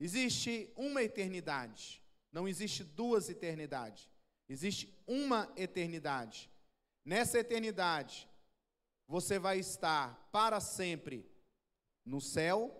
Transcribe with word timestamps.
Existe 0.00 0.72
uma 0.76 1.02
eternidade, 1.02 2.02
não 2.32 2.48
existe 2.48 2.82
duas 2.82 3.28
eternidades. 3.28 4.08
Existe 4.48 4.92
uma 5.06 5.52
eternidade. 5.56 6.50
Nessa 7.04 7.38
eternidade, 7.38 8.28
você 9.06 9.38
vai 9.38 9.58
estar 9.58 10.28
para 10.32 10.58
sempre 10.58 11.30
no 12.04 12.20
céu, 12.20 12.76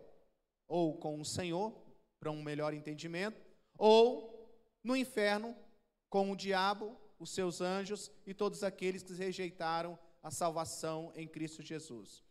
ou 0.67 0.99
com 0.99 1.21
o 1.21 1.25
Senhor, 1.25 1.73
para 2.19 2.31
um 2.31 2.43
melhor 2.43 2.75
entendimento, 2.75 3.41
ou 3.79 4.51
no 4.83 4.97
inferno, 4.97 5.57
com 6.09 6.33
o 6.33 6.37
diabo, 6.37 6.99
os 7.19 7.31
seus 7.31 7.61
anjos 7.61 8.11
e 8.27 8.35
todos 8.35 8.65
aqueles 8.65 9.03
que 9.03 9.13
rejeitaram 9.13 9.99
a 10.23 10.31
salvação 10.31 11.13
em 11.15 11.29
Cristo 11.29 11.63
Jesus. 11.63 12.25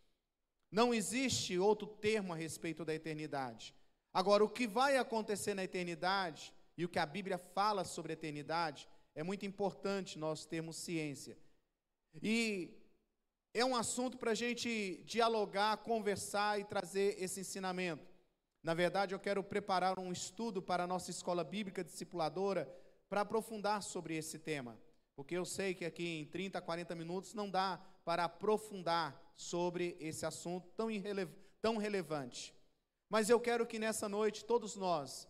Não 0.70 0.92
existe 0.92 1.58
outro 1.58 1.86
termo 1.86 2.32
a 2.32 2.36
respeito 2.36 2.84
da 2.84 2.94
eternidade. 2.94 3.74
Agora, 4.12 4.44
o 4.44 4.48
que 4.48 4.66
vai 4.66 4.96
acontecer 4.96 5.54
na 5.54 5.64
eternidade 5.64 6.52
e 6.76 6.84
o 6.84 6.88
que 6.88 6.98
a 6.98 7.06
Bíblia 7.06 7.38
fala 7.38 7.84
sobre 7.84 8.12
a 8.12 8.14
eternidade 8.14 8.88
é 9.14 9.22
muito 9.22 9.46
importante 9.46 10.18
nós 10.18 10.46
termos 10.46 10.76
ciência. 10.76 11.38
E 12.22 12.76
é 13.52 13.64
um 13.64 13.76
assunto 13.76 14.16
para 14.16 14.32
a 14.32 14.34
gente 14.34 15.02
dialogar, 15.04 15.76
conversar 15.78 16.60
e 16.60 16.64
trazer 16.64 17.16
esse 17.22 17.40
ensinamento. 17.40 18.08
Na 18.62 18.74
verdade, 18.74 19.14
eu 19.14 19.18
quero 19.18 19.42
preparar 19.42 19.98
um 19.98 20.12
estudo 20.12 20.60
para 20.60 20.84
a 20.84 20.86
nossa 20.86 21.10
escola 21.10 21.42
bíblica 21.42 21.82
discipuladora 21.82 22.72
para 23.08 23.22
aprofundar 23.22 23.82
sobre 23.82 24.16
esse 24.16 24.38
tema. 24.38 24.78
Porque 25.16 25.34
eu 25.34 25.44
sei 25.44 25.74
que 25.74 25.84
aqui 25.84 26.20
em 26.20 26.24
30, 26.26 26.60
40 26.60 26.94
minutos 26.94 27.34
não 27.34 27.50
dá 27.50 27.80
para 28.04 28.24
aprofundar 28.24 29.20
sobre 29.34 29.96
esse 30.00 30.24
assunto 30.24 30.68
tão, 30.76 30.88
tão 31.60 31.76
relevante. 31.76 32.54
Mas 33.10 33.28
eu 33.28 33.40
quero 33.40 33.66
que 33.66 33.78
nessa 33.78 34.08
noite 34.08 34.44
todos 34.44 34.76
nós 34.76 35.28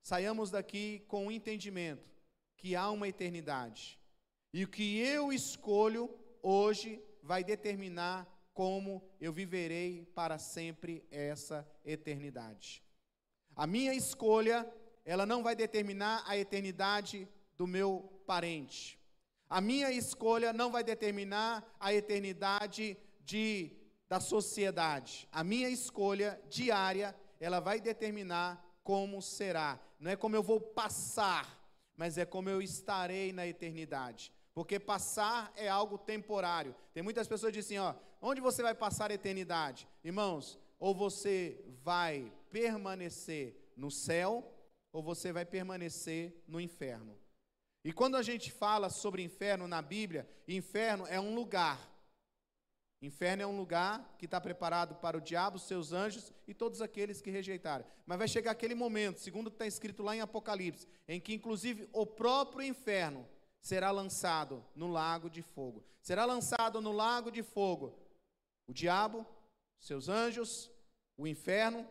saiamos 0.00 0.50
daqui 0.50 1.04
com 1.06 1.26
o 1.26 1.30
entendimento 1.30 2.10
que 2.56 2.74
há 2.74 2.90
uma 2.90 3.06
eternidade. 3.06 4.00
E 4.54 4.64
o 4.64 4.68
que 4.68 4.98
eu 4.98 5.32
escolho 5.32 6.10
hoje 6.42 7.00
vai 7.22 7.44
determinar 7.44 8.26
como 8.54 9.02
eu 9.20 9.32
viverei 9.32 10.06
para 10.14 10.38
sempre 10.38 11.06
essa 11.10 11.66
eternidade. 11.84 12.82
A 13.54 13.66
minha 13.66 13.94
escolha, 13.94 14.66
ela 15.04 15.26
não 15.26 15.42
vai 15.42 15.54
determinar 15.54 16.24
a 16.26 16.36
eternidade 16.38 17.28
do 17.56 17.66
meu 17.66 18.22
parente. 18.26 18.98
A 19.48 19.60
minha 19.60 19.90
escolha 19.90 20.52
não 20.52 20.70
vai 20.70 20.82
determinar 20.82 21.76
a 21.78 21.92
eternidade 21.92 22.96
de, 23.20 23.70
da 24.12 24.20
sociedade. 24.20 25.26
A 25.32 25.42
minha 25.42 25.70
escolha 25.70 26.38
diária, 26.50 27.16
ela 27.40 27.60
vai 27.60 27.80
determinar 27.80 28.62
como 28.84 29.22
será. 29.22 29.80
Não 29.98 30.10
é 30.10 30.16
como 30.16 30.36
eu 30.36 30.42
vou 30.42 30.60
passar, 30.60 31.58
mas 31.96 32.18
é 32.18 32.26
como 32.26 32.50
eu 32.50 32.60
estarei 32.60 33.32
na 33.32 33.46
eternidade. 33.46 34.30
Porque 34.52 34.78
passar 34.78 35.50
é 35.56 35.66
algo 35.66 35.96
temporário. 35.96 36.76
Tem 36.92 37.02
muitas 37.02 37.26
pessoas 37.26 37.52
que 37.52 37.60
dizem, 37.60 37.78
ó, 37.78 37.94
onde 38.20 38.38
você 38.38 38.62
vai 38.62 38.74
passar 38.74 39.10
a 39.10 39.14
eternidade? 39.14 39.88
Irmãos, 40.04 40.58
ou 40.78 40.94
você 40.94 41.64
vai 41.82 42.30
permanecer 42.50 43.72
no 43.74 43.90
céu, 43.90 44.46
ou 44.92 45.02
você 45.02 45.32
vai 45.32 45.46
permanecer 45.46 46.44
no 46.46 46.60
inferno. 46.60 47.18
E 47.82 47.94
quando 47.94 48.18
a 48.18 48.22
gente 48.22 48.52
fala 48.52 48.90
sobre 48.90 49.22
inferno 49.22 49.66
na 49.66 49.80
Bíblia, 49.80 50.28
inferno 50.46 51.06
é 51.06 51.18
um 51.18 51.34
lugar. 51.34 51.91
Inferno 53.02 53.42
é 53.42 53.46
um 53.46 53.56
lugar 53.56 54.14
que 54.16 54.26
está 54.26 54.40
preparado 54.40 54.94
para 54.94 55.18
o 55.18 55.20
diabo, 55.20 55.58
seus 55.58 55.92
anjos 55.92 56.32
e 56.46 56.54
todos 56.54 56.80
aqueles 56.80 57.20
que 57.20 57.32
rejeitaram. 57.32 57.84
Mas 58.06 58.16
vai 58.16 58.28
chegar 58.28 58.52
aquele 58.52 58.76
momento, 58.76 59.18
segundo 59.18 59.48
está 59.48 59.66
escrito 59.66 60.04
lá 60.04 60.14
em 60.14 60.20
Apocalipse, 60.20 60.86
em 61.08 61.20
que 61.20 61.34
inclusive 61.34 61.88
o 61.92 62.06
próprio 62.06 62.64
inferno 62.64 63.28
será 63.60 63.90
lançado 63.90 64.64
no 64.76 64.86
lago 64.86 65.28
de 65.28 65.42
fogo. 65.42 65.84
Será 66.00 66.24
lançado 66.24 66.80
no 66.80 66.92
lago 66.92 67.32
de 67.32 67.42
fogo 67.42 67.98
o 68.68 68.72
diabo, 68.72 69.26
seus 69.80 70.08
anjos, 70.08 70.70
o 71.16 71.26
inferno, 71.26 71.84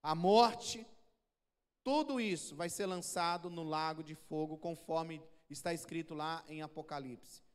a 0.00 0.14
morte, 0.14 0.86
tudo 1.82 2.20
isso 2.20 2.54
vai 2.54 2.68
ser 2.68 2.86
lançado 2.86 3.50
no 3.50 3.64
lago 3.64 4.04
de 4.04 4.14
fogo, 4.14 4.56
conforme 4.58 5.20
está 5.50 5.74
escrito 5.74 6.14
lá 6.14 6.44
em 6.46 6.62
Apocalipse. 6.62 7.47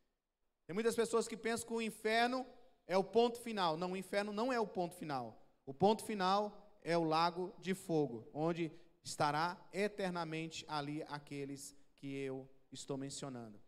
Tem 0.66 0.74
muitas 0.74 0.96
pessoas 0.96 1.28
que 1.28 1.36
pensam 1.36 1.68
que 1.68 1.74
o 1.74 1.82
inferno 1.82 2.46
é 2.88 2.98
o 2.98 3.04
ponto 3.04 3.40
final. 3.40 3.78
Não, 3.78 3.92
o 3.92 3.98
inferno 3.98 4.32
não 4.32 4.52
é 4.52 4.60
o 4.60 4.68
ponto 4.68 4.96
final. 4.96 5.42
O 5.66 5.74
ponto 5.74 6.04
final 6.04 6.78
é 6.82 6.98
o 6.98 7.04
lago 7.04 7.54
de 7.60 7.74
fogo, 7.74 8.28
onde 8.34 8.72
estará 9.04 9.58
eternamente 9.72 10.66
ali 10.68 11.04
aqueles 11.04 11.76
que 11.96 12.14
eu 12.14 12.50
estou 12.72 12.98
mencionando. 12.98 13.60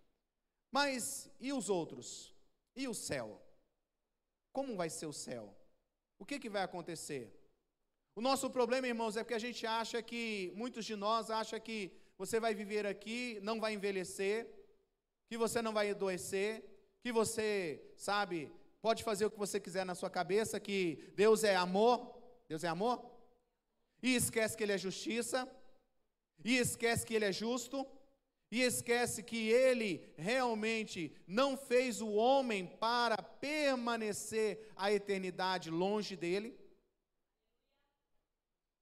Mas 0.72 1.30
e 1.40 1.54
os 1.54 1.70
outros? 1.70 2.34
E 2.76 2.88
o 2.88 2.94
céu? 2.94 3.42
Como 4.52 4.76
vai 4.76 4.90
ser 4.90 5.06
o 5.06 5.14
céu? 5.14 5.56
O 6.20 6.26
que, 6.26 6.40
que 6.40 6.50
vai 6.50 6.64
acontecer? 6.64 7.34
O 8.16 8.22
nosso 8.22 8.50
problema, 8.50 8.88
irmãos, 8.88 9.18
é 9.18 9.24
porque 9.24 9.34
a 9.34 9.40
gente 9.40 9.68
acha 9.68 10.02
que, 10.02 10.54
muitos 10.56 10.86
de 10.86 10.96
nós 10.96 11.30
acham 11.30 11.60
que 11.60 11.92
você 12.18 12.40
vai 12.40 12.54
viver 12.54 12.86
aqui, 12.86 13.40
não 13.42 13.60
vai 13.60 13.74
envelhecer, 13.74 14.50
que 15.28 15.38
você 15.38 15.62
não 15.62 15.74
vai 15.74 15.90
adoecer, 15.90 16.64
que 17.06 17.12
você, 17.12 17.80
sabe, 17.96 18.52
pode 18.82 19.04
fazer 19.04 19.28
o 19.28 19.30
que 19.30 19.38
você 19.38 19.60
quiser 19.60 19.86
na 19.86 19.94
sua 19.94 20.10
cabeça, 20.10 20.60
que 20.60 21.14
Deus 21.16 21.44
é 21.44 21.56
amor, 21.56 22.20
Deus 22.50 22.64
é 22.64 22.68
amor, 22.68 23.00
e 24.02 24.16
esquece 24.16 24.58
que 24.58 24.64
Ele 24.64 24.72
é 24.72 24.78
justiça, 24.80 25.48
e 26.44 26.58
esquece 26.58 27.06
que 27.06 27.14
Ele 27.14 27.26
é 27.26 27.32
justo, 27.32 27.86
e 28.50 28.64
esquece 28.64 29.22
que 29.22 29.50
Ele 29.50 30.12
realmente 30.18 31.16
não 31.28 31.56
fez 31.56 32.02
o 32.02 32.12
homem 32.14 32.66
para 32.66 33.22
permanecer 33.22 34.68
a 34.76 34.92
eternidade 34.92 35.70
longe 35.70 36.16
dele. 36.16 36.60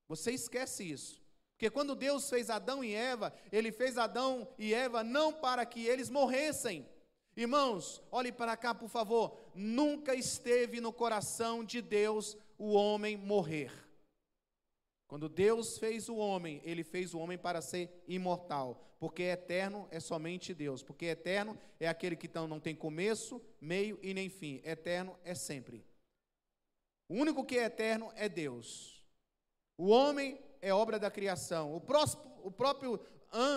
Você 0.07 0.31
esquece 0.31 0.89
isso. 0.89 1.22
Porque 1.51 1.69
quando 1.69 1.94
Deus 1.94 2.29
fez 2.29 2.50
Adão 2.50 2.85
e 2.85 2.94
Eva, 2.94 3.33
Ele 3.51 3.69
fez 3.69 3.97
Adão 3.97 4.47
e 4.57 4.73
Eva 4.73 5.03
não 5.03 5.33
para 5.33 5.66
que 5.66 5.85
eles 5.85 6.09
morressem. 6.09 6.88
Irmãos, 7.35 8.01
olhe 8.11 8.31
para 8.31 8.55
cá, 8.55 8.75
por 8.75 8.89
favor. 8.89 9.38
Nunca 9.55 10.13
esteve 10.13 10.79
no 10.79 10.94
coração 10.94 11.63
de 11.63 11.81
Deus 11.81 12.38
o 12.57 12.73
homem 12.73 13.17
morrer. 13.17 13.71
Quando 15.07 15.27
Deus 15.27 15.77
fez 15.77 16.09
o 16.09 16.16
homem, 16.16 16.61
Ele 16.63 16.83
fez 16.83 17.13
o 17.13 17.19
homem 17.19 17.38
para 17.38 17.61
ser 17.61 18.03
imortal. 18.07 18.83
Porque 18.99 19.23
eterno 19.23 19.88
é 19.91 19.99
somente 19.99 20.53
Deus. 20.53 20.81
Porque 20.81 21.05
eterno 21.05 21.57
é 21.79 21.88
aquele 21.88 22.16
que 22.16 22.29
não 22.47 22.59
tem 22.59 22.75
começo, 22.75 23.41
meio 23.59 24.00
e 24.01 24.13
nem 24.13 24.29
fim. 24.29 24.61
Eterno 24.63 25.17
é 25.23 25.35
sempre. 25.35 25.85
O 27.09 27.15
único 27.15 27.44
que 27.44 27.57
é 27.57 27.65
eterno 27.65 28.11
é 28.15 28.29
Deus. 28.29 29.03
O 29.77 29.89
homem 29.89 30.39
é 30.61 30.73
obra 30.73 30.97
da 30.97 31.11
criação. 31.11 31.75
O, 31.75 31.81
próximo, 31.81 32.23
o 32.44 32.50
próprio, 32.50 33.00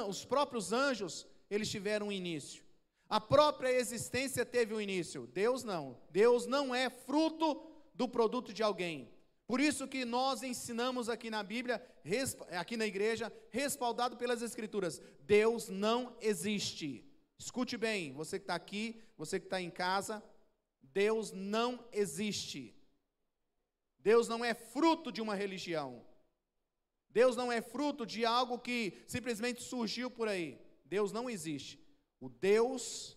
os 0.08 0.25
próprios 0.25 0.72
anjos, 0.72 1.26
eles 1.48 1.70
tiveram 1.70 2.08
um 2.08 2.12
início. 2.12 2.66
A 3.09 3.21
própria 3.21 3.71
existência 3.71 4.44
teve 4.44 4.75
um 4.75 4.81
início. 4.81 5.27
Deus 5.28 5.62
não. 5.62 6.00
Deus 6.11 6.47
não 6.47 6.75
é 6.75 6.91
fruto 6.91 7.62
do 7.94 8.09
produto 8.09 8.53
de 8.53 8.62
alguém. 8.62 9.11
Por 9.47 9.61
isso 9.61 9.87
que 9.87 10.05
nós 10.05 10.43
ensinamos 10.43 11.09
aqui 11.09 11.31
na 11.31 11.43
Bíblia, 11.43 11.81
aqui 12.59 12.77
na 12.77 12.84
igreja, 12.84 13.33
respaldado 13.50 14.17
pelas 14.17 14.43
Escrituras, 14.43 15.00
Deus 15.21 15.69
não 15.69 16.17
existe. 16.21 17.09
Escute 17.39 17.77
bem, 17.77 18.12
você 18.12 18.39
que 18.39 18.44
está 18.44 18.56
aqui, 18.56 19.00
você 19.17 19.38
que 19.38 19.47
está 19.47 19.61
em 19.61 19.71
casa, 19.71 20.23
Deus 20.83 21.31
não 21.31 21.87
existe. 21.93 22.75
Deus 24.00 24.27
não 24.27 24.44
é 24.44 24.53
fruto 24.53 25.12
de 25.12 25.21
uma 25.21 25.34
religião. 25.34 26.05
Deus 27.11 27.37
não 27.37 27.52
é 27.52 27.62
fruto 27.62 28.05
de 28.05 28.26
algo 28.26 28.59
que 28.59 28.99
simplesmente 29.06 29.62
surgiu 29.62 30.11
por 30.11 30.26
aí. 30.26 30.61
Deus 30.85 31.12
não 31.12 31.31
existe. 31.31 31.86
O 32.20 32.28
Deus, 32.28 33.16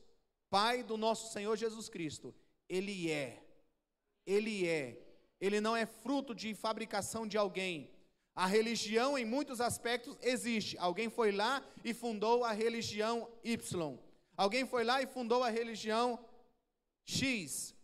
Pai 0.49 0.83
do 0.83 0.97
nosso 0.97 1.31
Senhor 1.31 1.55
Jesus 1.55 1.89
Cristo, 1.89 2.33
Ele 2.67 3.11
é. 3.11 3.43
Ele 4.25 4.67
é. 4.67 5.05
Ele 5.39 5.61
não 5.61 5.75
é 5.75 5.85
fruto 5.85 6.35
de 6.35 6.53
fabricação 6.53 7.27
de 7.27 7.37
alguém. 7.37 7.89
A 8.35 8.45
religião, 8.45 9.17
em 9.17 9.25
muitos 9.25 9.59
aspectos, 9.61 10.17
existe. 10.21 10.77
Alguém 10.77 11.09
foi 11.09 11.31
lá 11.31 11.65
e 11.83 11.93
fundou 11.93 12.43
a 12.43 12.51
religião 12.51 13.29
Y. 13.43 13.99
Alguém 14.35 14.65
foi 14.65 14.83
lá 14.83 15.01
e 15.01 15.07
fundou 15.07 15.43
a 15.43 15.49
religião 15.49 16.17
X. 17.03 17.75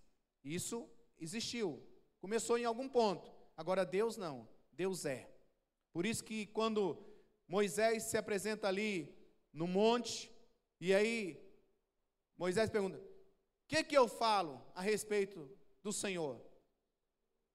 Isso 0.43 0.87
existiu. 1.19 1.81
Começou 2.21 2.57
em 2.57 2.65
algum 2.65 2.87
ponto. 2.87 3.29
Agora 3.57 3.85
Deus 3.85 4.17
não. 4.17 4.47
Deus 4.71 5.05
é. 5.05 5.29
Por 5.91 6.05
isso 6.05 6.23
que 6.23 6.45
quando 6.47 6.97
Moisés 7.47 8.03
se 8.03 8.17
apresenta 8.17 8.67
ali 8.67 9.13
no 9.51 9.67
monte, 9.67 10.31
e 10.79 10.93
aí 10.93 11.41
Moisés 12.37 12.69
pergunta: 12.69 12.97
O 12.97 13.67
que, 13.67 13.83
que 13.83 13.97
eu 13.97 14.07
falo 14.07 14.61
a 14.73 14.81
respeito 14.81 15.49
do 15.81 15.91
Senhor? 15.91 16.41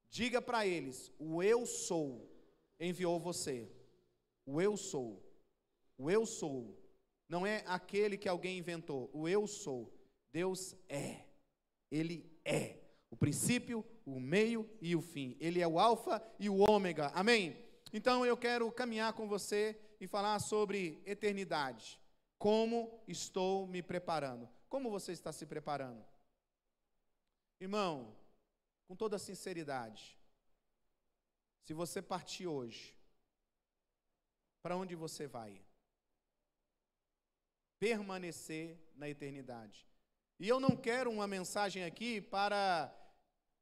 Diga 0.08 0.40
para 0.40 0.67
eles: 0.67 1.12
O 1.19 1.43
eu 1.43 1.67
sou, 1.67 2.28
enviou 2.78 3.20
você. 3.20 3.70
O 4.46 4.61
eu 4.61 4.76
sou. 4.76 5.22
O 5.96 6.11
eu 6.11 6.26
sou. 6.26 6.76
Não 7.28 7.46
é 7.46 7.62
aquele 7.67 8.17
que 8.19 8.28
alguém 8.28 8.58
inventou. 8.58 9.11
O 9.12 9.28
eu 9.28 9.46
sou. 9.46 9.93
Deus 10.32 10.75
é. 10.88 11.25
Ele 11.90 12.28
é. 12.44 12.81
O 13.11 13.17
princípio, 13.17 13.84
o 14.05 14.19
meio 14.19 14.69
e 14.81 14.96
o 14.96 15.02
fim. 15.02 15.37
Ele 15.38 15.61
é 15.61 15.69
o 15.69 15.78
alfa 15.78 16.22
e 16.38 16.49
o 16.49 16.58
ômega. 16.58 17.08
Amém? 17.08 17.56
Então 17.93 18.25
eu 18.25 18.37
quero 18.37 18.70
caminhar 18.72 19.12
com 19.12 19.28
você 19.28 19.78
e 20.00 20.06
falar 20.06 20.38
sobre 20.38 21.02
eternidade. 21.05 22.00
Como 22.40 23.04
estou 23.06 23.66
me 23.66 23.82
preparando? 23.82 24.48
Como 24.66 24.90
você 24.90 25.12
está 25.12 25.31
se 25.31 25.44
preparando? 25.44 26.02
Irmão, 27.60 28.16
com 28.88 28.96
toda 28.96 29.19
sinceridade, 29.19 30.19
se 31.66 31.75
você 31.75 32.00
partir 32.00 32.46
hoje, 32.46 32.96
para 34.62 34.75
onde 34.75 34.94
você 34.94 35.26
vai? 35.26 35.62
Permanecer 37.78 38.78
na 38.94 39.06
eternidade. 39.06 39.86
E 40.38 40.48
eu 40.48 40.58
não 40.58 40.75
quero 40.75 41.10
uma 41.10 41.26
mensagem 41.26 41.84
aqui 41.84 42.22
para 42.22 42.90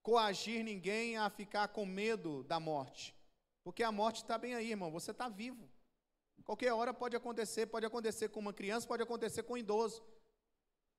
coagir 0.05 0.63
ninguém 0.63 1.17
a 1.17 1.29
ficar 1.29 1.67
com 1.67 1.85
medo 1.85 2.45
da 2.45 2.61
morte. 2.61 3.13
Porque 3.65 3.83
a 3.83 3.91
morte 3.91 4.23
está 4.23 4.39
bem 4.39 4.55
aí, 4.55 4.71
irmão. 4.71 4.93
Você 4.93 5.11
está 5.11 5.29
vivo. 5.29 5.69
Qualquer 6.45 6.73
hora 6.73 6.95
pode 6.95 7.15
acontecer, 7.17 7.67
pode 7.67 7.87
acontecer 7.87 8.29
com 8.29 8.41
uma 8.41 8.53
criança, 8.53 8.87
pode 8.87 9.03
acontecer 9.03 9.43
com 9.43 9.55
um 9.55 9.59
idoso. 9.59 10.03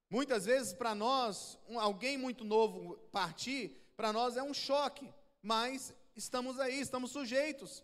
Muitas 0.10 0.46
vezes, 0.46 0.74
para 0.74 0.96
nós, 0.96 1.58
um, 1.68 1.80
alguém 1.80 2.18
muito 2.18 2.44
novo 2.44 2.98
partir, 3.12 3.76
para 3.96 4.12
nós 4.12 4.38
é 4.38 4.44
um 4.44 4.54
choque, 4.54 5.14
mas 5.42 5.94
estamos 6.16 6.60
aí, 6.60 6.80
estamos 6.80 7.12
sujeitos. 7.12 7.84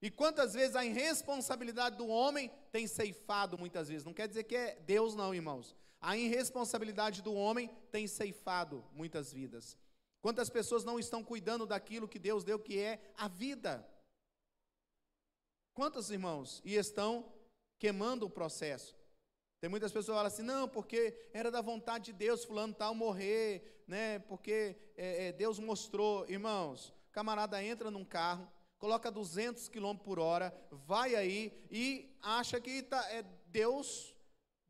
E 0.00 0.10
quantas 0.10 0.54
vezes 0.54 0.76
a 0.76 0.84
irresponsabilidade 0.84 1.96
do 1.96 2.06
homem 2.06 2.50
tem 2.70 2.86
ceifado 2.86 3.58
muitas 3.58 3.88
vezes. 3.88 4.04
Não 4.04 4.14
quer 4.14 4.28
dizer 4.28 4.44
que 4.44 4.54
é 4.54 4.76
Deus, 4.86 5.14
não, 5.14 5.34
irmãos. 5.34 5.74
A 6.00 6.16
irresponsabilidade 6.16 7.22
do 7.22 7.34
homem 7.34 7.68
tem 7.90 8.06
ceifado 8.06 8.84
muitas 8.92 9.32
vidas. 9.32 9.76
Quantas 10.20 10.48
pessoas 10.48 10.84
não 10.84 10.98
estão 10.98 11.24
cuidando 11.24 11.66
daquilo 11.66 12.08
que 12.08 12.18
Deus 12.18 12.44
deu, 12.44 12.58
que 12.58 12.78
é 12.78 13.00
a 13.16 13.26
vida? 13.26 13.84
Quantos 15.78 16.10
irmãos? 16.10 16.60
E 16.64 16.74
estão 16.74 17.24
queimando 17.78 18.26
o 18.26 18.30
processo. 18.30 18.96
Tem 19.60 19.70
muitas 19.70 19.92
pessoas 19.92 20.06
que 20.06 20.12
falam 20.12 20.26
assim, 20.26 20.42
não, 20.42 20.68
porque 20.68 21.16
era 21.32 21.52
da 21.52 21.60
vontade 21.60 22.06
de 22.06 22.14
Deus, 22.14 22.44
fulano 22.44 22.74
tal 22.74 22.96
morrer, 22.96 23.84
né? 23.86 24.18
Porque 24.18 24.74
é, 24.96 25.28
é, 25.28 25.32
Deus 25.32 25.60
mostrou, 25.60 26.28
irmãos. 26.28 26.92
Camarada 27.12 27.62
entra 27.62 27.92
num 27.92 28.04
carro, 28.04 28.50
coloca 28.76 29.08
200 29.08 29.68
km 29.68 29.94
por 29.94 30.18
hora, 30.18 30.52
vai 30.72 31.14
aí 31.14 31.56
e 31.70 32.12
acha 32.20 32.60
que 32.60 32.82
tá, 32.82 33.00
é, 33.12 33.22
Deus, 33.46 34.16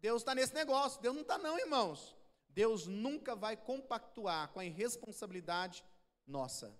Deus 0.02 0.20
está 0.20 0.34
nesse 0.34 0.52
negócio. 0.52 1.00
Deus 1.00 1.14
não 1.14 1.22
está 1.22 1.38
não, 1.38 1.58
irmãos. 1.58 2.14
Deus 2.50 2.86
nunca 2.86 3.34
vai 3.34 3.56
compactuar 3.56 4.52
com 4.52 4.60
a 4.60 4.64
irresponsabilidade 4.66 5.82
nossa. 6.26 6.78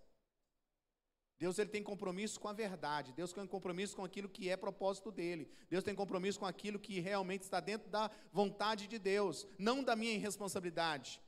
Deus 1.38 1.56
ele 1.58 1.70
tem 1.70 1.82
compromisso 1.82 2.40
com 2.40 2.48
a 2.48 2.52
verdade. 2.52 3.12
Deus 3.12 3.32
tem 3.32 3.46
compromisso 3.46 3.94
com 3.94 4.04
aquilo 4.04 4.28
que 4.28 4.48
é 4.48 4.56
propósito 4.56 5.12
dele. 5.12 5.48
Deus 5.70 5.84
tem 5.84 5.94
compromisso 5.94 6.40
com 6.40 6.46
aquilo 6.46 6.80
que 6.80 6.98
realmente 6.98 7.42
está 7.42 7.60
dentro 7.60 7.88
da 7.88 8.10
vontade 8.32 8.88
de 8.88 8.98
Deus, 8.98 9.46
não 9.56 9.84
da 9.84 9.94
minha 9.94 10.14
irresponsabilidade. 10.14 11.22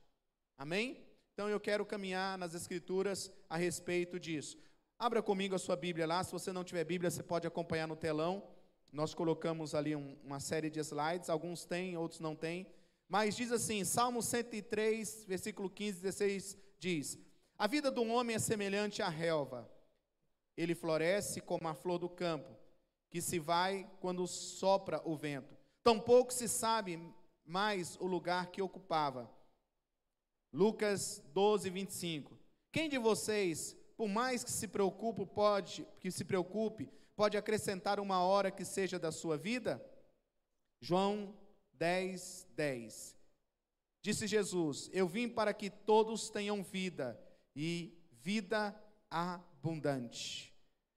Amém? 0.59 1.01
Então 1.33 1.49
eu 1.49 1.61
quero 1.61 1.87
caminhar 1.87 2.37
nas 2.37 2.55
escrituras 2.55 3.31
a 3.49 3.57
respeito 3.57 4.19
disso. 4.19 4.59
Abra 4.99 5.23
comigo 5.23 5.55
a 5.55 5.59
sua 5.59 5.77
Bíblia 5.77 6.07
lá. 6.07 6.25
Se 6.25 6.33
você 6.33 6.53
não 6.53 6.65
tiver 6.65 6.85
Bíblia, 6.85 7.11
você 7.11 7.23
pode 7.23 7.47
acompanhar 7.47 7.87
no 7.87 7.97
telão. 7.97 8.43
Nós 8.93 9.15
colocamos 9.15 9.77
ali 9.77 9.95
um, 9.95 10.19
uma 10.25 10.41
série 10.41 10.69
de 10.69 10.81
slides. 10.81 11.31
Alguns 11.31 11.65
têm, 11.65 11.97
outros 11.97 12.19
não 12.19 12.35
têm. 12.35 12.67
Mas 13.09 13.37
diz 13.37 13.53
assim, 13.53 13.85
Salmo 13.85 14.23
103, 14.23 15.25
versículo 15.27 15.71
15, 15.71 16.01
16, 16.01 16.59
diz: 16.81 17.19
A 17.57 17.69
vida 17.69 17.93
do 17.93 18.05
homem 18.05 18.35
é 18.35 18.41
semelhante 18.41 19.01
à 19.03 19.09
relva 19.09 19.71
ele 20.57 20.75
floresce 20.75 21.41
como 21.41 21.69
a 21.69 21.75
flor 21.75 21.99
do 21.99 22.09
campo, 22.09 22.57
que 23.11 23.21
se 23.21 23.39
vai 23.39 23.91
quando 24.01 24.27
sopra 24.27 25.01
o 25.05 25.17
vento. 25.17 25.57
Tampouco 25.83 26.33
se 26.33 26.49
sabe 26.49 27.01
mais 27.45 27.97
o 27.97 28.07
lugar 28.07 28.51
que 28.51 28.63
ocupava. 28.63 29.31
Lucas 30.53 31.23
12, 31.33 31.71
25. 31.71 32.39
Quem 32.73 32.89
de 32.89 32.99
vocês, 32.99 33.77
por 33.97 34.09
mais 34.09 34.45
que 34.45 34.51
se 34.51 34.69
preocupe, 34.69 35.27
pode, 35.27 35.87
que 36.01 36.11
se 36.11 36.25
preocupe, 36.25 36.91
pode 37.17 37.37
acrescentar 37.37 37.99
uma 37.99 38.23
hora 38.23 38.51
que 38.51 38.65
seja 38.65 38.99
da 38.99 39.11
sua 39.11 39.37
vida? 39.37 39.85
João 40.81 41.35
10, 41.75 42.49
10. 42.55 43.17
Disse 44.03 44.27
Jesus: 44.27 44.89
Eu 44.93 45.07
vim 45.07 45.29
para 45.29 45.53
que 45.53 45.69
todos 45.69 46.31
tenham 46.31 46.63
vida 46.63 47.21
e 47.55 47.93
vida 48.11 48.75
abundante. 49.11 49.50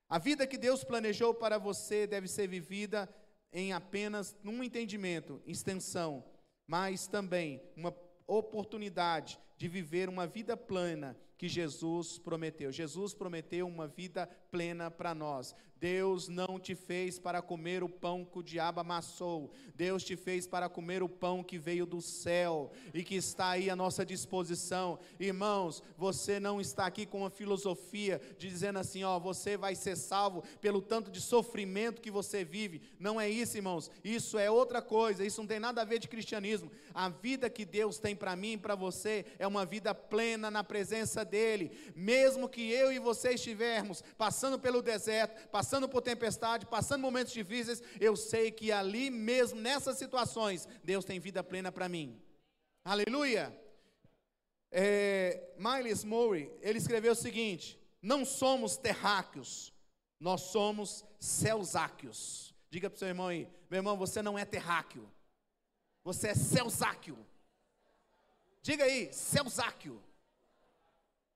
A 0.10 0.18
vida 0.18 0.46
que 0.46 0.58
Deus 0.58 0.84
planejou 0.84 1.34
para 1.34 1.58
você 1.58 2.06
deve 2.06 2.28
ser 2.28 2.48
vivida 2.48 3.10
em 3.52 3.74
apenas 3.74 4.36
um 4.44 4.64
entendimento, 4.64 5.42
extensão, 5.46 6.24
mas 6.68 7.08
também 7.08 7.62
uma 7.76 7.96
oportunidade 8.28 9.40
de 9.58 9.68
viver 9.68 10.10
uma 10.10 10.26
vida 10.26 10.58
plena 10.58 11.18
que 11.44 11.50
Jesus 11.50 12.18
prometeu. 12.18 12.72
Jesus 12.72 13.14
prometeu 13.14 13.68
uma 13.68 13.86
vida 13.86 14.26
plena 14.50 14.90
para 14.90 15.14
nós. 15.14 15.54
Deus 15.84 16.30
não 16.30 16.58
te 16.58 16.76
fez 16.76 17.20
para 17.20 17.42
comer 17.42 17.84
o 17.84 17.90
pão 17.90 18.24
que 18.24 18.40
o 18.40 18.42
diabo 18.42 18.80
amassou. 18.80 19.52
Deus 19.76 20.02
te 20.02 20.16
fez 20.16 20.48
para 20.48 20.70
comer 20.70 21.04
o 21.04 21.10
pão 21.10 21.44
que 21.44 21.60
veio 21.60 21.86
do 21.86 22.00
céu 22.00 22.72
e 22.94 23.04
que 23.04 23.16
está 23.16 23.50
aí 23.50 23.70
à 23.70 23.76
nossa 23.76 24.06
disposição. 24.06 24.98
Irmãos, 25.20 25.84
você 25.98 26.40
não 26.40 26.62
está 26.62 26.86
aqui 26.86 27.06
com 27.06 27.20
uma 27.20 27.30
filosofia 27.30 28.22
de 28.38 28.48
dizendo 28.48 28.80
assim, 28.80 29.04
ó, 29.04 29.20
você 29.20 29.58
vai 29.58 29.76
ser 29.76 29.98
salvo 29.98 30.42
pelo 30.62 30.82
tanto 30.82 31.12
de 31.12 31.20
sofrimento 31.20 32.02
que 32.02 32.10
você 32.10 32.46
vive. 32.46 32.82
Não 32.98 33.20
é 33.20 33.30
isso, 33.30 33.58
irmãos. 33.58 33.92
Isso 34.06 34.38
é 34.38 34.50
outra 34.50 34.82
coisa. 34.82 35.26
Isso 35.26 35.42
não 35.42 35.48
tem 35.48 35.60
nada 35.60 35.82
a 35.82 35.86
ver 35.86 36.00
de 36.00 36.08
cristianismo. 36.08 36.72
A 36.94 37.10
vida 37.10 37.50
que 37.50 37.66
Deus 37.66 37.98
tem 37.98 38.16
para 38.16 38.38
mim 38.38 38.54
e 38.54 38.58
para 38.58 38.76
você 38.76 39.26
é 39.38 39.46
uma 39.46 39.66
vida 39.66 39.94
plena 39.94 40.50
na 40.50 40.64
presença 40.64 41.26
dele. 41.34 41.72
Mesmo 41.96 42.48
que 42.48 42.72
eu 42.72 42.92
e 42.92 43.00
você 43.00 43.32
estivermos 43.32 44.04
passando 44.16 44.60
pelo 44.60 44.84
deserto, 44.84 45.50
passando 45.50 45.90
por 45.90 46.04
tempestade, 46.04 46.68
passando 46.68 47.02
momentos 47.02 47.34
difíceis, 47.34 47.82
eu 48.00 48.16
sei 48.16 48.52
que 48.52 48.72
ali 48.72 49.10
mesmo, 49.10 49.60
nessas 49.60 49.98
situações, 49.98 50.68
Deus 50.84 51.04
tem 51.04 51.20
vida 51.20 51.44
plena 51.44 51.72
para 51.72 51.90
mim. 51.90 52.22
Aleluia! 52.86 53.52
É, 54.72 55.54
Miles 55.58 56.04
Murray, 56.04 56.52
ele 56.62 56.78
escreveu 56.78 57.14
o 57.14 57.24
seguinte: 57.28 57.80
não 58.00 58.24
somos 58.24 58.78
terráqueos, 58.78 59.74
nós 60.20 60.42
somos 60.42 61.04
celsáqueos. 61.20 62.54
Diga 62.70 62.90
para 62.90 62.96
o 62.96 63.00
seu 63.00 63.08
irmão 63.08 63.28
aí, 63.28 63.48
meu 63.70 63.80
irmão, 63.80 63.98
você 63.98 64.22
não 64.22 64.38
é 64.38 64.46
terráqueo, 64.46 65.10
você 66.04 66.30
é 66.30 66.36
celsáqueo. 66.36 67.18
Diga 68.62 68.84
aí, 68.84 69.12
celsáqueo. 69.12 70.02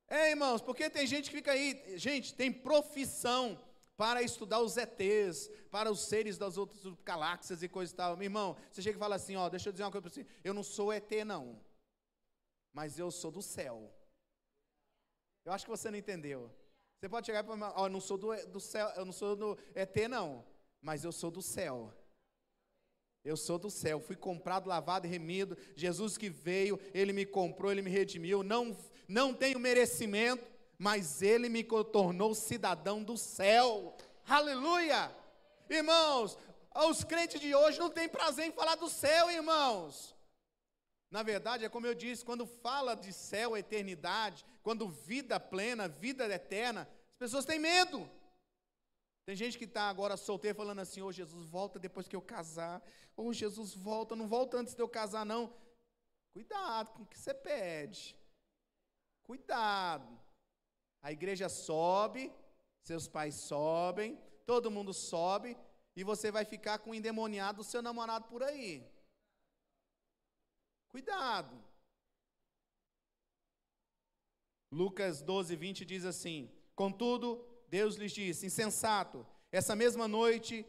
É, 0.08 0.30
irmãos, 0.30 0.62
porque 0.62 0.90
tem 0.90 1.06
gente 1.06 1.30
que 1.30 1.36
fica 1.36 1.52
aí, 1.52 1.98
gente, 1.98 2.34
tem 2.34 2.52
profissão 2.52 3.60
para 3.98 4.22
estudar 4.22 4.60
os 4.62 4.78
ETs, 4.78 5.50
para 5.70 5.92
os 5.92 6.02
seres 6.02 6.38
das 6.38 6.56
outras 6.56 6.82
galáxias 7.04 7.62
e 7.62 7.68
coisa 7.68 7.92
e 7.92 7.96
tal. 7.96 8.16
Meu 8.16 8.26
irmão, 8.26 8.56
você 8.72 8.82
chega 8.82 8.96
e 8.96 9.00
fala 9.00 9.16
assim, 9.16 9.36
ó, 9.36 9.50
deixa 9.50 9.68
eu 9.68 9.74
dizer 9.74 9.84
uma 9.84 9.92
coisa 9.92 10.04
para 10.04 10.14
você, 10.14 10.26
eu 10.44 10.54
não 10.54 10.64
sou 10.64 10.94
ET 10.94 11.12
não, 11.26 11.60
mas 12.72 12.98
eu 12.98 13.12
sou 13.12 13.32
do 13.32 13.42
céu. 13.42 13.92
Eu 15.44 15.52
acho 15.52 15.66
que 15.66 15.72
você 15.72 15.90
não 15.90 15.98
entendeu. 15.98 16.52
Você 17.00 17.10
pode 17.10 17.26
chegar 17.26 17.44
e 17.44 17.48
falar, 17.48 17.74
ó, 17.76 17.88
eu 17.88 17.90
não 17.90 18.00
sou 18.00 18.18
do, 18.18 18.34
do 18.48 18.60
céu, 18.60 18.88
eu 18.96 19.04
não 19.04 19.12
sou 19.12 19.36
do 19.36 19.58
ET 19.76 19.96
não, 20.10 20.46
mas 20.82 21.04
eu 21.04 21.12
sou 21.12 21.30
do 21.30 21.42
céu. 21.42 21.94
Eu 23.28 23.36
sou 23.36 23.60
do 23.60 23.70
céu, 23.70 24.00
fui 24.00 24.16
comprado, 24.16 24.70
lavado 24.70 25.06
e 25.06 25.10
remido. 25.10 25.58
Jesus 25.76 26.18
que 26.18 26.30
veio, 26.30 26.80
ele 26.94 27.12
me 27.12 27.26
comprou, 27.26 27.70
ele 27.70 27.82
me 27.82 27.90
redimiu. 27.92 28.42
Não, 28.42 28.74
não 29.06 29.34
tenho 29.34 29.60
merecimento, 29.60 30.48
mas 30.78 31.22
ele 31.22 31.50
me 31.50 31.62
tornou 31.62 32.34
cidadão 32.34 33.04
do 33.04 33.18
céu. 33.18 33.98
Aleluia! 34.26 35.14
Irmãos, 35.70 36.38
os 36.88 37.04
crentes 37.04 37.42
de 37.42 37.54
hoje 37.54 37.78
não 37.78 37.90
têm 37.90 38.08
prazer 38.08 38.46
em 38.46 38.52
falar 38.54 38.76
do 38.76 38.88
céu, 38.88 39.30
irmãos. 39.30 40.16
Na 41.12 41.22
verdade, 41.22 41.66
é 41.66 41.70
como 41.70 41.86
eu 41.86 41.94
disse, 41.94 42.24
quando 42.24 42.46
fala 42.46 42.96
de 42.96 43.12
céu, 43.12 43.58
eternidade, 43.58 44.46
quando 44.64 44.88
vida 44.88 45.38
plena, 45.38 45.90
vida 45.90 46.34
eterna, 46.34 46.88
as 47.12 47.18
pessoas 47.20 47.44
têm 47.44 47.60
medo. 47.60 48.10
Tem 49.28 49.36
gente 49.36 49.58
que 49.58 49.66
está 49.66 49.90
agora 49.90 50.16
solteiro 50.16 50.58
falando 50.58 50.80
assim: 50.80 51.02
Ô 51.02 51.08
oh, 51.08 51.12
Jesus, 51.12 51.50
volta 51.50 51.78
depois 51.78 52.08
que 52.08 52.16
eu 52.16 52.22
casar. 52.22 52.82
Ô 53.14 53.24
oh, 53.24 53.34
Jesus, 53.34 53.74
volta, 53.76 54.16
não 54.16 54.26
volta 54.26 54.56
antes 54.56 54.74
de 54.74 54.82
eu 54.82 54.88
casar, 54.88 55.26
não. 55.26 55.54
Cuidado 56.32 56.94
com 56.94 57.04
o 57.04 57.06
que 57.06 57.20
você 57.20 57.34
pede. 57.34 58.16
Cuidado. 59.24 60.18
A 61.02 61.12
igreja 61.12 61.50
sobe, 61.50 62.34
seus 62.86 63.06
pais 63.10 63.36
sobem, 63.36 64.18
todo 64.46 64.72
mundo 64.72 64.94
sobe 64.94 65.58
e 65.94 66.06
você 66.06 66.32
vai 66.32 66.46
ficar 66.46 66.80
com 66.80 66.92
o 66.92 66.96
endemoniado 66.96 67.58
do 67.58 67.64
seu 67.66 67.82
namorado 67.82 68.30
por 68.30 68.42
aí. 68.42 68.90
Cuidado. 70.88 71.62
Lucas 74.72 75.22
12, 75.22 75.54
20 75.54 75.84
diz 75.84 76.06
assim: 76.06 76.50
Contudo, 76.74 77.46
Deus 77.68 77.96
lhes 77.96 78.12
disse: 78.12 78.46
Insensato, 78.46 79.26
essa 79.52 79.76
mesma 79.76 80.08
noite, 80.08 80.66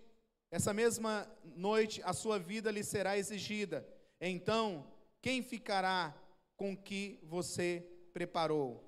essa 0.51 0.73
mesma 0.73 1.31
noite 1.45 2.03
a 2.03 2.13
sua 2.13 2.39
vida 2.39 2.71
lhe 2.71 2.83
será 2.83 3.17
exigida. 3.17 3.87
Então, 4.21 4.91
quem 5.21 5.43
ficará 5.43 6.15
com 6.57 6.77
que 6.77 7.21
você 7.23 7.87
preparou? 8.13 8.85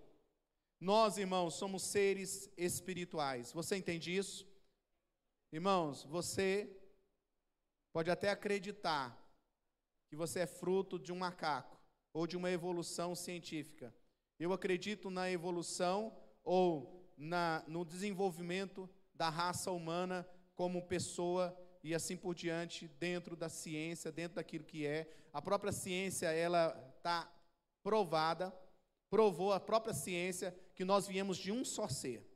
Nós, 0.80 1.18
irmãos, 1.18 1.54
somos 1.54 1.82
seres 1.82 2.50
espirituais. 2.56 3.52
Você 3.52 3.76
entende 3.76 4.16
isso? 4.16 4.48
Irmãos, 5.52 6.04
você 6.04 6.74
pode 7.92 8.10
até 8.10 8.30
acreditar 8.30 9.16
que 10.08 10.16
você 10.16 10.40
é 10.40 10.46
fruto 10.46 10.98
de 10.98 11.12
um 11.12 11.16
macaco 11.16 11.78
ou 12.12 12.26
de 12.26 12.36
uma 12.36 12.50
evolução 12.50 13.14
científica. 13.14 13.94
Eu 14.38 14.52
acredito 14.52 15.10
na 15.10 15.30
evolução 15.30 16.16
ou 16.42 16.99
na, 17.20 17.62
no 17.68 17.84
desenvolvimento 17.84 18.88
da 19.14 19.28
raça 19.28 19.70
humana 19.70 20.26
como 20.54 20.86
pessoa 20.86 21.54
e 21.84 21.94
assim 21.94 22.16
por 22.16 22.34
diante 22.34 22.88
dentro 22.98 23.36
da 23.36 23.48
ciência, 23.48 24.10
dentro 24.10 24.36
daquilo 24.36 24.64
que 24.64 24.86
é. 24.86 25.06
A 25.30 25.42
própria 25.42 25.70
ciência 25.70 26.28
ela 26.28 26.74
está 26.96 27.30
provada, 27.82 28.54
provou 29.10 29.52
a 29.52 29.60
própria 29.60 29.92
ciência 29.92 30.56
que 30.74 30.84
nós 30.84 31.06
viemos 31.06 31.36
de 31.36 31.52
um 31.52 31.62
só 31.62 31.86
ser. 31.88 32.26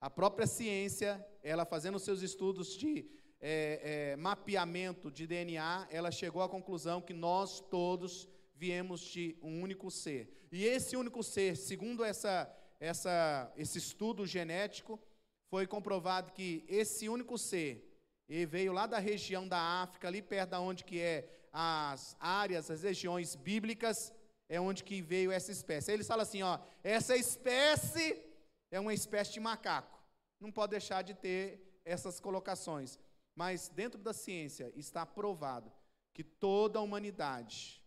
A 0.00 0.08
própria 0.08 0.46
ciência, 0.46 1.24
ela 1.42 1.64
fazendo 1.64 1.98
seus 1.98 2.22
estudos 2.22 2.76
de 2.76 3.10
é, 3.40 4.12
é, 4.12 4.16
mapeamento 4.16 5.10
de 5.10 5.26
DNA, 5.26 5.88
ela 5.90 6.12
chegou 6.12 6.42
à 6.42 6.48
conclusão 6.48 7.00
que 7.00 7.12
nós 7.12 7.60
todos 7.60 8.28
viemos 8.54 9.00
de 9.00 9.36
um 9.42 9.62
único 9.62 9.90
ser. 9.90 10.46
E 10.52 10.64
esse 10.64 10.96
único 10.96 11.24
ser, 11.24 11.56
segundo 11.56 12.04
essa 12.04 12.48
essa, 12.82 13.52
esse 13.56 13.78
estudo 13.78 14.26
genético, 14.26 15.00
foi 15.48 15.68
comprovado 15.68 16.32
que 16.32 16.64
esse 16.68 17.08
único 17.08 17.38
ser, 17.38 17.88
ele 18.28 18.44
veio 18.44 18.72
lá 18.72 18.88
da 18.88 18.98
região 18.98 19.46
da 19.46 19.60
África, 19.82 20.08
ali 20.08 20.20
perto 20.20 20.50
da 20.50 20.60
onde 20.60 20.82
que 20.82 21.00
é 21.00 21.28
as 21.52 22.16
áreas, 22.18 22.72
as 22.72 22.82
regiões 22.82 23.36
bíblicas, 23.36 24.12
é 24.48 24.60
onde 24.60 24.82
que 24.82 25.00
veio 25.00 25.30
essa 25.30 25.52
espécie. 25.52 25.90
Aí 25.90 25.96
eles 25.96 26.08
falam 26.08 26.24
assim, 26.24 26.42
ó, 26.42 26.58
essa 26.82 27.16
espécie 27.16 28.20
é 28.68 28.80
uma 28.80 28.92
espécie 28.92 29.32
de 29.32 29.38
macaco. 29.38 30.02
Não 30.40 30.50
pode 30.50 30.70
deixar 30.72 31.02
de 31.02 31.14
ter 31.14 31.80
essas 31.84 32.18
colocações. 32.18 32.98
Mas 33.32 33.68
dentro 33.68 34.00
da 34.00 34.12
ciência 34.12 34.72
está 34.74 35.06
provado 35.06 35.72
que 36.12 36.24
toda 36.24 36.80
a 36.80 36.82
humanidade, 36.82 37.80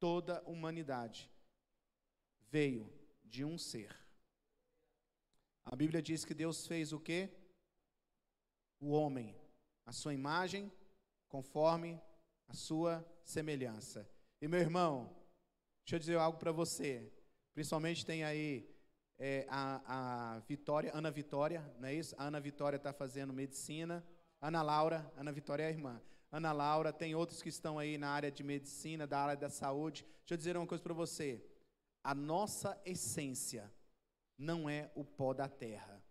toda 0.00 0.38
a 0.38 0.48
humanidade 0.48 1.30
veio 2.50 2.90
de 3.22 3.44
um 3.44 3.58
ser. 3.58 4.07
A 5.70 5.76
Bíblia 5.76 6.00
diz 6.00 6.24
que 6.24 6.32
Deus 6.32 6.66
fez 6.66 6.94
o 6.94 6.98
quê? 6.98 7.28
O 8.80 8.90
homem, 8.92 9.36
a 9.84 9.92
sua 9.92 10.14
imagem, 10.14 10.72
conforme 11.28 12.00
a 12.48 12.54
sua 12.54 13.06
semelhança. 13.22 14.08
E 14.40 14.48
meu 14.48 14.60
irmão, 14.60 15.14
deixa 15.84 15.96
eu 15.96 15.98
dizer 15.98 16.16
algo 16.16 16.38
para 16.38 16.52
você. 16.52 17.12
Principalmente 17.52 18.06
tem 18.06 18.24
aí 18.24 18.66
é, 19.18 19.46
a, 19.50 20.36
a 20.36 20.38
Vitória, 20.40 20.90
Ana 20.94 21.10
Vitória, 21.10 21.60
não 21.78 21.88
é 21.88 21.94
isso? 21.94 22.14
A 22.16 22.24
Ana 22.24 22.40
Vitória 22.40 22.78
está 22.78 22.94
fazendo 22.94 23.34
medicina. 23.34 24.02
Ana 24.40 24.62
Laura, 24.62 25.12
Ana 25.18 25.32
Vitória 25.32 25.64
é 25.64 25.66
a 25.66 25.70
irmã. 25.70 26.00
Ana 26.32 26.50
Laura, 26.50 26.94
tem 26.94 27.14
outros 27.14 27.42
que 27.42 27.50
estão 27.50 27.78
aí 27.78 27.98
na 27.98 28.08
área 28.08 28.32
de 28.32 28.42
medicina, 28.42 29.06
da 29.06 29.20
área 29.20 29.36
da 29.36 29.50
saúde. 29.50 30.06
Deixa 30.20 30.32
eu 30.32 30.38
dizer 30.38 30.56
uma 30.56 30.66
coisa 30.66 30.82
para 30.82 30.94
você. 30.94 31.44
A 32.02 32.14
nossa 32.14 32.80
essência 32.86 33.70
não 34.38 34.70
é 34.70 34.90
o 34.94 35.04
pó 35.04 35.34
da 35.34 35.48
terra. 35.48 36.02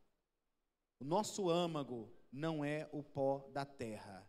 O 1.00 1.06
nosso 1.06 1.50
âmago 1.50 2.12
não 2.32 2.64
é 2.64 2.90
o 2.92 3.02
pó 3.02 3.50
da 3.54 3.66
terra. 3.66 4.28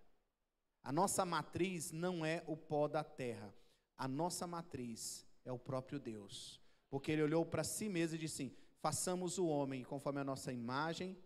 A 0.83 0.93
nossa 0.93 1.25
matriz 1.25 1.91
não 1.91 2.25
é 2.25 2.43
o 2.47 2.57
pó 2.57 2.87
da 2.87 3.03
terra. 3.03 3.53
A 3.97 4.07
nossa 4.07 4.47
matriz 4.47 5.27
é 5.45 5.53
o 5.53 5.59
próprio 5.59 5.99
Deus. 5.99 6.63
Porque 6.89 7.13
ele 7.13 7.23
olhou 7.23 7.45
para 7.45 7.65
si 7.65 7.89
mesmo 7.89 8.17
e 8.17 8.19
disse 8.19 8.43
assim: 8.43 8.57
façamos 8.81 9.39
o 9.39 9.47
homem 9.47 9.85
conforme 9.85 10.21
a 10.21 10.25
nossa 10.25 10.53
imagem. 10.53 11.19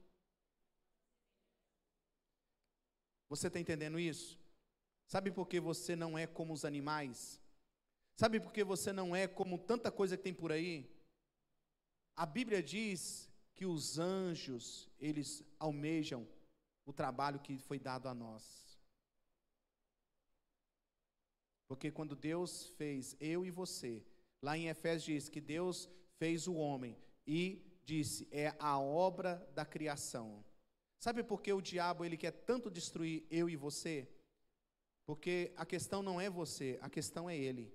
Você 3.28 3.46
está 3.46 3.60
entendendo 3.60 3.98
isso? 3.98 4.38
Sabe 5.06 5.30
por 5.30 5.46
que 5.46 5.60
você 5.60 5.94
não 5.94 6.18
é 6.18 6.26
como 6.26 6.52
os 6.52 6.64
animais? 6.64 7.40
Sabe 8.16 8.40
por 8.40 8.52
que 8.52 8.62
você 8.64 8.92
não 8.92 9.14
é 9.14 9.26
como 9.26 9.58
tanta 9.58 9.90
coisa 9.90 10.16
que 10.16 10.22
tem 10.22 10.34
por 10.34 10.52
aí? 10.52 10.91
A 12.16 12.26
Bíblia 12.26 12.62
diz 12.62 13.28
que 13.54 13.66
os 13.66 13.98
anjos, 13.98 14.88
eles 14.98 15.42
almejam 15.58 16.28
o 16.84 16.92
trabalho 16.92 17.40
que 17.40 17.58
foi 17.58 17.78
dado 17.78 18.08
a 18.08 18.14
nós. 18.14 18.78
Porque 21.66 21.90
quando 21.90 22.14
Deus 22.14 22.66
fez 22.76 23.16
eu 23.18 23.46
e 23.46 23.50
você, 23.50 24.04
lá 24.42 24.58
em 24.58 24.68
Efésios 24.68 25.04
diz 25.04 25.28
que 25.28 25.40
Deus 25.40 25.88
fez 26.18 26.46
o 26.46 26.54
homem 26.54 26.98
e 27.26 27.62
disse, 27.84 28.28
é 28.30 28.54
a 28.58 28.78
obra 28.78 29.36
da 29.54 29.64
criação. 29.64 30.44
Sabe 30.98 31.24
por 31.24 31.40
que 31.40 31.52
o 31.52 31.62
diabo 31.62 32.04
ele 32.04 32.16
quer 32.16 32.32
tanto 32.32 32.70
destruir 32.70 33.26
eu 33.30 33.48
e 33.48 33.56
você? 33.56 34.08
Porque 35.06 35.52
a 35.56 35.66
questão 35.66 36.02
não 36.02 36.20
é 36.20 36.30
você, 36.30 36.78
a 36.80 36.88
questão 36.88 37.28
é 37.28 37.36
ele. 37.36 37.72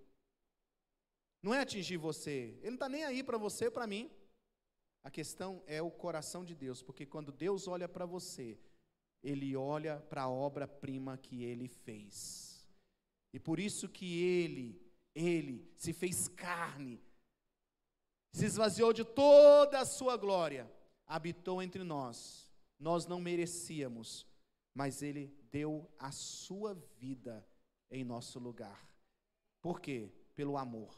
Não 1.41 1.53
é 1.53 1.59
atingir 1.59 1.97
você. 1.97 2.57
Ele 2.59 2.71
não 2.71 2.73
está 2.75 2.89
nem 2.89 3.03
aí 3.03 3.23
para 3.23 3.37
você, 3.37 3.69
para 3.69 3.87
mim. 3.87 4.09
A 5.07 5.09
questão 5.09 5.63
é 5.67 5.81
o 5.81 5.89
coração 5.89 6.43
de 6.43 6.53
Deus, 6.53 6.83
porque 6.83 7.05
quando 7.05 7.31
Deus 7.31 7.65
olha 7.65 7.87
para 7.87 8.05
você, 8.05 8.59
Ele 9.23 9.55
olha 9.55 10.01
para 10.01 10.23
a 10.23 10.29
obra-prima 10.29 11.17
que 11.17 11.45
Ele 11.45 11.69
fez. 11.69 12.67
E 13.31 13.39
por 13.39 13.57
isso 13.57 13.87
que 13.87 14.21
Ele, 14.21 14.85
Ele 15.15 15.65
se 15.77 15.93
fez 15.93 16.27
carne, 16.27 17.01
se 18.33 18.43
esvaziou 18.43 18.91
de 18.91 19.05
toda 19.05 19.79
a 19.79 19.85
sua 19.85 20.17
glória, 20.17 20.69
habitou 21.05 21.61
entre 21.61 21.85
nós. 21.85 22.51
Nós 22.77 23.05
não 23.05 23.21
merecíamos, 23.21 24.27
mas 24.73 25.01
Ele 25.01 25.33
deu 25.49 25.89
a 25.97 26.11
sua 26.11 26.73
vida 26.99 27.47
em 27.89 28.03
nosso 28.03 28.39
lugar. 28.39 28.85
Por 29.61 29.79
quê? 29.79 30.11
Pelo 30.35 30.57
amor. 30.57 30.93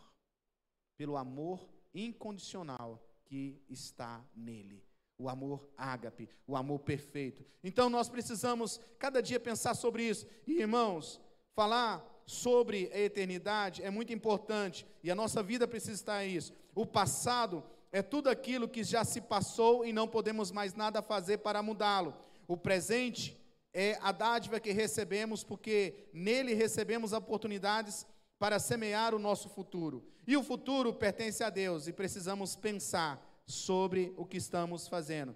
Pelo 0.98 1.16
amor 1.16 1.70
incondicional 1.94 3.06
que 3.30 3.62
está 3.70 4.26
nele. 4.36 4.84
O 5.18 5.30
amor 5.30 5.70
ágape, 5.78 6.28
o 6.48 6.56
amor 6.56 6.80
perfeito. 6.80 7.46
Então 7.64 7.90
nós 7.90 8.10
precisamos 8.10 8.80
cada 8.98 9.22
dia 9.22 9.40
pensar 9.40 9.76
sobre 9.76 10.04
isso. 10.04 10.26
E 10.48 10.60
irmãos, 10.60 11.22
falar 11.54 12.04
sobre 12.26 12.90
a 12.94 13.00
eternidade 13.00 13.84
é 13.84 13.90
muito 13.90 14.12
importante 14.12 14.86
e 15.04 15.12
a 15.12 15.16
nossa 15.16 15.44
vida 15.44 15.68
precisa 15.68 15.94
estar 15.94 16.26
isso. 16.26 16.54
O 16.74 16.86
passado 16.86 17.64
é 17.92 18.02
tudo 18.02 18.30
aquilo 18.30 18.68
que 18.68 18.84
já 18.84 19.04
se 19.04 19.22
passou 19.22 19.86
e 19.86 19.94
não 19.94 20.08
podemos 20.08 20.52
mais 20.52 20.74
nada 20.74 21.02
fazer 21.02 21.40
para 21.40 21.62
mudá-lo. 21.62 22.16
O 22.48 22.58
presente 22.58 23.38
é 23.74 23.98
a 24.02 24.12
dádiva 24.12 24.60
que 24.60 24.72
recebemos 24.72 25.44
porque 25.44 26.08
nele 26.14 26.54
recebemos 26.54 27.14
oportunidades 27.14 28.06
para 28.40 28.58
semear 28.58 29.14
o 29.14 29.20
nosso 29.20 29.50
futuro. 29.50 30.08
E 30.26 30.38
o 30.38 30.44
futuro 30.44 30.94
pertence 30.94 31.44
a 31.44 31.50
Deus 31.50 31.88
e 31.88 31.94
precisamos 31.94 32.56
pensar 32.56 33.22
sobre 33.46 34.14
o 34.18 34.26
que 34.26 34.38
estamos 34.38 34.88
fazendo. 34.88 35.36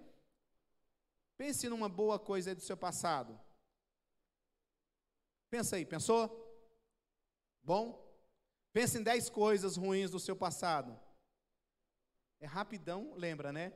Pense 1.36 1.68
numa 1.68 1.88
boa 1.88 2.18
coisa 2.18 2.54
do 2.54 2.62
seu 2.62 2.76
passado. 2.76 3.38
Pensa 5.50 5.76
aí, 5.76 5.84
pensou? 5.84 6.40
Bom? 7.62 8.02
Pense 8.72 8.98
em 8.98 9.02
dez 9.02 9.28
coisas 9.28 9.76
ruins 9.76 10.10
do 10.10 10.18
seu 10.18 10.34
passado. 10.34 10.98
É 12.40 12.46
rapidão, 12.46 13.12
lembra, 13.16 13.52
né? 13.52 13.72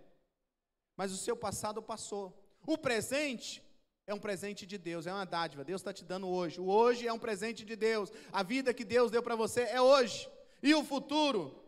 Mas 0.97 1.13
o 1.13 1.17
seu 1.17 1.37
passado 1.37 1.83
passou. 1.83 2.37
O 2.67 2.79
presente 2.79 3.63
é 4.09 4.15
um 4.15 4.19
presente 4.19 4.65
de 4.65 4.79
Deus, 4.79 5.07
é 5.07 5.13
uma 5.13 5.27
dádiva. 5.27 5.63
Deus 5.63 5.83
está 5.83 5.93
te 5.93 6.03
dando 6.03 6.27
hoje. 6.27 6.59
O 6.59 6.67
hoje 6.67 7.07
é 7.07 7.13
um 7.13 7.19
presente 7.19 7.63
de 7.63 7.77
Deus. 7.77 8.11
A 8.33 8.43
vida 8.43 8.73
que 8.73 8.83
Deus 8.83 9.11
deu 9.11 9.23
para 9.23 9.37
você 9.37 9.61
é 9.65 9.81
hoje. 9.83 10.27
E 10.63 10.75
o 10.75 10.83
futuro 10.83 11.63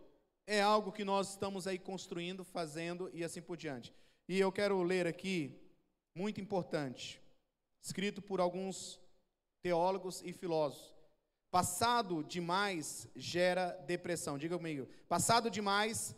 é 0.47 0.59
algo 0.59 0.90
que 0.90 1.04
nós 1.04 1.28
estamos 1.28 1.66
aí 1.66 1.78
construindo, 1.78 2.42
fazendo 2.42 3.11
e 3.12 3.23
assim 3.23 3.42
por 3.42 3.59
diante. 3.59 3.94
E 4.26 4.40
eu 4.40 4.50
quero 4.50 4.82
ler 4.82 5.06
aqui, 5.06 5.54
muito 6.14 6.40
importante, 6.40 7.20
escrito 7.82 8.23
por 8.23 8.40
alguns 8.40 8.99
teólogos 9.61 10.23
e 10.25 10.32
filósofos. 10.32 10.94
Passado 11.50 12.25
demais 12.25 13.06
gera 13.14 13.73
depressão. 13.87 14.38
Diga 14.38 14.56
comigo. 14.56 14.88
Passado 15.06 15.50
demais 15.50 16.16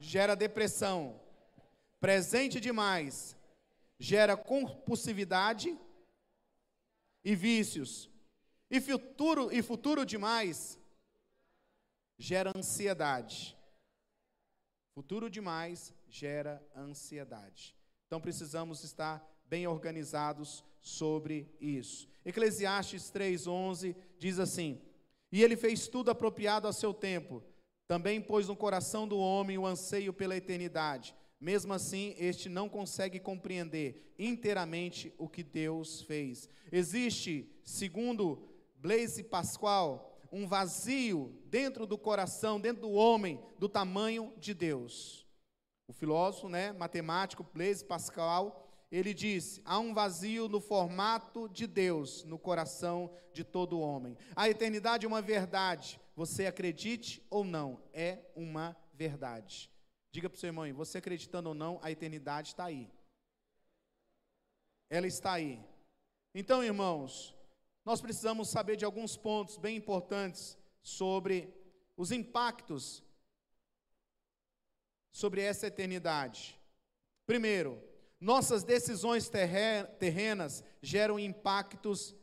gera 0.00 0.34
depressão. 0.34 1.20
Presente 2.00 2.58
demais 2.58 3.36
gera 4.02 4.36
compulsividade 4.36 5.78
e 7.24 7.36
vícios. 7.36 8.10
E 8.68 8.80
futuro, 8.80 9.52
e 9.52 9.62
futuro 9.62 10.04
demais 10.04 10.76
gera 12.18 12.50
ansiedade. 12.56 13.56
Futuro 14.92 15.30
demais 15.30 15.94
gera 16.08 16.60
ansiedade. 16.74 17.76
Então 18.08 18.20
precisamos 18.20 18.82
estar 18.82 19.24
bem 19.44 19.68
organizados 19.68 20.64
sobre 20.80 21.48
isso. 21.60 22.08
Eclesiastes 22.24 23.08
3:11 23.08 23.94
diz 24.18 24.40
assim: 24.40 24.82
"E 25.30 25.44
ele 25.44 25.56
fez 25.56 25.86
tudo 25.86 26.10
apropriado 26.10 26.66
a 26.66 26.72
seu 26.72 26.92
tempo. 26.92 27.40
Também 27.86 28.20
pôs 28.20 28.48
no 28.48 28.56
coração 28.56 29.06
do 29.06 29.18
homem 29.18 29.58
o 29.58 29.66
anseio 29.66 30.12
pela 30.12 30.36
eternidade. 30.36 31.14
Mesmo 31.42 31.72
assim, 31.72 32.14
este 32.18 32.48
não 32.48 32.68
consegue 32.68 33.18
compreender 33.18 34.14
inteiramente 34.16 35.12
o 35.18 35.28
que 35.28 35.42
Deus 35.42 36.00
fez. 36.02 36.48
Existe, 36.70 37.50
segundo 37.64 38.48
Blaise 38.76 39.24
Pascoal, 39.24 40.16
um 40.30 40.46
vazio 40.46 41.36
dentro 41.46 41.84
do 41.84 41.98
coração, 41.98 42.60
dentro 42.60 42.82
do 42.82 42.92
homem, 42.92 43.40
do 43.58 43.68
tamanho 43.68 44.32
de 44.38 44.54
Deus. 44.54 45.26
O 45.88 45.92
filósofo, 45.92 46.48
né, 46.48 46.70
matemático 46.74 47.44
Blaise 47.52 47.84
Pascal, 47.84 48.72
ele 48.88 49.12
disse: 49.12 49.60
há 49.64 49.80
um 49.80 49.92
vazio 49.92 50.48
no 50.48 50.60
formato 50.60 51.48
de 51.48 51.66
Deus 51.66 52.22
no 52.22 52.38
coração 52.38 53.10
de 53.32 53.42
todo 53.42 53.80
homem. 53.80 54.16
A 54.36 54.48
eternidade 54.48 55.06
é 55.06 55.08
uma 55.08 55.20
verdade, 55.20 56.00
você 56.14 56.46
acredite 56.46 57.20
ou 57.28 57.42
não, 57.42 57.82
é 57.92 58.20
uma 58.36 58.76
verdade. 58.94 59.71
Diga 60.12 60.28
para 60.28 60.36
o 60.36 60.38
seu 60.38 60.48
irmão, 60.48 60.72
você 60.74 60.98
acreditando 60.98 61.48
ou 61.48 61.54
não, 61.54 61.80
a 61.82 61.90
eternidade 61.90 62.48
está 62.48 62.66
aí. 62.66 62.88
Ela 64.88 65.06
está 65.06 65.32
aí. 65.32 65.58
Então, 66.34 66.62
irmãos, 66.62 67.34
nós 67.84 68.00
precisamos 68.00 68.48
saber 68.48 68.76
de 68.76 68.84
alguns 68.84 69.16
pontos 69.16 69.56
bem 69.56 69.76
importantes 69.76 70.56
sobre 70.82 71.52
os 71.96 72.12
impactos 72.12 73.02
sobre 75.12 75.42
essa 75.42 75.66
eternidade. 75.66 76.58
Primeiro, 77.26 77.80
nossas 78.18 78.64
decisões 78.64 79.28
terrenas 79.28 80.64
geram 80.80 81.18
impactos 81.18 82.14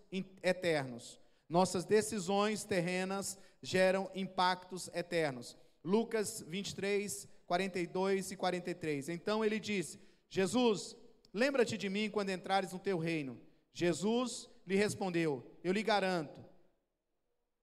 eternos. 0.42 1.20
Nossas 1.48 1.86
decisões 1.86 2.64
terrenas 2.64 3.38
geram 3.62 4.10
impactos 4.16 4.90
eternos. 4.94 5.56
Lucas 5.84 6.42
23, 6.48 7.28
42 7.50 8.32
e 8.32 8.36
43. 8.36 9.10
Então 9.10 9.44
ele 9.44 9.60
disse: 9.60 10.00
Jesus, 10.30 10.96
lembra-te 11.34 11.80
de 11.80 11.90
mim 11.90 12.08
quando 12.08 12.30
entrares 12.30 12.72
no 12.72 12.78
teu 12.78 13.00
reino. 13.00 13.42
Jesus 13.74 14.48
lhe 14.68 14.76
respondeu: 14.76 15.44
Eu 15.64 15.74
lhe 15.74 15.82
garanto, 15.82 16.46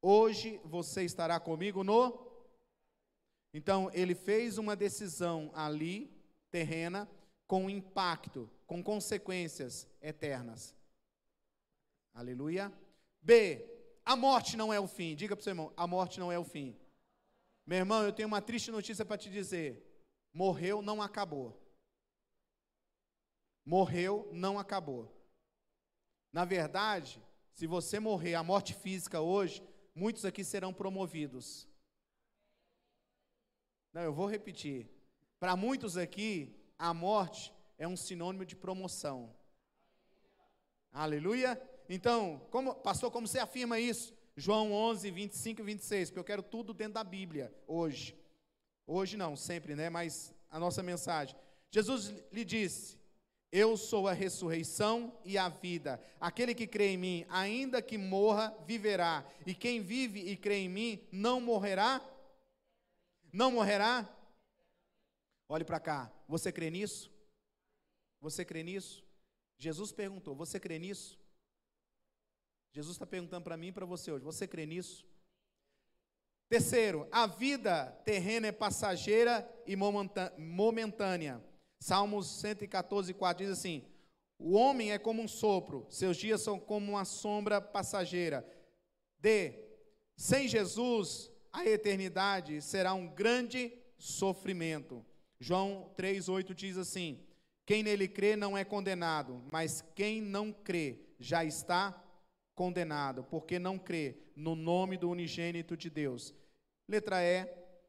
hoje 0.02 0.60
você 0.64 1.04
estará 1.04 1.38
comigo 1.38 1.84
no. 1.84 2.26
Então 3.54 3.88
ele 3.94 4.16
fez 4.16 4.58
uma 4.58 4.74
decisão 4.74 5.52
ali, 5.54 6.12
terrena, 6.50 7.08
com 7.46 7.70
impacto, 7.70 8.50
com 8.66 8.82
consequências 8.82 9.86
eternas. 10.02 10.74
Aleluia. 12.12 12.72
B. 13.22 13.64
A 14.04 14.16
morte 14.16 14.56
não 14.56 14.72
é 14.72 14.80
o 14.80 14.88
fim. 14.88 15.14
Diga 15.14 15.36
para 15.36 15.42
o 15.42 15.44
seu 15.44 15.52
irmão: 15.52 15.72
a 15.76 15.86
morte 15.86 16.18
não 16.18 16.32
é 16.32 16.38
o 16.38 16.44
fim. 16.44 16.76
Meu 17.66 17.78
irmão, 17.78 18.04
eu 18.04 18.12
tenho 18.12 18.28
uma 18.28 18.40
triste 18.40 18.70
notícia 18.70 19.04
para 19.04 19.18
te 19.18 19.28
dizer: 19.28 19.84
morreu, 20.32 20.80
não 20.80 21.02
acabou. 21.02 21.60
Morreu, 23.64 24.30
não 24.32 24.58
acabou. 24.58 25.12
Na 26.32 26.44
verdade, 26.44 27.20
se 27.52 27.66
você 27.66 27.98
morrer 27.98 28.34
a 28.34 28.44
morte 28.44 28.72
física 28.72 29.20
hoje, 29.20 29.66
muitos 29.94 30.24
aqui 30.24 30.44
serão 30.44 30.72
promovidos. 30.72 31.68
Não, 33.92 34.02
eu 34.02 34.12
vou 34.12 34.26
repetir. 34.26 34.88
Para 35.40 35.56
muitos 35.56 35.96
aqui, 35.96 36.54
a 36.78 36.94
morte 36.94 37.52
é 37.76 37.88
um 37.88 37.96
sinônimo 37.96 38.44
de 38.44 38.54
promoção. 38.54 39.34
Aleluia. 40.92 41.60
Então, 41.88 42.46
como, 42.50 42.74
pastor, 42.74 43.10
como 43.10 43.26
você 43.26 43.38
afirma 43.38 43.80
isso? 43.80 44.15
João 44.36 44.70
11, 44.70 45.10
25 45.10 45.62
e 45.62 45.64
26, 45.64 46.10
porque 46.10 46.20
eu 46.20 46.24
quero 46.24 46.42
tudo 46.42 46.74
dentro 46.74 46.94
da 46.94 47.04
Bíblia 47.04 47.54
hoje. 47.66 48.14
Hoje 48.86 49.16
não, 49.16 49.34
sempre, 49.34 49.74
né? 49.74 49.88
Mas 49.88 50.34
a 50.50 50.60
nossa 50.60 50.82
mensagem. 50.82 51.34
Jesus 51.70 52.12
lhe 52.30 52.44
disse: 52.44 52.98
Eu 53.50 53.78
sou 53.78 54.06
a 54.06 54.12
ressurreição 54.12 55.18
e 55.24 55.38
a 55.38 55.48
vida. 55.48 55.98
Aquele 56.20 56.54
que 56.54 56.66
crê 56.66 56.88
em 56.88 56.98
mim, 56.98 57.26
ainda 57.30 57.80
que 57.80 57.96
morra, 57.96 58.54
viverá. 58.66 59.26
E 59.46 59.54
quem 59.54 59.80
vive 59.80 60.20
e 60.20 60.36
crê 60.36 60.56
em 60.58 60.68
mim, 60.68 61.08
não 61.10 61.40
morrerá? 61.40 62.02
Não 63.32 63.50
morrerá? 63.50 64.06
Olhe 65.48 65.64
para 65.64 65.80
cá. 65.80 66.12
Você 66.28 66.52
crê 66.52 66.70
nisso? 66.70 67.10
Você 68.20 68.44
crê 68.44 68.62
nisso? 68.62 69.02
Jesus 69.56 69.92
perguntou: 69.92 70.34
Você 70.34 70.60
crê 70.60 70.78
nisso? 70.78 71.18
Jesus 72.76 72.96
está 72.96 73.06
perguntando 73.06 73.42
para 73.42 73.56
mim 73.56 73.68
e 73.68 73.72
para 73.72 73.86
você 73.86 74.12
hoje: 74.12 74.22
Você 74.22 74.46
crê 74.46 74.66
nisso? 74.66 75.06
Terceiro, 76.46 77.08
a 77.10 77.26
vida 77.26 77.86
terrena 78.04 78.48
é 78.48 78.52
passageira 78.52 79.50
e 79.66 79.74
momentânea. 79.74 81.42
Salmos 81.80 82.26
114, 82.38 83.14
4 83.14 83.46
diz 83.46 83.58
assim: 83.58 83.82
O 84.38 84.52
homem 84.52 84.92
é 84.92 84.98
como 84.98 85.22
um 85.22 85.26
sopro, 85.26 85.86
seus 85.88 86.18
dias 86.18 86.42
são 86.42 86.60
como 86.60 86.92
uma 86.92 87.06
sombra 87.06 87.62
passageira. 87.62 88.46
D. 89.20 89.58
Sem 90.14 90.46
Jesus, 90.46 91.30
a 91.50 91.64
eternidade 91.64 92.60
será 92.60 92.92
um 92.92 93.08
grande 93.08 93.72
sofrimento. 93.96 95.02
João 95.40 95.94
3,8 95.96 96.52
diz 96.52 96.76
assim: 96.76 97.24
Quem 97.64 97.82
nele 97.82 98.06
crê 98.06 98.36
não 98.36 98.54
é 98.56 98.66
condenado, 98.66 99.42
mas 99.50 99.82
quem 99.94 100.20
não 100.20 100.52
crê 100.52 101.00
já 101.18 101.42
está 101.42 102.02
condenado, 102.56 103.22
porque 103.24 103.58
não 103.58 103.78
crê 103.78 104.16
no 104.34 104.56
nome 104.56 104.96
do 104.96 105.10
unigênito 105.10 105.76
de 105.76 105.88
Deus. 105.88 106.34
Letra 106.88 107.22
E, 107.22 107.46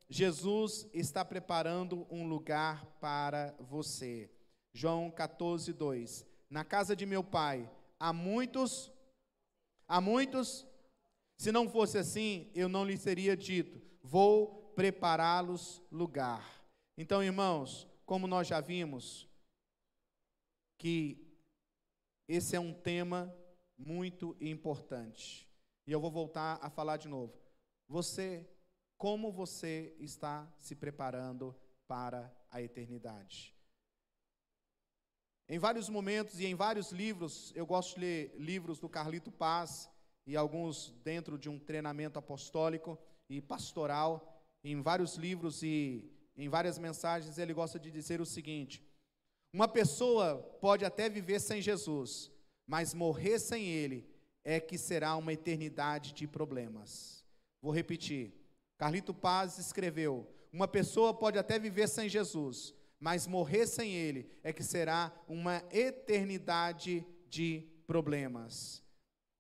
Jesus 0.09 0.87
está 0.93 1.25
preparando 1.25 2.05
um 2.11 2.27
lugar 2.27 2.85
para 2.99 3.55
você. 3.59 4.29
João 4.73 5.09
14, 5.09 5.73
2. 5.73 6.25
Na 6.49 6.63
casa 6.63 6.95
de 6.95 7.05
meu 7.05 7.23
pai 7.23 7.69
há 7.99 8.13
muitos, 8.13 8.91
há 9.87 9.99
muitos, 9.99 10.65
se 11.37 11.51
não 11.51 11.69
fosse 11.69 11.97
assim, 11.97 12.51
eu 12.53 12.69
não 12.69 12.85
lhe 12.85 12.97
teria 12.97 13.35
dito, 13.35 13.81
vou 14.03 14.71
prepará-los 14.75 15.81
lugar. 15.91 16.61
Então, 16.97 17.23
irmãos, 17.23 17.87
como 18.05 18.27
nós 18.27 18.47
já 18.47 18.59
vimos, 18.59 19.27
que 20.77 21.25
esse 22.27 22.55
é 22.55 22.59
um 22.59 22.73
tema 22.73 23.33
muito 23.77 24.35
importante. 24.41 25.47
E 25.85 25.91
eu 25.91 25.99
vou 25.99 26.11
voltar 26.11 26.59
a 26.61 26.69
falar 26.69 26.97
de 26.97 27.07
novo. 27.07 27.33
Você 27.87 28.49
como 28.97 29.31
você 29.31 29.95
está 29.99 30.51
se 30.57 30.75
preparando 30.75 31.55
para 31.87 32.35
a 32.49 32.61
eternidade. 32.61 33.55
Em 35.47 35.59
vários 35.59 35.87
momentos 35.87 36.39
e 36.39 36.45
em 36.45 36.55
vários 36.55 36.91
livros, 36.91 37.53
eu 37.55 37.65
gosto 37.65 37.95
de 37.95 38.01
ler 38.01 38.35
livros 38.37 38.79
do 38.79 38.89
Carlito 38.89 39.31
Paz 39.31 39.89
e 40.25 40.35
alguns 40.35 40.91
dentro 41.03 41.37
de 41.37 41.47
um 41.47 41.57
treinamento 41.57 42.19
apostólico 42.19 42.97
e 43.29 43.39
pastoral. 43.39 44.43
Em 44.63 44.81
vários 44.81 45.15
livros 45.15 45.63
e 45.63 46.11
em 46.35 46.49
várias 46.49 46.77
mensagens, 46.77 47.37
ele 47.37 47.53
gosta 47.53 47.79
de 47.79 47.89
dizer 47.89 48.19
o 48.19 48.25
seguinte: 48.25 48.85
uma 49.53 49.67
pessoa 49.67 50.37
pode 50.59 50.83
até 50.83 51.07
viver 51.07 51.39
sem 51.39 51.61
Jesus, 51.61 52.29
mas 52.67 52.93
morrer 52.93 53.39
sem 53.39 53.65
Ele 53.65 54.05
é 54.43 54.59
que 54.59 54.77
será 54.77 55.15
uma 55.15 55.33
eternidade 55.33 56.13
de 56.13 56.27
problemas. 56.27 57.25
Vou 57.61 57.71
repetir. 57.71 58.33
Carlito 58.77 59.13
Paz 59.13 59.57
escreveu: 59.57 60.29
Uma 60.51 60.67
pessoa 60.67 61.13
pode 61.13 61.39
até 61.39 61.57
viver 61.57 61.87
sem 61.87 62.09
Jesus, 62.09 62.75
mas 62.99 63.25
morrer 63.25 63.65
sem 63.65 63.93
Ele 63.93 64.29
é 64.43 64.51
que 64.51 64.63
será 64.63 65.11
uma 65.27 65.63
eternidade 65.71 67.05
de 67.29 67.65
problemas. 67.87 68.83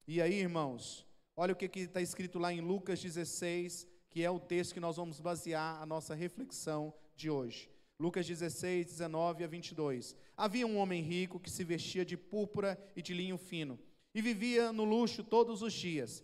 E 0.07 0.21
aí, 0.21 0.39
irmãos, 0.39 1.05
olha 1.35 1.53
o 1.53 1.55
que 1.55 1.69
está 1.79 2.01
escrito 2.01 2.39
lá 2.39 2.53
em 2.53 2.61
Lucas 2.61 3.01
16, 3.01 3.85
que 4.09 4.23
é 4.23 4.31
o 4.31 4.39
texto 4.39 4.73
que 4.73 4.79
nós 4.79 4.95
vamos 4.95 5.19
basear 5.19 5.81
a 5.81 5.85
nossa 5.85 6.15
reflexão 6.15 6.93
de 7.15 7.29
hoje. 7.29 7.69
Lucas 7.99 8.27
16, 8.27 8.85
19 8.85 9.43
a 9.43 9.47
22. 9.47 10.15
Havia 10.35 10.67
um 10.67 10.77
homem 10.77 11.01
rico 11.01 11.39
que 11.39 11.49
se 11.49 11.63
vestia 11.63 12.05
de 12.05 12.15
púrpura 12.15 12.77
e 12.95 13.01
de 13.01 13.13
linho 13.13 13.37
fino 13.37 13.79
e 14.13 14.21
vivia 14.21 14.71
no 14.71 14.83
luxo 14.83 15.23
todos 15.23 15.61
os 15.61 15.73
dias. 15.73 16.23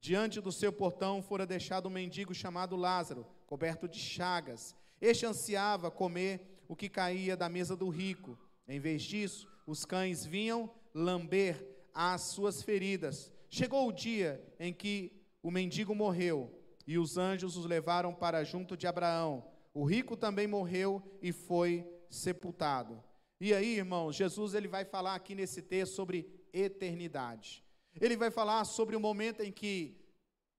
Diante 0.00 0.40
do 0.40 0.52
seu 0.52 0.72
portão 0.72 1.20
fora 1.20 1.44
deixado 1.44 1.86
um 1.86 1.92
mendigo 1.92 2.32
chamado 2.32 2.76
Lázaro, 2.76 3.26
coberto 3.46 3.88
de 3.88 3.98
chagas. 3.98 4.76
Este 5.00 5.26
ansiava 5.26 5.90
comer 5.90 6.62
o 6.68 6.76
que 6.76 6.88
caía 6.88 7.36
da 7.36 7.48
mesa 7.48 7.76
do 7.76 7.88
rico. 7.88 8.38
Em 8.66 8.78
vez 8.78 9.02
disso, 9.02 9.48
os 9.66 9.84
cães 9.84 10.24
vinham 10.24 10.70
lamber 10.94 11.64
as 11.92 12.22
suas 12.22 12.62
feridas. 12.62 13.32
Chegou 13.50 13.88
o 13.88 13.92
dia 13.92 14.40
em 14.60 14.72
que 14.72 15.12
o 15.42 15.50
mendigo 15.50 15.94
morreu 15.94 16.52
e 16.86 16.96
os 16.96 17.18
anjos 17.18 17.56
os 17.56 17.64
levaram 17.64 18.14
para 18.14 18.44
junto 18.44 18.76
de 18.76 18.86
Abraão. 18.86 19.44
O 19.78 19.84
rico 19.84 20.16
também 20.16 20.48
morreu 20.48 21.00
e 21.22 21.30
foi 21.30 21.88
sepultado. 22.10 23.00
E 23.40 23.54
aí, 23.54 23.76
irmãos, 23.76 24.16
Jesus 24.16 24.52
ele 24.52 24.66
vai 24.66 24.84
falar 24.84 25.14
aqui 25.14 25.36
nesse 25.36 25.62
texto 25.62 25.94
sobre 25.94 26.28
eternidade. 26.52 27.64
Ele 28.00 28.16
vai 28.16 28.28
falar 28.28 28.64
sobre 28.64 28.96
o 28.96 29.00
momento 29.00 29.40
em 29.40 29.52
que 29.52 29.96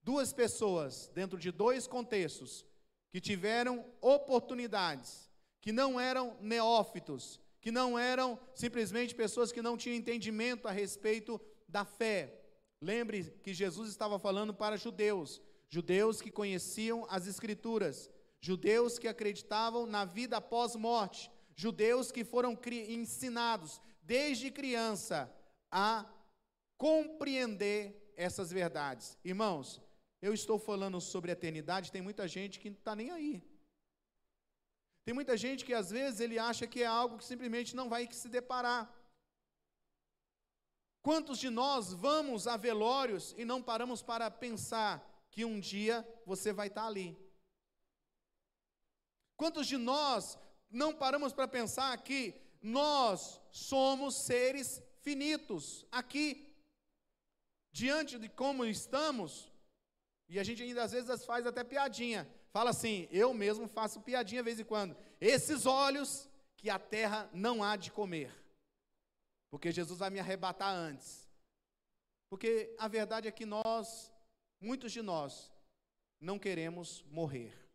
duas 0.01 0.31
pessoas, 0.31 1.11
dentro 1.13 1.37
de 1.37 1.51
dois 1.51 1.85
contextos, 1.85 2.65
que 3.11 3.19
tiveram 3.19 3.85
oportunidades, 3.99 5.29
que 5.59 5.73
não 5.73 5.99
eram 5.99 6.37
neófitos, 6.39 7.41
que 7.59 7.71
não 7.71 7.99
eram 7.99 8.39
simplesmente 8.55 9.13
pessoas 9.13 9.51
que 9.51 9.61
não 9.61 9.75
tinham 9.75 9.97
entendimento 9.97 10.65
a 10.65 10.71
respeito 10.71 11.41
da 11.67 11.83
fé. 11.83 12.41
Lembre 12.81 13.25
que 13.43 13.53
Jesus 13.53 13.89
estava 13.89 14.17
falando 14.17 14.53
para 14.53 14.77
judeus, 14.77 15.41
judeus 15.67 16.21
que 16.21 16.31
conheciam 16.31 17.05
as 17.09 17.27
Escrituras, 17.27 18.09
judeus 18.41 18.97
que 18.97 19.07
acreditavam 19.07 19.85
na 19.85 20.05
vida 20.05 20.37
após 20.37 20.75
morte, 20.75 21.31
judeus 21.55 22.11
que 22.11 22.23
foram 22.23 22.57
ensinados 22.87 23.81
desde 24.01 24.49
criança 24.49 25.31
a 25.69 26.05
compreender 26.77 28.13
essas 28.15 28.51
verdades. 28.51 29.17
Irmãos, 29.23 29.81
eu 30.21 30.33
estou 30.33 30.57
falando 30.57 30.99
sobre 30.99 31.31
a 31.31 31.33
eternidade, 31.33 31.91
tem 31.91 32.01
muita 32.01 32.27
gente 32.27 32.59
que 32.59 32.69
não 32.69 32.77
está 32.77 32.95
nem 32.95 33.11
aí. 33.11 33.43
Tem 35.05 35.13
muita 35.13 35.35
gente 35.35 35.65
que 35.65 35.73
às 35.73 35.89
vezes 35.89 36.19
ele 36.19 36.37
acha 36.37 36.67
que 36.67 36.83
é 36.83 36.85
algo 36.85 37.17
que 37.17 37.25
simplesmente 37.25 37.75
não 37.75 37.89
vai 37.89 38.07
se 38.11 38.29
deparar. 38.29 38.93
Quantos 41.01 41.39
de 41.39 41.49
nós 41.49 41.93
vamos 41.93 42.47
a 42.47 42.57
velórios 42.57 43.33
e 43.37 43.45
não 43.45 43.61
paramos 43.61 44.01
para 44.01 44.29
pensar 44.29 44.93
que 45.31 45.45
um 45.45 45.59
dia 45.59 46.07
você 46.25 46.51
vai 46.51 46.67
estar 46.67 46.85
ali? 46.85 47.17
Quantos 49.39 49.65
de 49.67 49.77
nós 49.77 50.37
não 50.69 50.91
paramos 51.03 51.31
para 51.33 51.47
pensar 51.47 51.91
que 52.07 52.21
nós 52.61 53.41
somos 53.49 54.15
seres 54.15 54.81
finitos 55.01 55.85
aqui, 55.91 56.27
diante 57.71 58.19
de 58.23 58.29
como 58.41 58.65
estamos, 58.65 59.51
e 60.27 60.37
a 60.39 60.43
gente 60.43 60.61
ainda 60.61 60.83
às 60.83 60.91
vezes 60.91 61.25
faz 61.25 61.47
até 61.47 61.63
piadinha 61.63 62.21
fala 62.51 62.71
assim: 62.71 63.07
eu 63.11 63.33
mesmo 63.33 63.67
faço 63.67 64.01
piadinha 64.01 64.41
de 64.41 64.45
vez 64.45 64.59
em 64.59 64.65
quando. 64.65 64.95
Esses 65.19 65.65
olhos 65.65 66.29
que 66.57 66.69
a 66.69 66.79
terra 66.79 67.29
não 67.33 67.63
há 67.63 67.75
de 67.75 67.91
comer, 67.91 68.35
porque 69.49 69.71
Jesus 69.71 69.99
vai 69.99 70.09
me 70.09 70.19
arrebatar 70.19 70.73
antes. 70.73 71.27
Porque 72.29 72.75
a 72.77 72.87
verdade 72.87 73.27
é 73.27 73.31
que 73.31 73.45
nós, 73.45 74.13
muitos 74.59 74.91
de 74.91 75.01
nós, 75.01 75.51
não 76.19 76.37
queremos 76.37 77.03
morrer. 77.09 77.68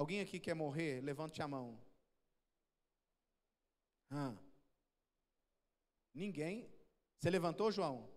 Alguém 0.00 0.20
aqui 0.20 0.38
quer 0.38 0.54
morrer? 0.54 1.00
Levante 1.00 1.42
a 1.42 1.48
mão. 1.48 1.76
Ninguém? 6.14 6.72
Você 7.16 7.28
levantou, 7.28 7.72
João? 7.72 8.08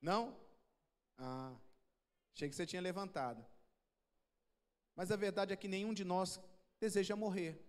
Não? 0.00 0.36
Ah, 1.16 1.56
achei 2.34 2.48
que 2.48 2.56
você 2.56 2.66
tinha 2.66 2.82
levantado. 2.82 3.46
Mas 4.96 5.12
a 5.12 5.16
verdade 5.16 5.52
é 5.52 5.56
que 5.56 5.68
nenhum 5.68 5.94
de 5.94 6.02
nós 6.02 6.40
deseja 6.80 7.14
morrer. 7.14 7.64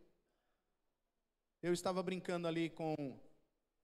Eu 1.62 1.74
estava 1.74 2.02
brincando 2.02 2.48
ali 2.48 2.72
com 2.72 2.96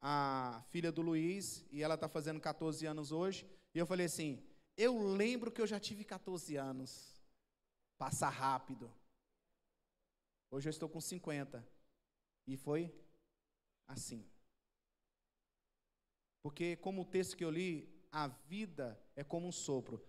a 0.01 0.63
filha 0.71 0.91
do 0.91 1.03
Luiz, 1.03 1.63
e 1.69 1.83
ela 1.83 1.93
está 1.93 2.09
fazendo 2.09 2.41
14 2.41 2.87
anos 2.87 3.11
hoje, 3.11 3.47
e 3.71 3.77
eu 3.77 3.85
falei 3.85 4.07
assim: 4.07 4.43
eu 4.75 4.97
lembro 4.97 5.51
que 5.51 5.61
eu 5.61 5.67
já 5.67 5.79
tive 5.79 6.03
14 6.03 6.55
anos. 6.55 7.21
Passa 7.99 8.27
rápido. 8.27 8.91
Hoje 10.51 10.67
eu 10.67 10.71
estou 10.71 10.89
com 10.89 10.99
50. 10.99 11.65
E 12.45 12.57
foi 12.57 12.93
assim. 13.87 14.29
Porque, 16.43 16.75
como 16.75 17.03
o 17.03 17.05
texto 17.05 17.37
que 17.37 17.45
eu 17.45 17.49
li, 17.49 17.89
a 18.11 18.27
vida 18.27 19.01
é 19.15 19.23
como 19.23 19.47
um 19.47 19.51
sopro. 19.51 20.05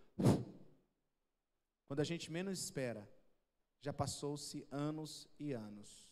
Quando 1.87 2.01
a 2.01 2.05
gente 2.05 2.33
menos 2.33 2.59
espera, 2.59 3.09
já 3.81 3.93
passou-se 3.93 4.67
anos 4.71 5.29
e 5.39 5.53
anos. 5.53 6.11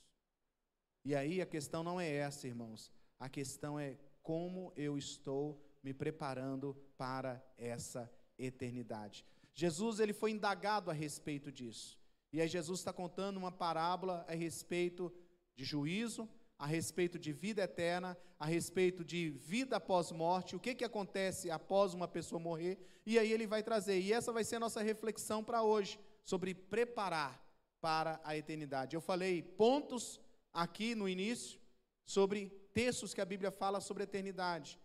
E 1.04 1.14
aí 1.14 1.40
a 1.40 1.46
questão 1.46 1.82
não 1.82 2.00
é 2.00 2.08
essa, 2.08 2.46
irmãos. 2.46 2.92
A 3.18 3.28
questão 3.28 3.80
é 3.80 3.98
como 4.22 4.72
eu 4.76 4.96
estou 4.96 5.60
me 5.82 5.92
preparando 5.94 6.74
para 6.96 7.42
essa 7.56 8.12
eternidade. 8.38 9.26
Jesus 9.54 9.98
ele 9.98 10.12
foi 10.12 10.30
indagado 10.30 10.90
a 10.90 10.94
respeito 10.94 11.50
disso. 11.50 11.99
E 12.32 12.40
aí 12.40 12.48
Jesus 12.48 12.80
está 12.80 12.92
contando 12.92 13.36
uma 13.36 13.50
parábola 13.50 14.24
a 14.28 14.34
respeito 14.34 15.12
de 15.56 15.64
juízo, 15.64 16.28
a 16.58 16.66
respeito 16.66 17.18
de 17.18 17.32
vida 17.32 17.62
eterna, 17.62 18.16
a 18.38 18.44
respeito 18.44 19.04
de 19.04 19.30
vida 19.30 19.76
após 19.76 20.12
morte, 20.12 20.54
o 20.54 20.60
que, 20.60 20.74
que 20.74 20.84
acontece 20.84 21.50
após 21.50 21.94
uma 21.94 22.06
pessoa 22.06 22.38
morrer, 22.38 22.78
e 23.06 23.18
aí 23.18 23.32
ele 23.32 23.46
vai 23.46 23.62
trazer. 23.62 23.98
E 23.98 24.12
essa 24.12 24.32
vai 24.32 24.44
ser 24.44 24.56
a 24.56 24.60
nossa 24.60 24.82
reflexão 24.82 25.42
para 25.42 25.62
hoje, 25.62 25.98
sobre 26.22 26.54
preparar 26.54 27.42
para 27.80 28.20
a 28.22 28.36
eternidade. 28.36 28.94
Eu 28.94 29.00
falei 29.00 29.42
pontos 29.42 30.20
aqui 30.52 30.94
no 30.94 31.08
início 31.08 31.58
sobre 32.04 32.50
textos 32.74 33.14
que 33.14 33.20
a 33.20 33.24
Bíblia 33.24 33.50
fala 33.50 33.80
sobre 33.80 34.02
a 34.02 34.04
eternidade. 34.04 34.78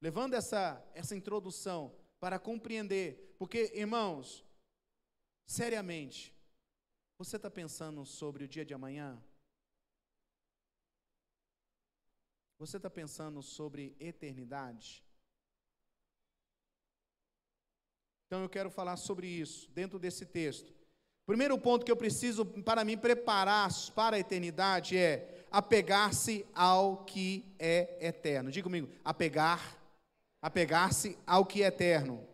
Levando 0.00 0.34
essa, 0.34 0.84
essa 0.94 1.16
introdução 1.16 1.94
para 2.20 2.38
compreender, 2.38 3.34
porque, 3.38 3.72
irmãos, 3.74 4.44
seriamente, 5.44 6.35
você 7.18 7.36
está 7.36 7.50
pensando 7.50 8.04
sobre 8.04 8.44
o 8.44 8.48
dia 8.48 8.64
de 8.64 8.74
amanhã? 8.74 9.18
Você 12.58 12.76
está 12.76 12.90
pensando 12.90 13.42
sobre 13.42 13.96
eternidade? 13.98 15.04
Então 18.26 18.42
eu 18.42 18.48
quero 18.48 18.70
falar 18.70 18.96
sobre 18.96 19.26
isso 19.26 19.70
dentro 19.70 19.98
desse 19.98 20.26
texto. 20.26 20.74
Primeiro 21.24 21.58
ponto 21.58 21.84
que 21.84 21.90
eu 21.90 21.96
preciso 21.96 22.44
para 22.44 22.84
me 22.84 22.96
preparar 22.96 23.70
para 23.94 24.16
a 24.16 24.18
eternidade 24.18 24.96
é 24.96 25.44
apegar-se 25.50 26.46
ao 26.54 27.04
que 27.04 27.44
é 27.58 28.06
eterno. 28.06 28.50
Diga 28.50 28.64
comigo, 28.64 28.88
apegar, 29.04 29.76
apegar-se 30.40 31.18
ao 31.26 31.46
que 31.46 31.62
é 31.62 31.66
eterno. 31.66 32.26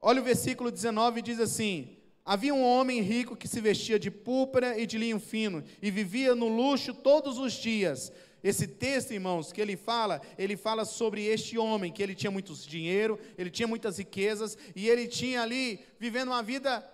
Olha 0.00 0.20
o 0.20 0.24
versículo 0.24 0.70
19 0.70 1.20
diz 1.20 1.40
assim: 1.40 1.95
Havia 2.26 2.52
um 2.52 2.64
homem 2.64 3.00
rico 3.00 3.36
que 3.36 3.46
se 3.46 3.60
vestia 3.60 4.00
de 4.00 4.10
púrpura 4.10 4.76
e 4.76 4.84
de 4.84 4.98
linho 4.98 5.20
fino 5.20 5.62
e 5.80 5.92
vivia 5.92 6.34
no 6.34 6.48
luxo 6.48 6.92
todos 6.92 7.38
os 7.38 7.52
dias. 7.52 8.10
Esse 8.42 8.66
texto, 8.66 9.12
irmãos, 9.12 9.52
que 9.52 9.60
ele 9.60 9.76
fala, 9.76 10.20
ele 10.36 10.56
fala 10.56 10.84
sobre 10.84 11.24
este 11.24 11.56
homem, 11.56 11.92
que 11.92 12.02
ele 12.02 12.16
tinha 12.16 12.30
muito 12.30 12.52
dinheiro, 12.52 13.16
ele 13.38 13.48
tinha 13.48 13.68
muitas 13.68 13.98
riquezas 13.98 14.58
e 14.74 14.88
ele 14.88 15.06
tinha 15.06 15.40
ali 15.40 15.78
vivendo 16.00 16.28
uma 16.30 16.42
vida 16.42 16.84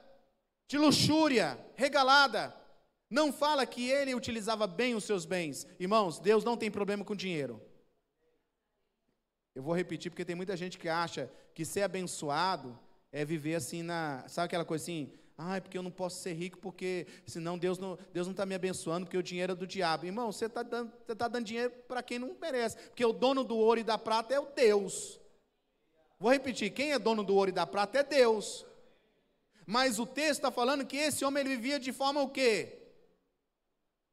de 0.68 0.76
luxúria, 0.76 1.58
regalada. 1.76 2.54
Não 3.08 3.32
fala 3.32 3.64
que 3.64 3.88
ele 3.88 4.14
utilizava 4.14 4.66
bem 4.66 4.94
os 4.94 5.04
seus 5.04 5.24
bens. 5.24 5.66
Irmãos, 5.80 6.18
Deus 6.18 6.44
não 6.44 6.58
tem 6.58 6.70
problema 6.70 7.06
com 7.06 7.16
dinheiro. 7.16 7.58
Eu 9.54 9.62
vou 9.62 9.74
repetir 9.74 10.10
porque 10.10 10.26
tem 10.26 10.36
muita 10.36 10.58
gente 10.58 10.78
que 10.78 10.90
acha 10.90 11.30
que 11.54 11.64
ser 11.64 11.82
abençoado 11.82 12.78
é 13.10 13.24
viver 13.24 13.54
assim 13.54 13.82
na. 13.82 14.26
Sabe 14.28 14.46
aquela 14.46 14.64
coisa 14.64 14.84
assim? 14.84 15.12
Ah, 15.44 15.60
porque 15.60 15.76
eu 15.76 15.82
não 15.82 15.90
posso 15.90 16.22
ser 16.22 16.34
rico 16.34 16.56
porque 16.58 17.04
senão 17.26 17.58
Deus 17.58 17.76
não 17.76 17.94
está 17.94 18.06
Deus 18.12 18.26
não 18.28 18.34
tá 18.34 18.46
me 18.46 18.54
abençoando 18.54 19.06
porque 19.06 19.18
o 19.18 19.22
dinheiro 19.22 19.52
é 19.52 19.56
do 19.56 19.66
diabo. 19.66 20.06
Irmão, 20.06 20.30
você 20.30 20.46
está 20.46 20.62
dando, 20.62 20.92
você 21.04 21.16
tá 21.16 21.26
dando 21.26 21.44
dinheiro 21.44 21.70
para 21.88 22.00
quem 22.00 22.18
não 22.18 22.36
merece. 22.40 22.76
Porque 22.76 23.04
o 23.04 23.12
dono 23.12 23.42
do 23.42 23.56
ouro 23.56 23.80
e 23.80 23.84
da 23.84 23.98
prata 23.98 24.32
é 24.32 24.38
o 24.38 24.46
Deus. 24.46 25.18
Vou 26.20 26.30
repetir: 26.30 26.70
quem 26.70 26.92
é 26.92 26.98
dono 26.98 27.24
do 27.24 27.34
ouro 27.34 27.50
e 27.50 27.52
da 27.52 27.66
prata 27.66 27.98
é 27.98 28.04
Deus. 28.04 28.64
Mas 29.66 29.98
o 29.98 30.06
texto 30.06 30.38
está 30.38 30.52
falando 30.52 30.86
que 30.86 30.96
esse 30.96 31.24
homem 31.24 31.40
ele 31.40 31.56
vivia 31.56 31.80
de 31.80 31.92
forma 31.92 32.22
o 32.22 32.28
quê? 32.28 32.78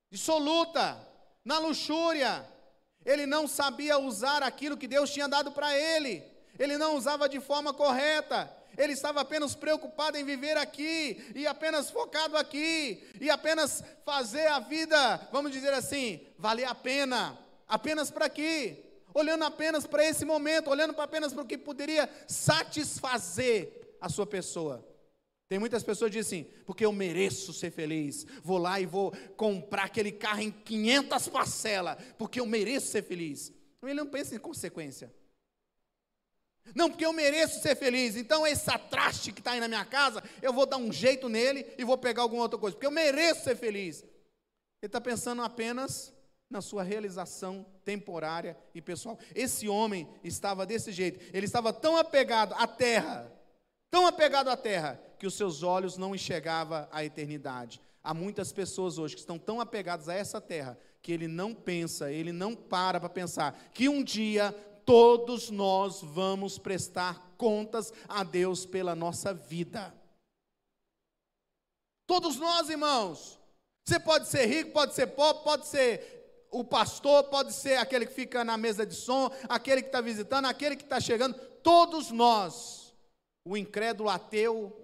Dissoluta, 0.09 0.97
na 1.45 1.59
luxúria. 1.59 2.43
Ele 3.05 3.27
não 3.27 3.47
sabia 3.47 3.99
usar 3.99 4.41
aquilo 4.41 4.77
que 4.77 4.87
Deus 4.87 5.11
tinha 5.11 5.27
dado 5.27 5.51
para 5.51 5.77
ele. 5.77 6.23
Ele 6.57 6.75
não 6.77 6.95
usava 6.95 7.29
de 7.29 7.39
forma 7.39 7.71
correta. 7.71 8.58
Ele 8.77 8.93
estava 8.93 9.21
apenas 9.21 9.55
preocupado 9.55 10.17
em 10.17 10.23
viver 10.23 10.57
aqui, 10.57 11.31
e 11.35 11.45
apenas 11.45 11.89
focado 11.89 12.37
aqui, 12.37 13.03
e 13.19 13.29
apenas 13.29 13.83
fazer 14.05 14.47
a 14.47 14.59
vida, 14.59 15.27
vamos 15.31 15.51
dizer 15.51 15.73
assim, 15.73 16.21
valer 16.37 16.65
a 16.65 16.75
pena. 16.75 17.37
Apenas 17.67 18.09
para 18.09 18.25
aqui. 18.25 18.83
Olhando 19.13 19.43
apenas 19.43 19.87
para 19.87 20.05
esse 20.05 20.23
momento, 20.23 20.69
olhando 20.69 20.99
apenas 20.99 21.33
para 21.33 21.43
o 21.43 21.47
que 21.47 21.57
poderia 21.57 22.09
satisfazer 22.27 23.95
a 23.99 24.07
sua 24.07 24.25
pessoa. 24.25 24.85
Tem 25.49 25.57
muitas 25.57 25.81
pessoas 25.81 26.11
que 26.11 26.19
dizem 26.19 26.41
assim, 26.41 26.51
porque 26.63 26.85
eu 26.85 26.91
mereço 26.93 27.51
ser 27.51 27.71
feliz, 27.71 28.25
vou 28.43 28.59
lá 28.59 28.79
e 28.79 28.85
vou 28.85 29.11
comprar 29.35 29.85
aquele 29.85 30.11
carro 30.11 30.41
em 30.41 30.51
500 30.51 31.27
parcelas, 31.27 31.97
porque 32.19 32.39
eu 32.39 32.45
mereço 32.45 32.87
ser 32.87 33.03
feliz. 33.03 33.51
Ele 33.81 33.95
não 33.95 34.05
pensa 34.05 34.35
em 34.35 34.39
consequência. 34.39 35.11
Não, 36.75 36.89
porque 36.89 37.05
eu 37.05 37.13
mereço 37.13 37.61
ser 37.61 37.75
feliz, 37.75 38.15
então 38.15 38.45
esse 38.45 38.65
traste 38.89 39.31
que 39.31 39.39
está 39.39 39.51
aí 39.51 39.59
na 39.59 39.67
minha 39.67 39.85
casa, 39.85 40.23
eu 40.41 40.53
vou 40.53 40.65
dar 40.65 40.77
um 40.77 40.91
jeito 40.91 41.27
nele 41.27 41.65
e 41.77 41.83
vou 41.83 41.97
pegar 41.97 42.21
alguma 42.21 42.43
outra 42.43 42.59
coisa, 42.59 42.75
porque 42.75 42.85
eu 42.85 42.91
mereço 42.91 43.43
ser 43.43 43.55
feliz. 43.55 44.03
Ele 44.81 44.87
está 44.87 45.01
pensando 45.01 45.41
apenas 45.41 46.13
na 46.49 46.61
sua 46.61 46.83
realização 46.83 47.65
temporária 47.83 48.57
e 48.73 48.81
pessoal. 48.81 49.19
Esse 49.35 49.67
homem 49.67 50.07
estava 50.23 50.65
desse 50.65 50.91
jeito, 50.91 51.19
ele 51.33 51.45
estava 51.45 51.71
tão 51.71 51.97
apegado 51.97 52.53
à 52.53 52.65
terra, 52.65 53.31
tão 53.91 54.07
apegado 54.07 54.49
à 54.49 54.57
terra, 54.57 54.99
que 55.17 55.27
os 55.27 55.35
seus 55.35 55.63
olhos 55.63 55.97
não 55.97 56.15
enxergavam 56.15 56.87
a 56.91 57.03
eternidade. 57.03 57.81
Há 58.01 58.13
muitas 58.13 58.53
pessoas 58.53 58.97
hoje 58.97 59.15
que 59.15 59.21
estão 59.21 59.37
tão 59.37 59.59
apegadas 59.59 60.07
a 60.07 60.13
essa 60.13 60.39
terra 60.39 60.77
que 61.01 61.11
ele 61.11 61.27
não 61.27 61.53
pensa, 61.53 62.11
ele 62.11 62.31
não 62.31 62.55
para 62.55 62.99
para 62.99 63.09
pensar 63.09 63.69
que 63.73 63.87
um 63.87 64.03
dia 64.03 64.55
todos 64.89 65.51
nós 65.51 66.01
vamos 66.01 66.57
prestar 66.57 67.35
contas 67.37 67.93
a 68.07 68.23
Deus 68.23 68.65
pela 68.65 68.95
nossa 68.95 69.31
vida. 69.31 69.93
Todos 72.07 72.37
nós, 72.37 72.71
irmãos. 72.71 73.39
Você 73.85 73.99
pode 73.99 74.27
ser 74.27 74.47
rico, 74.47 74.71
pode 74.71 74.95
ser 74.95 75.05
pobre, 75.05 75.43
pode 75.43 75.67
ser 75.67 76.47
o 76.49 76.63
pastor, 76.63 77.25
pode 77.25 77.53
ser 77.53 77.75
aquele 77.75 78.07
que 78.07 78.13
fica 78.15 78.43
na 78.43 78.57
mesa 78.57 78.83
de 78.83 78.95
som, 78.95 79.29
aquele 79.47 79.83
que 79.83 79.89
está 79.89 80.01
visitando, 80.01 80.45
aquele 80.45 80.75
que 80.75 80.85
está 80.85 80.99
chegando. 80.99 81.35
Todos 81.61 82.09
nós, 82.09 82.91
o 83.45 83.55
incrédulo 83.55 84.09
ateu, 84.09 84.75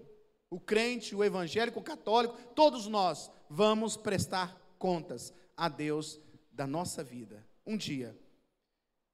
o 0.52 0.60
crente, 0.60 1.16
o 1.16 1.24
evangélico, 1.24 1.80
o 1.80 1.84
católico, 1.84 2.38
todos 2.54 2.86
nós 2.86 3.32
vamos 3.50 3.98
prestar 3.98 4.56
contas 4.78 5.34
a 5.58 5.68
Deus 5.68 6.20
da 6.52 6.68
nossa 6.68 7.04
vida. 7.04 7.44
Um 7.66 7.76
dia. 7.76 8.16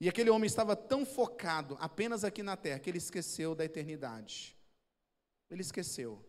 E 0.01 0.09
aquele 0.09 0.31
homem 0.31 0.47
estava 0.47 0.75
tão 0.75 1.05
focado 1.05 1.77
apenas 1.79 2.23
aqui 2.23 2.41
na 2.41 2.57
terra 2.57 2.79
que 2.79 2.89
ele 2.89 2.97
esqueceu 2.97 3.53
da 3.53 3.63
eternidade. 3.63 4.57
Ele 5.47 5.61
esqueceu. 5.61 6.25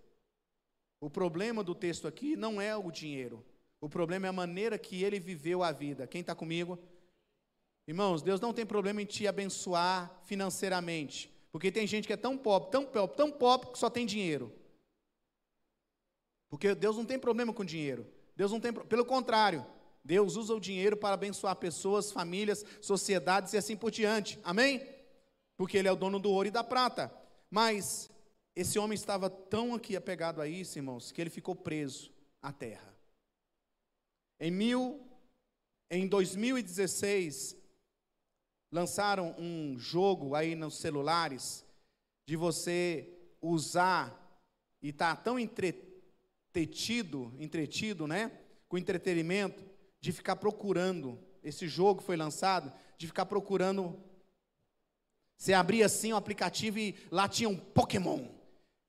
O 1.01 1.09
problema 1.09 1.65
do 1.65 1.75
texto 1.75 2.07
aqui 2.07 2.37
não 2.37 2.61
é 2.61 2.77
o 2.77 2.91
dinheiro. 2.91 3.43
O 3.81 3.89
problema 3.89 4.27
é 4.27 4.29
a 4.29 4.33
maneira 4.33 4.79
que 4.79 5.03
ele 5.03 5.19
viveu 5.19 5.63
a 5.63 5.73
vida. 5.73 6.07
Quem 6.07 6.21
está 6.21 6.35
comigo? 6.35 6.79
Irmãos, 7.89 8.21
Deus 8.21 8.43
não 8.43 8.53
tem 8.53 8.67
problema 8.67 9.01
em 9.01 9.07
te 9.07 9.27
abençoar 9.27 10.21
financeiramente. 10.27 11.33
Porque 11.51 11.73
tem 11.73 11.87
gente 11.87 12.07
que 12.07 12.13
é 12.13 12.17
tão 12.19 12.37
pobre, 12.37 12.71
tão 12.71 12.85
pobre, 12.85 13.17
tão 13.17 13.33
pobre 13.33 13.71
que 13.73 13.79
só 13.79 13.89
tem 13.89 14.05
dinheiro. 14.05 14.53
Porque 16.51 16.75
Deus 16.75 16.95
não 16.95 17.07
tem 17.07 17.19
problema 17.19 17.55
com 17.55 17.65
dinheiro. 17.65 18.07
Deus 18.37 18.53
não 18.53 18.61
tem, 18.61 18.71
pelo 18.71 19.07
contrário, 19.07 19.65
Deus 20.05 20.37
usa 20.37 20.55
o 20.55 20.61
dinheiro 20.61 20.97
para 20.97 21.15
abençoar 21.15 21.55
pessoas, 21.57 22.11
famílias, 22.11 22.65
sociedades 22.81 23.53
e 23.53 23.57
assim 23.57 23.77
por 23.77 23.91
diante. 23.91 24.39
Amém? 24.43 24.87
Porque 25.57 25.77
ele 25.77 25.89
é 25.89 25.93
o 25.93 25.97
dono 25.97 26.19
do 26.19 26.31
ouro 26.31 26.49
e 26.49 26.51
da 26.51 26.65
prata. 26.65 27.13
Mas 27.49 28.11
esse 28.55 28.79
homem 28.79 28.95
estava 28.95 29.31
tão 29.31 29.75
aqui 29.75 29.97
apegado 29.97 30.41
a 30.41 30.49
isso, 30.49 30.79
irmãos, 30.79 31.13
que 31.13 31.21
ele 31.21 31.31
ficou 31.31 31.55
preso 31.55 32.13
à 32.41 32.53
terra. 32.53 32.93
Em 34.41 34.51
mil, 34.51 35.01
em 35.89 36.09
2016, 36.09 37.57
lançaram 38.73 39.37
um 39.39 39.79
jogo 39.79 40.35
aí 40.35 40.57
nos 40.57 40.79
celulares 40.79 41.65
de 42.27 42.37
você 42.37 43.09
usar 43.41 44.19
e 44.83 44.93
tá 44.93 45.15
tão 45.15 45.39
entre, 45.39 46.03
entretido, 46.51 47.33
entretido, 47.39 48.07
né? 48.07 48.33
Com 48.69 48.79
entretenimento, 48.79 49.63
de 50.03 50.13
ficar 50.13 50.37
procurando. 50.37 51.19
Esse 51.43 51.67
jogo 51.67 52.03
foi 52.03 52.17
lançado, 52.17 52.71
de 52.99 53.07
ficar 53.07 53.25
procurando. 53.25 53.99
Você 55.39 55.55
abria 55.55 55.87
assim 55.87 56.13
o 56.13 56.17
aplicativo 56.17 56.79
e 56.79 56.97
lá 57.11 57.29
tinha 57.29 57.49
um 57.49 57.57
Pokémon. 57.57 58.27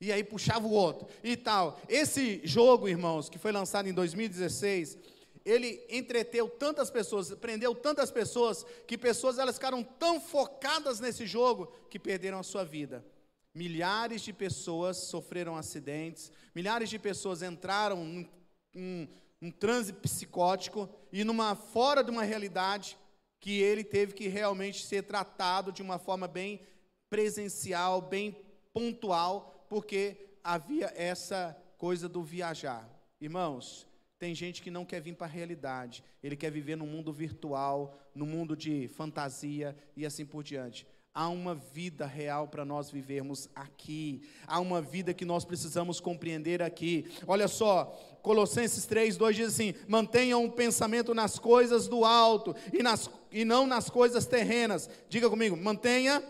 E 0.02 0.12
aí 0.12 0.23
puxava 0.23 0.67
o 0.67 0.71
outro 0.71 1.08
e 1.23 1.38
tal. 1.38 1.80
Esse 1.88 2.41
jogo, 2.43 2.89
irmãos, 2.89 3.30
que 3.30 3.38
foi 3.38 3.52
lançado 3.52 3.88
em 3.88 3.93
2016, 3.93 4.97
ele 5.45 5.86
entreteu 5.89 6.49
tantas 6.49 6.89
pessoas, 6.89 7.34
prendeu 7.36 7.76
tantas 7.76 8.12
pessoas, 8.12 8.65
que 8.88 8.97
pessoas 8.97 9.38
elas 9.38 9.56
ficaram 9.56 9.84
tão 9.84 10.19
focadas 10.19 10.99
nesse 10.99 11.26
jogo 11.26 11.67
que 11.89 11.99
perderam 11.99 12.39
a 12.39 12.43
sua 12.43 12.65
vida. 12.65 13.06
Milhares 13.54 14.21
de 14.21 14.34
pessoas 14.34 14.97
sofreram 14.97 15.56
acidentes, 15.56 16.32
milhares 16.56 16.89
de 16.89 16.97
pessoas 16.97 17.43
entraram 17.43 18.04
em 18.04 18.30
um, 18.76 19.08
um 19.44 19.52
transe 19.52 19.92
psicótico 19.92 20.90
e 21.12 21.26
numa 21.26 21.54
fora 21.54 22.02
de 22.02 22.10
uma 22.10 22.24
realidade 22.24 22.98
que 23.42 23.60
ele 23.60 23.84
teve 23.84 24.14
que 24.14 24.30
realmente 24.30 24.86
ser 24.86 25.04
tratado 25.04 25.70
de 25.70 25.82
uma 25.82 26.00
forma 26.00 26.30
bem 26.30 26.62
presencial, 27.10 28.02
bem 28.02 28.38
pontual, 28.72 29.66
porque 29.68 30.38
havia 30.42 30.94
essa 30.96 31.62
coisa 31.78 32.08
do 32.08 32.24
viajar. 32.24 32.90
Irmãos, 33.20 33.86
tem 34.18 34.34
gente 34.34 34.62
que 34.62 34.72
não 34.72 34.86
quer 34.86 35.02
vir 35.02 35.14
para 35.14 35.28
a 35.28 35.30
realidade, 35.30 36.06
ele 36.24 36.38
quer 36.38 36.50
viver 36.50 36.78
no 36.78 36.88
mundo 36.88 37.12
virtual, 37.12 38.00
no 38.16 38.26
mundo 38.26 38.56
de 38.56 38.88
fantasia 38.88 39.76
e 39.98 40.06
assim 40.06 40.26
por 40.26 40.42
diante. 40.42 40.88
Há 41.15 41.30
uma 41.30 41.54
vida 41.54 42.08
real 42.08 42.47
para 42.47 42.65
nós 42.65 42.89
vivermos 42.89 43.47
aqui. 43.54 44.23
Há 44.47 44.60
uma 44.60 44.82
vida 44.82 45.13
que 45.13 45.23
nós 45.23 45.45
precisamos 45.45 45.99
compreender 45.99 46.60
aqui. 46.60 47.06
Olha 47.28 47.47
só, 47.47 47.86
Colossenses 48.23 48.88
3, 48.88 49.15
2 49.15 49.36
diz 49.36 49.47
assim: 49.49 49.76
mantenham 49.88 50.43
o 50.43 50.52
pensamento 50.52 51.13
nas 51.13 51.38
coisas 51.38 51.88
do 51.88 52.04
alto 52.04 52.56
e, 52.73 52.82
nas, 52.82 53.12
e 53.32 53.45
não 53.45 53.67
nas 53.67 53.91
coisas 53.91 54.26
terrenas. 54.26 54.89
Diga 55.08 55.30
comigo, 55.30 55.56
mantenha 55.56 56.23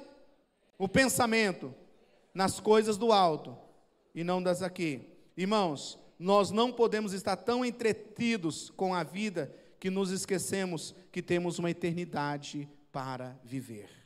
o 0.77 0.89
pensamento 0.89 1.73
nas 2.33 2.59
coisas 2.59 2.97
do 2.97 3.13
alto 3.13 3.57
e 4.13 4.21
não 4.21 4.43
das 4.43 4.61
aqui. 4.61 5.07
Irmãos, 5.37 5.97
nós 6.19 6.51
não 6.51 6.73
podemos 6.73 7.13
estar 7.13 7.37
tão 7.37 7.63
entretidos 7.63 8.69
com 8.75 8.93
a 8.93 9.01
vida 9.01 9.55
que 9.79 9.89
nos 9.89 10.11
esquecemos 10.11 10.93
que 11.09 11.21
temos 11.21 11.57
uma 11.57 11.71
eternidade 11.71 12.67
para 12.91 13.39
viver. 13.45 14.02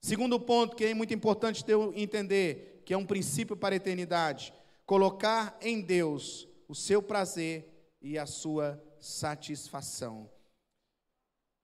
Segundo 0.00 0.38
ponto 0.38 0.76
que 0.76 0.84
é 0.84 0.94
muito 0.94 1.12
importante 1.12 1.64
ter, 1.64 1.76
entender, 1.94 2.82
que 2.84 2.94
é 2.94 2.96
um 2.96 3.06
princípio 3.06 3.56
para 3.56 3.74
a 3.74 3.76
eternidade: 3.76 4.52
colocar 4.86 5.56
em 5.60 5.80
Deus 5.80 6.48
o 6.68 6.74
seu 6.74 7.02
prazer 7.02 7.96
e 8.00 8.18
a 8.18 8.26
sua 8.26 8.82
satisfação. 9.00 10.30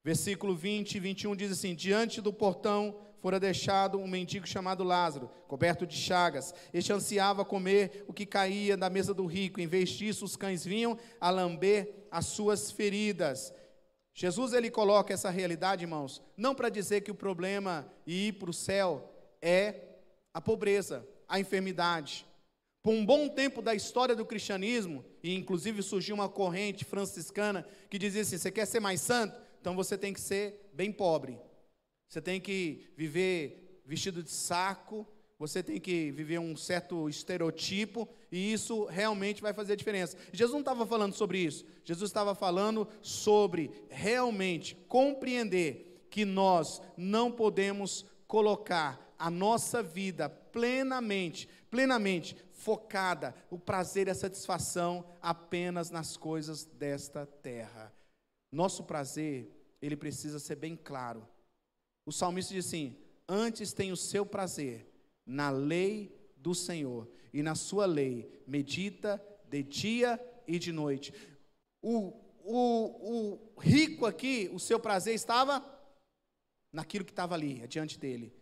Versículo 0.03 0.55
20 0.55 0.95
e 0.95 0.99
21 0.99 1.35
diz 1.35 1.51
assim: 1.51 1.73
Diante 1.73 2.21
do 2.21 2.31
portão 2.31 2.95
fora 3.25 3.39
deixado 3.39 3.97
um 3.97 4.07
mendigo 4.07 4.45
chamado 4.45 4.83
Lázaro, 4.83 5.31
coberto 5.47 5.87
de 5.87 5.95
chagas. 5.95 6.53
Este 6.71 6.93
ansiava 6.93 7.43
comer 7.43 8.05
o 8.07 8.13
que 8.13 8.23
caía 8.23 8.77
da 8.77 8.87
mesa 8.87 9.15
do 9.15 9.25
rico. 9.25 9.59
Em 9.59 9.65
vez 9.65 9.89
disso, 9.89 10.25
os 10.25 10.35
cães 10.35 10.63
vinham 10.63 10.95
a 11.19 11.31
lamber 11.31 12.05
as 12.11 12.27
suas 12.27 12.69
feridas. 12.69 13.51
Jesus 14.17 14.53
ele 14.53 14.71
coloca 14.71 15.13
essa 15.13 15.29
realidade, 15.29 15.83
irmãos, 15.83 16.21
não 16.37 16.55
para 16.55 16.69
dizer 16.69 17.01
que 17.01 17.11
o 17.11 17.15
problema 17.15 17.85
e 18.07 18.29
ir 18.29 18.33
para 18.33 18.49
o 18.49 18.53
céu 18.53 19.13
é 19.41 19.75
a 20.33 20.39
pobreza, 20.39 21.05
a 21.27 21.37
enfermidade. 21.37 22.25
Por 22.81 22.93
um 22.93 23.05
bom 23.05 23.27
tempo 23.27 23.61
da 23.61 23.75
história 23.75 24.15
do 24.15 24.25
cristianismo, 24.25 25.03
e 25.21 25.35
inclusive 25.35 25.83
surgiu 25.83 26.15
uma 26.15 26.29
corrente 26.29 26.85
franciscana 26.85 27.67
que 27.89 27.99
dizia 27.99 28.21
assim: 28.21 28.37
você 28.37 28.49
quer 28.49 28.65
ser 28.65 28.79
mais 28.79 29.01
santo? 29.01 29.37
Então 29.59 29.75
você 29.75 29.97
tem 29.97 30.13
que 30.13 30.21
ser 30.21 30.69
bem 30.71 30.93
pobre. 30.93 31.37
Você 32.07 32.21
tem 32.21 32.39
que 32.39 32.87
viver 32.95 33.81
vestido 33.85 34.23
de 34.23 34.29
saco, 34.31 35.05
você 35.37 35.61
tem 35.61 35.79
que 35.79 36.11
viver 36.11 36.39
um 36.39 36.55
certo 36.55 37.09
estereotipo 37.09 38.07
e 38.31 38.53
isso 38.53 38.85
realmente 38.85 39.41
vai 39.41 39.53
fazer 39.53 39.75
diferença. 39.75 40.17
Jesus 40.31 40.53
não 40.53 40.61
estava 40.61 40.85
falando 40.85 41.13
sobre 41.13 41.39
isso. 41.39 41.65
Jesus 41.83 42.09
estava 42.09 42.33
falando 42.33 42.87
sobre 43.01 43.69
realmente 43.89 44.75
compreender 44.87 46.07
que 46.09 46.23
nós 46.23 46.81
não 46.95 47.29
podemos 47.29 48.05
colocar 48.27 49.13
a 49.19 49.29
nossa 49.29 49.83
vida 49.83 50.29
plenamente, 50.29 51.49
plenamente 51.69 52.37
focada, 52.53 53.35
o 53.49 53.59
prazer 53.59 54.07
e 54.07 54.11
a 54.11 54.15
satisfação 54.15 55.05
apenas 55.21 55.89
nas 55.89 56.15
coisas 56.15 56.63
desta 56.63 57.25
terra. 57.25 57.93
Nosso 58.49 58.85
prazer, 58.85 59.51
ele 59.81 59.97
precisa 59.97 60.39
ser 60.39 60.55
bem 60.55 60.77
claro. 60.77 61.27
O 62.05 62.11
salmista 62.11 62.53
diz 62.53 62.67
assim: 62.67 62.97
Antes 63.27 63.73
tem 63.73 63.91
o 63.91 63.97
seu 63.97 64.25
prazer 64.25 64.94
na 65.25 65.49
lei 65.49 66.15
do 66.37 66.53
Senhor, 66.53 67.09
e 67.33 67.41
na 67.41 67.55
sua 67.55 67.85
lei 67.85 68.43
medita 68.47 69.21
de 69.49 69.63
dia 69.63 70.19
e 70.47 70.59
de 70.59 70.71
noite. 70.71 71.13
O, 71.81 72.13
o, 72.43 73.55
o 73.55 73.59
rico 73.59 74.05
aqui, 74.05 74.49
o 74.53 74.59
seu 74.59 74.79
prazer 74.79 75.15
estava 75.15 75.63
naquilo 76.71 77.05
que 77.05 77.11
estava 77.11 77.33
ali, 77.35 77.61
adiante 77.63 77.97
dele. 77.97 78.33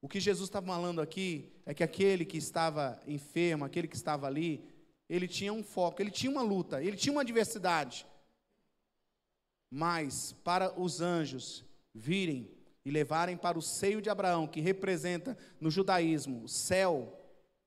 O 0.00 0.08
que 0.08 0.20
Jesus 0.20 0.48
está 0.48 0.62
falando 0.62 1.00
aqui 1.00 1.52
é 1.64 1.74
que 1.74 1.82
aquele 1.82 2.24
que 2.24 2.36
estava 2.36 3.00
enfermo, 3.06 3.64
aquele 3.64 3.88
que 3.88 3.96
estava 3.96 4.26
ali, 4.26 4.64
ele 5.08 5.26
tinha 5.26 5.52
um 5.52 5.62
foco, 5.62 6.00
ele 6.00 6.10
tinha 6.10 6.30
uma 6.30 6.42
luta, 6.42 6.82
ele 6.82 6.96
tinha 6.96 7.12
uma 7.12 7.22
adversidade. 7.22 8.06
Mas 9.70 10.32
para 10.44 10.78
os 10.78 11.00
anjos 11.00 11.64
virem 11.92 12.55
e 12.86 12.90
levarem 12.92 13.36
para 13.36 13.58
o 13.58 13.62
seio 13.62 14.00
de 14.00 14.08
Abraão, 14.08 14.46
que 14.46 14.60
representa 14.60 15.36
no 15.60 15.72
judaísmo 15.72 16.44
o 16.44 16.48
céu, 16.48 17.20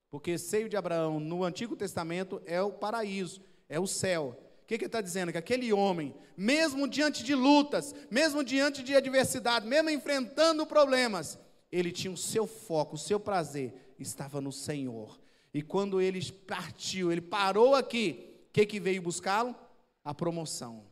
porque 0.09 0.37
seio 0.37 0.69
de 0.69 0.77
Abraão 0.77 1.19
no 1.19 1.43
Antigo 1.43 1.75
Testamento 1.75 2.41
é 2.45 2.61
o 2.61 2.71
paraíso, 2.71 3.41
é 3.67 3.77
o 3.77 3.85
céu. 3.85 4.41
O 4.63 4.65
que, 4.65 4.77
que 4.77 4.85
está 4.85 5.01
dizendo? 5.01 5.33
Que 5.33 5.37
aquele 5.37 5.73
homem, 5.73 6.15
mesmo 6.37 6.87
diante 6.87 7.21
de 7.21 7.35
lutas, 7.35 7.93
mesmo 8.09 8.45
diante 8.45 8.81
de 8.81 8.95
adversidade, 8.95 9.67
mesmo 9.67 9.89
enfrentando 9.89 10.65
problemas, 10.65 11.37
ele 11.69 11.91
tinha 11.91 12.13
o 12.13 12.17
seu 12.17 12.47
foco, 12.47 12.95
o 12.95 12.97
seu 12.97 13.19
prazer 13.19 13.73
estava 13.99 14.39
no 14.39 14.53
Senhor. 14.53 15.19
E 15.53 15.61
quando 15.61 15.99
ele 15.99 16.23
partiu, 16.31 17.11
ele 17.11 17.19
parou 17.19 17.75
aqui, 17.75 18.37
o 18.47 18.53
que, 18.53 18.65
que 18.65 18.79
veio 18.79 19.01
buscá-lo? 19.01 19.53
A 20.01 20.13
promoção. 20.13 20.85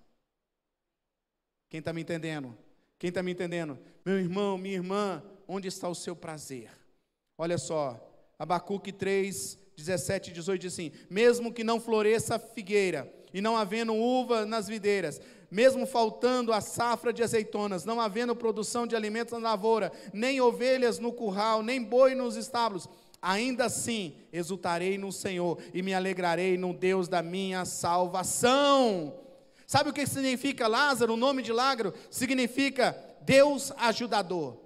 Quem 1.70 1.80
está 1.80 1.94
me 1.94 2.02
entendendo? 2.02 2.67
Quem 3.00 3.10
está 3.10 3.22
me 3.22 3.32
entendendo? 3.32 3.78
Meu 4.06 4.18
irmão, 4.18 4.58
minha 4.58 4.76
irmã, 4.76 5.24
onde 5.48 5.68
está 5.68 5.88
o 5.88 5.96
seu 5.96 6.16
prazer? 6.16 6.70
Olha 7.38 7.58
só, 7.58 8.00
Abacuque 8.40 8.92
3, 8.92 9.58
17 9.76 10.32
e 10.32 10.34
18 10.34 10.62
diz 10.62 10.74
assim: 10.74 10.92
Mesmo 11.10 11.54
que 11.54 11.64
não 11.64 11.80
floresça 11.80 12.36
a 12.36 12.40
figueira, 12.40 13.14
e 13.34 13.42
não 13.42 13.56
havendo 13.56 13.94
uva 13.94 14.46
nas 14.46 14.68
videiras, 14.68 15.22
mesmo 15.52 15.86
faltando 15.86 16.52
a 16.52 16.60
safra 16.60 17.14
de 17.14 17.22
azeitonas, 17.22 17.86
não 17.86 18.02
havendo 18.02 18.36
produção 18.36 18.88
de 18.88 18.96
alimentos 18.96 19.34
na 19.34 19.50
lavoura, 19.50 19.92
nem 20.12 20.42
ovelhas 20.42 21.00
no 21.00 21.14
curral, 21.14 21.62
nem 21.62 21.82
boi 21.84 22.16
nos 22.16 22.36
estábulos, 22.36 22.90
ainda 23.22 23.66
assim 23.66 24.16
exultarei 24.34 24.98
no 24.98 25.12
Senhor 25.12 25.60
e 25.74 25.82
me 25.82 25.94
alegrarei 25.94 26.58
no 26.58 26.74
Deus 26.74 27.08
da 27.08 27.22
minha 27.22 27.64
salvação. 27.66 29.27
Sabe 29.68 29.90
o 29.90 29.94
que 29.94 30.08
significa 30.08 30.66
Lázaro? 30.66 31.14
O 31.14 31.18
nome 31.18 31.44
de 31.44 31.52
Lázaro 31.52 31.94
significa 32.10 32.98
Deus 33.22 33.74
ajudador. 33.76 34.58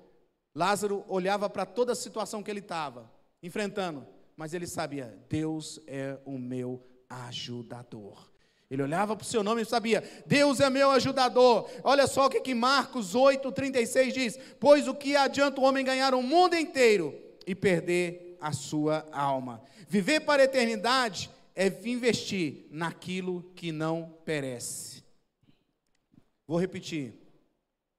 Lázaro 0.53 1.03
olhava 1.07 1.49
para 1.49 1.65
toda 1.65 1.93
a 1.93 1.95
situação 1.95 2.43
que 2.43 2.51
ele 2.51 2.59
estava 2.59 3.11
enfrentando, 3.41 4.05
mas 4.37 4.53
ele 4.53 4.67
sabia: 4.67 5.17
Deus 5.27 5.79
é 5.87 6.19
o 6.23 6.37
meu 6.37 6.85
ajudador. 7.09 8.29
Ele 8.69 8.83
olhava 8.83 9.15
para 9.15 9.23
o 9.23 9.27
seu 9.27 9.41
nome 9.41 9.63
e 9.63 9.65
sabia: 9.65 10.03
Deus 10.27 10.59
é 10.59 10.69
meu 10.69 10.91
ajudador. 10.91 11.67
Olha 11.83 12.05
só 12.05 12.27
o 12.27 12.29
que, 12.29 12.39
que 12.39 12.53
Marcos 12.53 13.15
8,36 13.15 14.11
diz: 14.11 14.39
Pois 14.59 14.87
o 14.87 14.93
que 14.93 15.15
adianta 15.15 15.59
o 15.59 15.63
homem 15.63 15.83
ganhar 15.83 16.13
o 16.13 16.21
mundo 16.21 16.55
inteiro 16.55 17.19
e 17.47 17.55
perder 17.55 18.37
a 18.39 18.51
sua 18.51 19.03
alma? 19.11 19.63
Viver 19.87 20.19
para 20.19 20.43
a 20.43 20.45
eternidade 20.45 21.31
é 21.55 21.67
investir 21.85 22.65
naquilo 22.69 23.51
que 23.55 23.71
não 23.71 24.17
perece. 24.25 25.03
Vou 26.47 26.59
repetir. 26.59 27.13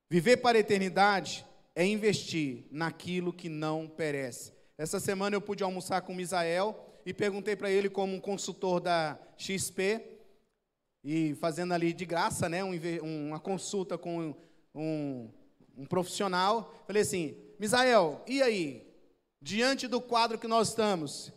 Viver 0.09 0.39
para 0.39 0.59
a 0.59 0.61
eternidade 0.61 1.47
é 1.75 1.87
investir 1.87 2.65
naquilo 2.71 3.33
que 3.33 3.49
não 3.49 3.89
perece. 3.89 4.53
Essa 4.77 5.01
semana 5.01 5.37
eu 5.37 5.41
pude 5.41 5.63
almoçar 5.63 6.03
com 6.03 6.13
o 6.13 6.17
Misael 6.17 7.01
e 7.05 7.13
perguntei 7.13 7.57
para 7.57 7.71
ele, 7.71 7.89
como 7.89 8.15
um 8.15 8.21
consultor 8.21 8.81
da 8.81 9.19
XP, 9.37 10.03
e 11.05 11.35
fazendo 11.37 11.75
ali 11.75 11.93
de 11.93 12.05
graça, 12.05 12.49
né, 12.49 12.63
um, 12.63 12.73
uma 13.03 13.41
consulta 13.41 13.99
com 13.99 14.35
um, 14.75 15.31
um 15.77 15.87
profissional, 15.87 16.73
falei 16.87 17.03
assim, 17.03 17.37
Misael, 17.59 18.23
e 18.27 18.43
aí? 18.43 18.87
Diante 19.41 19.89
do 19.89 20.01
quadro 20.01 20.39
que 20.39 20.47
nós 20.47 20.69
estamos, 20.69 21.33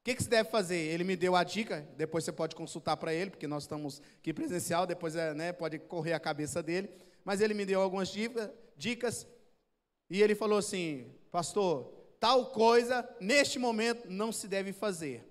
o 0.00 0.04
que, 0.04 0.14
que 0.14 0.22
se 0.22 0.28
deve 0.28 0.48
fazer? 0.50 0.76
Ele 0.76 1.04
me 1.04 1.14
deu 1.14 1.36
a 1.36 1.44
dica, 1.44 1.86
depois 1.96 2.24
você 2.24 2.32
pode 2.32 2.56
consultar 2.56 2.96
para 2.96 3.12
ele, 3.12 3.30
porque 3.30 3.46
nós 3.46 3.64
estamos 3.64 4.00
aqui 4.18 4.32
presencial, 4.32 4.86
depois 4.86 5.14
é, 5.14 5.34
né, 5.34 5.52
pode 5.52 5.78
correr 5.78 6.14
a 6.14 6.20
cabeça 6.20 6.62
dele 6.62 6.88
mas 7.24 7.40
ele 7.40 7.54
me 7.54 7.66
deu 7.66 7.80
algumas 7.80 8.10
dicas 8.76 9.26
e 10.08 10.22
ele 10.22 10.34
falou 10.34 10.58
assim: 10.58 11.14
Pastor, 11.30 11.92
tal 12.18 12.50
coisa 12.50 13.08
neste 13.20 13.58
momento 13.58 14.10
não 14.10 14.32
se 14.32 14.48
deve 14.48 14.72
fazer, 14.72 15.24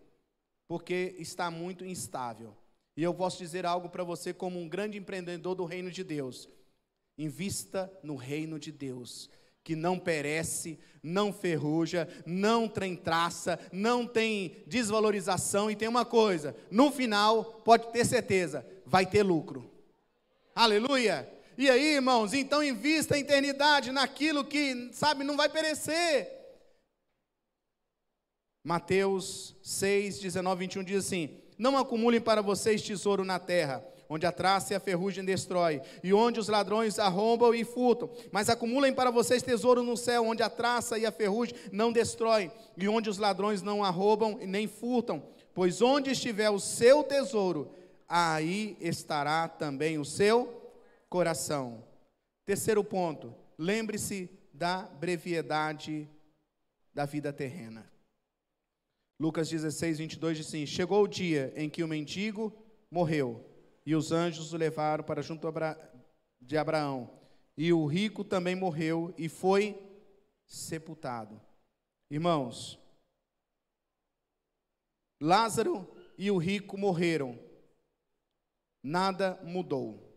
porque 0.68 1.16
está 1.18 1.50
muito 1.50 1.86
instável. 1.86 2.56
E 2.96 3.04
eu 3.04 3.14
posso 3.14 3.38
dizer 3.38 3.66
algo 3.66 3.90
para 3.90 4.04
você, 4.04 4.34
como 4.34 4.60
um 4.60 4.68
grande 4.68 4.98
empreendedor 4.98 5.56
do 5.56 5.66
reino 5.66 5.92
de 5.92 6.04
Deus: 6.04 6.48
invista 7.18 7.92
no 8.04 8.16
reino 8.16 8.60
de 8.60 8.72
Deus, 8.72 9.30
que 9.64 9.76
não 9.76 10.00
perece, 10.00 10.80
não 11.02 11.32
ferruja, 11.32 12.08
não 12.26 12.68
tem 12.68 12.96
traça, 12.96 13.60
não 13.72 14.06
tem 14.06 14.64
desvalorização, 14.68 15.70
e 15.70 15.76
tem 15.76 15.88
uma 15.88 16.06
coisa: 16.06 16.56
no 16.72 16.92
final, 16.92 17.44
pode 17.64 17.92
ter 17.92 18.06
certeza, 18.06 18.66
vai 18.86 19.06
ter 19.06 19.24
lucro. 19.24 19.70
Aleluia! 20.56 21.30
E 21.58 21.70
aí, 21.70 21.96
irmãos, 21.96 22.34
então 22.34 22.64
invista 22.64 23.16
a 23.16 23.20
eternidade 23.20 23.92
naquilo 23.92 24.46
que, 24.46 24.90
sabe, 24.94 25.26
não 25.26 25.36
vai 25.36 25.50
perecer. 25.50 26.40
Mateus 28.64 29.56
6, 29.62 30.20
19, 30.20 30.60
21 30.60 30.84
diz 30.84 31.06
assim: 31.06 31.38
Não 31.58 31.78
acumulem 31.78 32.22
para 32.22 32.42
vocês 32.42 32.82
tesouro 32.82 33.26
na 33.26 33.40
terra, 33.40 33.84
onde 34.10 34.26
a 34.26 34.32
traça 34.32 34.74
e 34.74 34.76
a 34.76 34.80
ferrugem 34.80 35.24
destrói, 35.24 35.82
e 36.04 36.12
onde 36.12 36.40
os 36.40 36.48
ladrões 36.48 36.98
arrombam 36.98 37.54
e 37.54 37.64
furtam, 37.64 38.10
mas 38.32 38.50
acumulem 38.50 38.92
para 38.92 39.12
vocês 39.12 39.44
tesouro 39.44 39.84
no 39.84 39.96
céu, 39.96 40.26
onde 40.26 40.42
a 40.42 40.50
traça 40.50 40.98
e 40.98 41.06
a 41.06 41.12
ferrugem 41.12 41.56
não 41.72 41.92
destroem, 41.92 42.52
e 42.76 42.90
onde 42.90 43.08
os 43.08 43.20
ladrões 43.20 43.62
não 43.62 43.84
arrombam 43.84 44.40
e 44.42 44.48
nem 44.48 44.68
furtam, 44.68 45.24
pois 45.54 45.80
onde 45.80 46.10
estiver 46.10 46.50
o 46.50 46.60
seu 46.60 47.04
tesouro, 47.04 47.72
aí 48.08 48.76
estará 48.82 49.48
também 49.48 50.00
o 50.00 50.06
seu 50.06 50.74
coração. 51.08 51.84
Terceiro 52.46 52.84
ponto, 52.84 53.36
lembre-se 53.58 54.28
da 54.52 54.82
brevidade 54.82 56.10
da 56.92 57.06
vida 57.06 57.32
terrena. 57.32 57.88
Lucas 59.20 59.50
16, 59.50 60.00
22 60.00 60.38
diz 60.38 60.48
assim: 60.48 60.66
Chegou 60.66 61.04
o 61.04 61.08
dia 61.08 61.54
em 61.56 61.70
que 61.70 61.84
o 61.84 61.88
mendigo 61.88 62.52
morreu, 62.90 63.46
e 63.90 63.96
os 63.96 64.12
anjos 64.12 64.54
o 64.54 64.58
levaram 64.58 65.04
para 65.04 65.24
junto 65.24 65.52
de 66.40 66.56
Abraão, 66.56 67.10
e 67.58 67.74
o 67.74 67.88
rico 67.88 68.24
também 68.24 68.56
morreu 68.56 69.12
e 69.18 69.28
foi 69.28 69.82
sepultado. 70.46 71.42
Irmãos, 72.08 72.80
Lázaro 75.20 75.92
e 76.20 76.30
o 76.30 76.38
rico 76.38 76.78
morreram, 76.78 77.40
nada 78.84 79.40
mudou. 79.44 80.08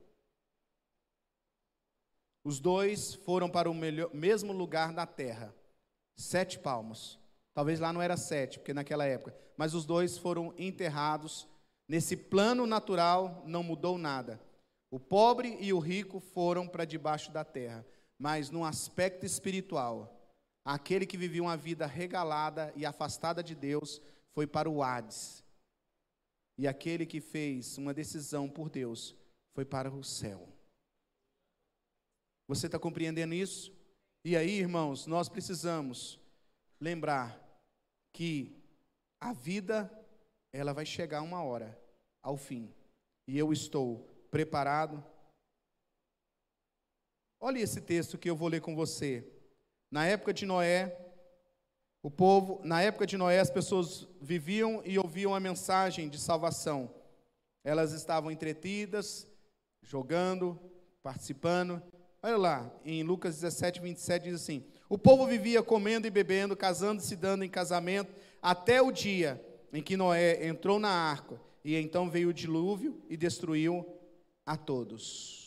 Os 2.44 2.60
dois 2.60 3.14
foram 3.14 3.48
para 3.48 3.70
o 3.70 3.74
melhor, 3.74 4.12
mesmo 4.12 4.52
lugar 4.52 4.92
na 4.92 5.06
terra, 5.06 5.54
sete 6.14 6.58
palmos. 6.58 7.18
Talvez 7.54 7.80
lá 7.80 7.90
não 7.90 8.02
era 8.02 8.18
sete, 8.18 8.58
porque 8.58 8.74
naquela 8.74 9.06
época. 9.06 9.34
Mas 9.56 9.72
os 9.72 9.86
dois 9.86 10.18
foram 10.18 10.52
enterrados. 10.58 11.48
Nesse 11.88 12.16
plano 12.16 12.66
natural 12.66 13.42
não 13.46 13.62
mudou 13.62 13.98
nada. 13.98 14.40
O 14.90 15.00
pobre 15.00 15.56
e 15.60 15.72
o 15.72 15.78
rico 15.78 16.20
foram 16.20 16.68
para 16.68 16.84
debaixo 16.84 17.32
da 17.32 17.44
terra. 17.44 17.86
Mas 18.18 18.50
no 18.50 18.64
aspecto 18.64 19.26
espiritual, 19.26 20.20
aquele 20.64 21.06
que 21.06 21.16
vivia 21.16 21.42
uma 21.42 21.56
vida 21.56 21.86
regalada 21.86 22.72
e 22.76 22.86
afastada 22.86 23.42
de 23.42 23.54
Deus 23.54 24.00
foi 24.32 24.46
para 24.46 24.70
o 24.70 24.82
Hades. 24.82 25.42
E 26.58 26.68
aquele 26.68 27.04
que 27.06 27.20
fez 27.20 27.78
uma 27.78 27.92
decisão 27.92 28.48
por 28.48 28.68
Deus 28.70 29.16
foi 29.54 29.64
para 29.64 29.90
o 29.90 30.04
céu. 30.04 30.48
Você 32.46 32.66
está 32.66 32.78
compreendendo 32.78 33.34
isso? 33.34 33.72
E 34.24 34.36
aí, 34.36 34.58
irmãos, 34.58 35.06
nós 35.06 35.28
precisamos 35.28 36.20
lembrar 36.80 37.40
que 38.12 38.62
a 39.20 39.32
vida, 39.32 39.90
ela 40.52 40.72
vai 40.72 40.84
chegar 40.84 41.22
uma 41.22 41.42
hora 41.42 41.78
ao 42.22 42.36
fim. 42.36 42.72
E 43.26 43.38
eu 43.38 43.52
estou 43.52 44.06
preparado. 44.30 45.02
Olha 47.40 47.58
esse 47.58 47.80
texto 47.80 48.18
que 48.18 48.28
eu 48.28 48.36
vou 48.36 48.48
ler 48.48 48.60
com 48.60 48.74
você. 48.74 49.24
Na 49.90 50.06
época 50.06 50.32
de 50.32 50.46
Noé, 50.46 50.96
o 52.02 52.10
povo, 52.10 52.60
na 52.64 52.82
época 52.82 53.06
de 53.06 53.16
Noé, 53.16 53.40
as 53.40 53.50
pessoas 53.50 54.06
viviam 54.20 54.82
e 54.84 54.98
ouviam 54.98 55.34
a 55.34 55.40
mensagem 55.40 56.08
de 56.08 56.18
salvação. 56.18 56.92
Elas 57.64 57.92
estavam 57.92 58.30
entretidas, 58.30 59.26
jogando, 59.82 60.58
participando, 61.02 61.82
Olha 62.24 62.36
lá, 62.36 62.70
em 62.84 63.02
Lucas 63.02 63.40
17, 63.40 63.80
27 63.80 64.22
diz 64.22 64.34
assim: 64.40 64.64
O 64.88 64.96
povo 64.96 65.26
vivia 65.26 65.60
comendo 65.60 66.06
e 66.06 66.10
bebendo, 66.10 66.56
casando-se, 66.56 67.16
dando 67.16 67.42
em 67.42 67.50
casamento, 67.50 68.14
até 68.40 68.80
o 68.80 68.92
dia 68.92 69.44
em 69.72 69.82
que 69.82 69.96
Noé 69.96 70.46
entrou 70.46 70.78
na 70.78 70.90
arca, 70.90 71.40
e 71.64 71.76
então 71.76 72.10
veio 72.10 72.28
o 72.28 72.34
dilúvio 72.34 73.02
e 73.08 73.16
destruiu 73.16 73.86
a 74.44 74.56
todos. 74.56 75.42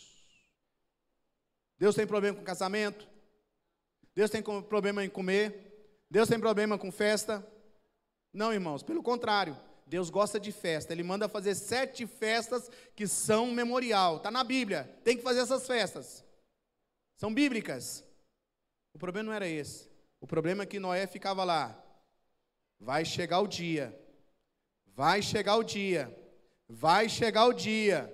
Deus 1.78 1.96
tem 1.96 2.08
problema 2.08 2.38
com 2.38 2.44
casamento? 2.44 3.08
Deus 4.16 4.32
tem 4.32 4.42
problema 4.42 5.04
em 5.04 5.10
comer? 5.10 6.00
Deus 6.10 6.30
tem 6.30 6.40
problema 6.40 6.78
com 6.78 6.92
festa? 6.92 7.46
Não, 8.34 8.54
irmãos, 8.54 8.82
pelo 8.82 9.04
contrário. 9.04 9.58
Deus 9.86 10.10
gosta 10.10 10.40
de 10.40 10.52
festa. 10.52 10.94
Ele 10.94 11.04
manda 11.04 11.30
fazer 11.30 11.54
sete 11.54 12.08
festas 12.08 12.72
que 12.96 13.08
são 13.08 13.52
memorial. 13.52 14.18
Está 14.18 14.32
na 14.32 14.44
Bíblia. 14.44 14.90
Tem 15.04 15.18
que 15.18 15.24
fazer 15.24 15.42
essas 15.42 15.68
festas. 15.68 16.24
São 17.18 17.34
bíblicas. 17.34 18.04
O 18.94 18.98
problema 18.98 19.28
não 19.28 19.34
era 19.34 19.48
esse. 19.48 19.90
O 20.20 20.26
problema 20.26 20.64
é 20.64 20.66
que 20.66 20.80
Noé 20.80 21.06
ficava 21.06 21.44
lá. 21.44 21.78
Vai 22.80 23.06
chegar 23.06 23.42
o 23.42 23.48
dia. 23.48 23.98
Vai 24.96 25.22
chegar 25.22 25.58
o 25.58 25.64
dia. 25.64 26.10
Vai 26.68 27.10
chegar 27.10 27.46
o 27.46 27.54
dia. 27.54 28.12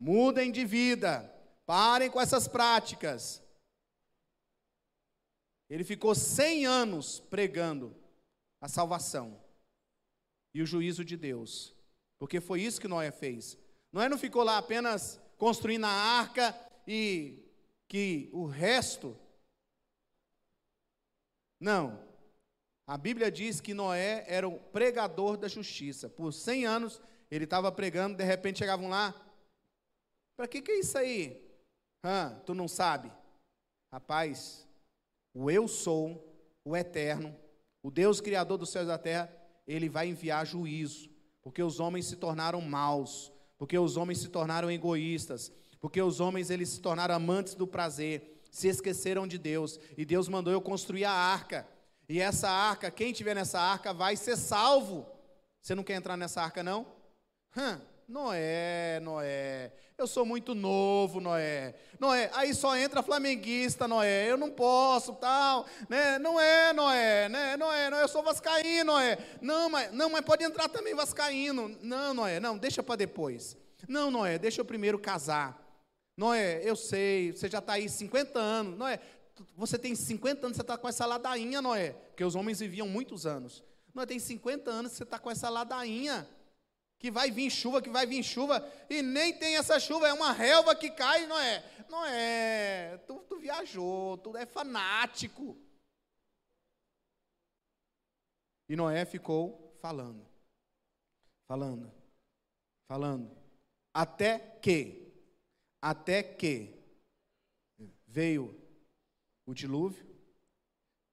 Mudem 0.00 0.50
de 0.50 0.64
vida. 0.64 1.30
Parem 1.66 2.10
com 2.10 2.20
essas 2.20 2.48
práticas. 2.48 3.42
Ele 5.68 5.84
ficou 5.84 6.14
100 6.14 6.66
anos 6.66 7.20
pregando 7.20 7.94
a 8.60 8.68
salvação 8.68 9.38
e 10.54 10.62
o 10.62 10.66
juízo 10.66 11.04
de 11.04 11.16
Deus, 11.16 11.74
porque 12.18 12.40
foi 12.40 12.62
isso 12.62 12.80
que 12.80 12.88
Noé 12.88 13.10
fez. 13.10 13.58
Noé 13.92 14.08
não 14.08 14.16
ficou 14.16 14.42
lá 14.42 14.56
apenas 14.56 15.20
construindo 15.36 15.84
a 15.84 15.90
arca 15.90 16.54
e 16.86 17.44
que 17.88 18.30
o 18.32 18.46
resto. 18.46 19.18
Não. 21.60 22.13
A 22.86 22.98
Bíblia 22.98 23.30
diz 23.30 23.60
que 23.60 23.72
Noé 23.72 24.24
era 24.28 24.46
o 24.46 24.58
pregador 24.58 25.36
da 25.36 25.48
justiça. 25.48 26.08
Por 26.08 26.32
100 26.32 26.66
anos 26.66 27.00
ele 27.30 27.44
estava 27.44 27.72
pregando, 27.72 28.16
de 28.16 28.24
repente 28.24 28.58
chegavam 28.58 28.88
lá. 28.88 29.14
Para 30.36 30.46
que, 30.46 30.60
que 30.60 30.72
é 30.72 30.78
isso 30.80 30.98
aí? 30.98 31.42
Hã, 32.02 32.40
tu 32.44 32.54
não 32.54 32.68
sabe? 32.68 33.10
Rapaz, 33.90 34.66
o 35.32 35.50
eu 35.50 35.66
sou, 35.66 36.34
o 36.64 36.76
eterno, 36.76 37.34
o 37.82 37.90
Deus 37.90 38.20
criador 38.20 38.58
dos 38.58 38.70
céus 38.70 38.84
e 38.84 38.88
da 38.88 38.98
terra, 38.98 39.32
ele 39.66 39.88
vai 39.88 40.08
enviar 40.08 40.46
juízo, 40.46 41.08
porque 41.40 41.62
os 41.62 41.80
homens 41.80 42.06
se 42.06 42.16
tornaram 42.16 42.60
maus, 42.60 43.32
porque 43.56 43.78
os 43.78 43.96
homens 43.96 44.18
se 44.18 44.28
tornaram 44.28 44.70
egoístas, 44.70 45.52
porque 45.80 46.00
os 46.00 46.20
homens 46.20 46.50
eles 46.50 46.68
se 46.68 46.80
tornaram 46.80 47.14
amantes 47.14 47.54
do 47.54 47.66
prazer, 47.66 48.42
se 48.50 48.68
esqueceram 48.68 49.26
de 49.26 49.38
Deus, 49.38 49.78
e 49.96 50.04
Deus 50.04 50.28
mandou 50.28 50.52
eu 50.52 50.60
construir 50.60 51.04
a 51.04 51.12
arca. 51.12 51.66
E 52.08 52.20
essa 52.20 52.48
arca, 52.48 52.90
quem 52.90 53.12
tiver 53.12 53.34
nessa 53.34 53.58
arca 53.58 53.92
vai 53.92 54.16
ser 54.16 54.36
salvo. 54.36 55.06
Você 55.60 55.74
não 55.74 55.82
quer 55.82 55.94
entrar 55.94 56.16
nessa 56.16 56.42
arca 56.42 56.62
não? 56.62 56.86
Hum, 57.56 57.80
Noé, 58.06 59.00
Noé. 59.00 59.72
Eu 59.96 60.06
sou 60.06 60.26
muito 60.26 60.54
novo, 60.54 61.20
Noé. 61.20 61.74
Noé, 61.98 62.30
aí 62.34 62.52
só 62.52 62.76
entra 62.76 63.02
flamenguista, 63.02 63.88
Noé. 63.88 64.30
Eu 64.30 64.36
não 64.36 64.50
posso, 64.50 65.14
tal, 65.14 65.66
né? 65.88 66.18
Não 66.18 66.38
é, 66.38 66.72
Noé, 66.72 67.28
né? 67.28 67.56
Noé, 67.56 67.88
Noé, 67.88 68.02
eu 68.02 68.08
sou 68.08 68.22
vascaíno, 68.22 68.92
Noé. 68.92 69.18
Não, 69.40 69.70
mas 69.70 69.92
não, 69.92 70.10
mas 70.10 70.22
pode 70.22 70.44
entrar 70.44 70.68
também 70.68 70.94
vascaíno. 70.94 71.76
Não, 71.80 72.12
Noé, 72.12 72.40
não, 72.40 72.58
deixa 72.58 72.82
para 72.82 72.96
depois. 72.96 73.56
Não, 73.88 74.10
Noé, 74.10 74.38
deixa 74.38 74.60
eu 74.60 74.64
primeiro 74.64 74.98
casar. 74.98 75.62
Noé, 76.16 76.60
eu 76.62 76.76
sei, 76.76 77.32
você 77.32 77.48
já 77.48 77.58
está 77.58 77.74
aí 77.74 77.88
50 77.88 78.38
anos. 78.38 78.76
Noé, 78.76 79.00
você 79.56 79.78
tem 79.78 79.94
50 79.94 80.46
anos, 80.46 80.56
você 80.56 80.62
está 80.62 80.78
com 80.78 80.88
essa 80.88 81.06
ladainha, 81.06 81.60
Noé. 81.60 81.92
Porque 81.92 82.24
os 82.24 82.34
homens 82.34 82.60
viviam 82.60 82.88
muitos 82.88 83.26
anos. 83.26 83.62
Noé, 83.92 84.06
tem 84.06 84.18
50 84.18 84.70
anos, 84.70 84.92
você 84.92 85.02
está 85.02 85.18
com 85.18 85.30
essa 85.30 85.48
ladainha 85.48 86.28
que 86.98 87.10
vai 87.10 87.30
vir 87.30 87.50
chuva, 87.50 87.82
que 87.82 87.90
vai 87.90 88.06
vir 88.06 88.22
chuva, 88.22 88.66
e 88.88 89.02
nem 89.02 89.36
tem 89.36 89.56
essa 89.56 89.78
chuva, 89.78 90.08
é 90.08 90.12
uma 90.12 90.32
relva 90.32 90.74
que 90.74 90.90
cai, 90.90 91.26
não 91.26 91.38
é? 91.38 91.62
Não 91.88 92.06
é, 92.06 92.96
tu, 93.06 93.18
tu 93.28 93.38
viajou, 93.38 94.16
tu 94.18 94.36
é 94.36 94.46
fanático. 94.46 95.56
E 98.68 98.74
Noé 98.74 99.04
ficou 99.04 99.76
falando, 99.80 100.26
falando, 101.46 101.92
falando, 102.88 103.36
até 103.92 104.38
que, 104.38 105.12
até 105.82 106.22
que 106.22 106.82
veio 108.06 108.63
o 109.46 109.54
dilúvio, 109.54 110.04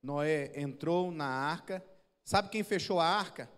Noé 0.02 0.52
entrou 0.60 1.12
na 1.12 1.28
arca, 1.28 1.86
sabe 2.24 2.50
quem 2.50 2.64
fechou 2.64 3.00
a 3.00 3.06
arca? 3.06 3.50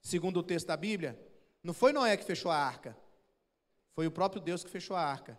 Segundo 0.00 0.40
o 0.40 0.42
texto 0.42 0.66
da 0.66 0.76
Bíblia? 0.76 1.18
Não 1.62 1.74
foi 1.74 1.92
Noé 1.92 2.16
que 2.16 2.24
fechou 2.24 2.50
a 2.50 2.56
arca. 2.56 2.96
Foi 3.92 4.06
o 4.06 4.10
próprio 4.10 4.40
Deus 4.40 4.64
que 4.64 4.70
fechou 4.70 4.96
a 4.96 5.02
arca. 5.02 5.38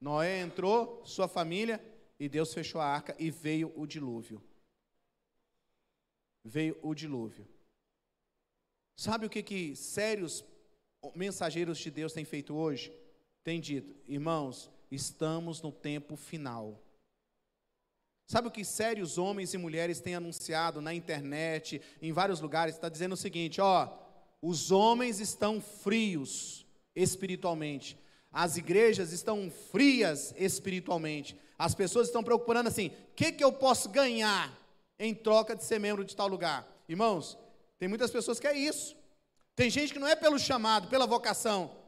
Noé 0.00 0.40
entrou, 0.40 1.04
sua 1.06 1.26
família, 1.26 1.82
e 2.18 2.28
Deus 2.28 2.52
fechou 2.52 2.80
a 2.80 2.86
arca 2.86 3.16
e 3.18 3.30
veio 3.30 3.72
o 3.74 3.86
dilúvio. 3.86 4.42
Veio 6.44 6.78
o 6.82 6.94
dilúvio. 6.94 7.48
Sabe 8.94 9.26
o 9.26 9.30
que, 9.30 9.42
que 9.42 9.74
sérios 9.74 10.44
mensageiros 11.14 11.78
de 11.78 11.90
Deus 11.90 12.12
têm 12.12 12.24
feito 12.24 12.54
hoje? 12.54 12.92
Tem 13.42 13.60
dito, 13.60 13.96
irmãos, 14.06 14.70
estamos 14.94 15.60
no 15.60 15.72
tempo 15.72 16.16
final. 16.16 16.80
Sabe 18.26 18.48
o 18.48 18.50
que 18.50 18.64
sérios 18.64 19.18
homens 19.18 19.52
e 19.52 19.58
mulheres 19.58 20.00
têm 20.00 20.14
anunciado 20.14 20.80
na 20.80 20.94
internet, 20.94 21.80
em 22.00 22.12
vários 22.12 22.40
lugares? 22.40 22.74
Está 22.74 22.88
dizendo 22.88 23.12
o 23.12 23.18
seguinte: 23.18 23.60
ó, 23.60 23.92
os 24.40 24.70
homens 24.70 25.20
estão 25.20 25.60
frios 25.60 26.66
espiritualmente, 26.96 27.98
as 28.32 28.56
igrejas 28.56 29.12
estão 29.12 29.50
frias 29.50 30.34
espiritualmente, 30.36 31.38
as 31.58 31.74
pessoas 31.74 32.06
estão 32.06 32.24
preocupando 32.24 32.68
assim: 32.68 32.88
o 32.88 33.14
que, 33.14 33.32
que 33.32 33.44
eu 33.44 33.52
posso 33.52 33.90
ganhar 33.90 34.56
em 34.98 35.14
troca 35.14 35.54
de 35.54 35.64
ser 35.64 35.78
membro 35.78 36.04
de 36.04 36.16
tal 36.16 36.28
lugar? 36.28 36.66
Irmãos, 36.88 37.36
tem 37.78 37.88
muitas 37.88 38.10
pessoas 38.10 38.40
que 38.40 38.46
é 38.46 38.56
isso. 38.56 38.96
Tem 39.54 39.70
gente 39.70 39.92
que 39.92 39.98
não 39.98 40.08
é 40.08 40.16
pelo 40.16 40.38
chamado, 40.38 40.88
pela 40.88 41.06
vocação. 41.06 41.83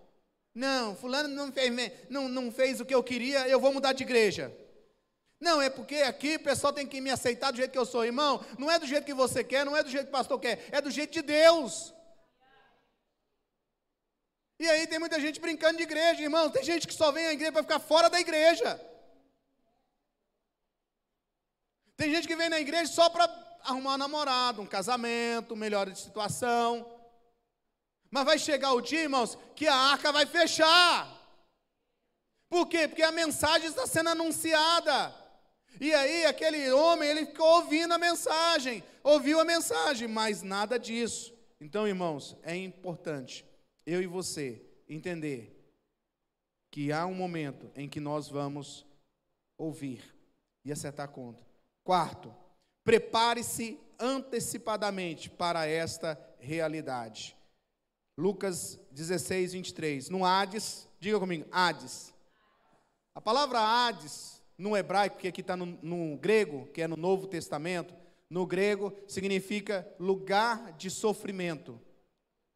Não, 0.57 0.97
fulano 0.97 1.29
não 1.29 1.53
fez, 1.53 1.71
não, 2.09 2.29
não 2.29 2.51
fez 2.51 2.81
o 2.81 2.85
que 2.87 2.95
eu 2.95 3.05
queria, 3.05 3.47
eu 3.47 3.61
vou 3.61 3.75
mudar 3.75 3.93
de 3.93 4.03
igreja. 4.03 4.51
Não, 5.39 5.61
é 5.61 5.69
porque 5.69 5.97
aqui 5.97 6.37
o 6.37 6.41
pessoal 6.43 6.73
tem 6.73 6.87
que 6.87 6.99
me 6.99 7.11
aceitar 7.11 7.51
do 7.51 7.59
jeito 7.59 7.73
que 7.73 7.79
eu 7.79 7.85
sou, 7.85 8.07
irmão. 8.07 8.43
Não 8.59 8.71
é 8.71 8.79
do 8.79 8.87
jeito 8.87 9.05
que 9.05 9.13
você 9.13 9.45
quer, 9.45 9.67
não 9.67 9.77
é 9.77 9.83
do 9.83 9.91
jeito 9.91 10.05
que 10.05 10.09
o 10.09 10.13
pastor 10.13 10.41
quer, 10.41 10.67
é 10.73 10.81
do 10.81 10.91
jeito 10.91 11.13
de 11.13 11.21
Deus. 11.21 11.93
E 14.59 14.67
aí 14.67 14.87
tem 14.87 14.99
muita 14.99 15.21
gente 15.21 15.39
brincando 15.39 15.77
de 15.77 15.83
igreja, 15.83 16.23
irmão. 16.23 16.49
Tem 16.49 16.65
gente 16.65 16.89
que 16.89 16.95
só 16.95 17.13
vem 17.13 17.27
à 17.27 17.35
igreja 17.35 17.53
para 17.53 17.63
ficar 17.63 17.79
fora 17.79 18.09
da 18.09 18.19
igreja. 18.19 18.81
Tem 21.99 22.11
gente 22.15 22.27
que 22.27 22.35
vem 22.35 22.49
na 22.49 22.59
igreja 22.59 22.91
só 22.91 23.11
para 23.11 23.29
arrumar 23.63 23.97
um 23.97 23.99
namorado, 23.99 24.63
um 24.63 24.67
casamento, 24.67 25.55
melhora 25.55 25.91
de 25.91 25.99
situação. 25.99 26.96
Mas 28.17 28.25
vai 28.25 28.39
chegar 28.39 28.73
o 28.73 28.81
dia, 28.81 29.03
irmãos, 29.03 29.37
que 29.55 29.69
a 29.69 29.75
arca 29.75 30.11
vai 30.11 30.25
fechar. 30.25 31.07
Por 32.49 32.67
quê? 32.67 32.89
Porque 32.89 33.03
a 33.03 33.13
mensagem 33.13 33.69
está 33.69 33.87
sendo 33.87 34.09
anunciada. 34.09 35.15
E 35.79 35.93
aí 35.93 36.25
aquele 36.25 36.73
homem, 36.73 37.11
ele 37.11 37.27
ficou 37.27 37.47
ouvindo 37.47 37.93
a 37.93 37.99
mensagem, 37.99 38.83
ouviu 39.05 39.39
a 39.39 39.45
mensagem, 39.45 40.09
mas 40.09 40.41
nada 40.41 40.79
disso. 40.79 41.31
Então, 41.61 41.87
irmãos, 41.87 42.35
é 42.43 42.57
importante 42.57 43.45
eu 43.85 44.01
e 44.01 44.07
você 44.07 44.65
entender 44.89 45.55
que 46.71 46.91
há 46.91 47.05
um 47.05 47.15
momento 47.15 47.71
em 47.77 47.87
que 47.87 48.01
nós 48.01 48.31
vamos 48.31 48.87
ouvir 49.59 50.03
e 50.65 50.73
acertar 50.73 51.05
a 51.05 51.13
conta. 51.13 51.47
Quarto, 51.85 52.35
prepare-se 52.83 53.79
antecipadamente 54.01 55.29
para 55.29 55.67
esta 55.67 56.19
realidade. 56.39 57.36
Lucas 58.19 58.81
16, 58.93 59.53
23. 59.53 60.09
No 60.09 60.25
Hades, 60.25 60.89
diga 60.99 61.21
comigo, 61.21 61.47
Hades. 61.53 62.15
A 63.15 63.21
palavra 63.21 63.61
Hades 63.61 64.43
no 64.57 64.75
hebraico, 64.75 65.19
que 65.19 65.29
aqui 65.29 65.43
está 65.43 65.57
no, 65.57 65.67
no 65.83 66.17
grego, 66.17 66.67
que 66.69 66.81
é 66.81 66.89
no 66.89 66.97
Novo 66.97 67.27
Testamento, 67.27 67.95
no 68.29 68.47
grego 68.47 68.93
significa 69.07 69.87
lugar 69.99 70.73
de 70.73 70.91
sofrimento. 70.91 71.79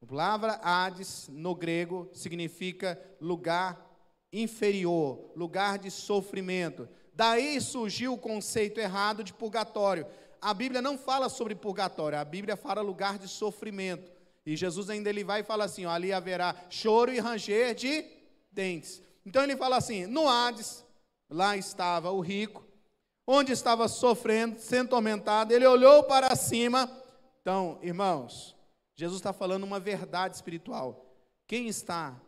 A 0.02 0.06
palavra 0.06 0.58
Hades, 0.62 1.28
no 1.28 1.54
grego, 1.54 2.08
significa 2.14 2.98
lugar 3.20 3.86
inferior, 4.32 5.30
lugar 5.36 5.78
de 5.78 5.90
sofrimento. 5.90 6.88
Daí 7.12 7.60
surgiu 7.60 8.14
o 8.14 8.18
conceito 8.18 8.80
errado 8.80 9.22
de 9.22 9.34
purgatório. 9.34 10.06
A 10.40 10.54
Bíblia 10.54 10.80
não 10.80 10.96
fala 10.96 11.28
sobre 11.28 11.54
purgatório, 11.54 12.18
a 12.18 12.24
Bíblia 12.24 12.56
fala 12.56 12.80
lugar 12.80 13.18
de 13.18 13.28
sofrimento. 13.28 14.10
E 14.44 14.56
Jesus 14.56 14.90
ainda 14.90 15.08
ele 15.08 15.24
vai 15.24 15.40
e 15.40 15.44
fala 15.44 15.64
assim: 15.64 15.86
ó, 15.86 15.90
ali 15.90 16.12
haverá 16.12 16.54
choro 16.68 17.12
e 17.12 17.18
ranger 17.18 17.74
de 17.74 18.04
dentes. 18.50 19.02
Então 19.24 19.42
ele 19.42 19.56
fala 19.56 19.76
assim: 19.76 20.06
no 20.06 20.28
Hades, 20.28 20.84
Lá 21.30 21.56
estava 21.56 22.10
o 22.10 22.20
rico, 22.20 22.66
onde 23.24 23.52
estava 23.52 23.86
sofrendo, 23.86 24.58
sendo 24.58 24.90
tormentado. 24.90 25.52
Ele 25.52 25.64
olhou 25.64 26.02
para 26.02 26.34
cima. 26.34 26.90
Então, 27.40 27.78
irmãos, 27.82 28.56
Jesus 28.96 29.20
está 29.20 29.32
falando 29.32 29.62
uma 29.62 29.78
verdade 29.78 30.34
espiritual. 30.34 31.06
Quem 31.46 31.68
está 31.68 32.20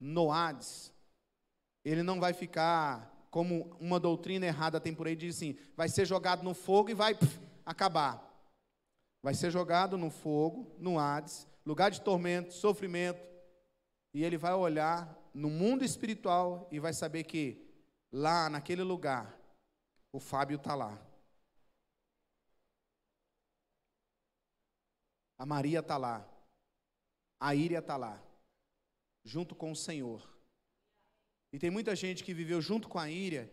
no 0.00 0.32
Hades, 0.32 0.90
ele 1.84 2.02
não 2.02 2.18
vai 2.18 2.32
ficar 2.32 3.12
como 3.30 3.76
uma 3.78 4.00
doutrina 4.00 4.46
errada 4.46 4.80
tem 4.80 4.94
por 4.94 5.06
aí, 5.06 5.14
diz 5.14 5.36
assim: 5.36 5.58
vai 5.76 5.90
ser 5.90 6.06
jogado 6.06 6.42
no 6.42 6.54
fogo 6.54 6.88
e 6.88 6.94
vai 6.94 7.14
pff, 7.14 7.38
acabar. 7.64 8.24
Vai 9.22 9.34
ser 9.34 9.50
jogado 9.50 9.98
no 9.98 10.08
fogo, 10.08 10.74
no 10.78 10.98
Hades, 10.98 11.46
lugar 11.66 11.90
de 11.90 12.00
tormento, 12.00 12.54
sofrimento, 12.54 13.28
e 14.14 14.24
ele 14.24 14.38
vai 14.38 14.54
olhar 14.54 15.14
no 15.34 15.50
mundo 15.50 15.84
espiritual 15.84 16.68
e 16.70 16.78
vai 16.78 16.94
saber 16.94 17.24
que 17.24 17.68
lá 18.10 18.48
naquele 18.48 18.82
lugar 18.82 19.36
o 20.12 20.20
Fábio 20.20 20.56
está 20.56 20.74
lá. 20.74 20.98
A 25.36 25.44
Maria 25.44 25.80
está 25.80 25.98
lá. 25.98 26.26
A 27.38 27.54
Íria 27.54 27.80
está 27.80 27.96
lá. 27.96 28.22
Junto 29.24 29.54
com 29.54 29.72
o 29.72 29.76
Senhor. 29.76 30.26
E 31.52 31.58
tem 31.58 31.70
muita 31.70 31.94
gente 31.94 32.24
que 32.24 32.32
viveu 32.32 32.62
junto 32.62 32.88
com 32.88 32.98
a 32.98 33.10
Íria 33.10 33.52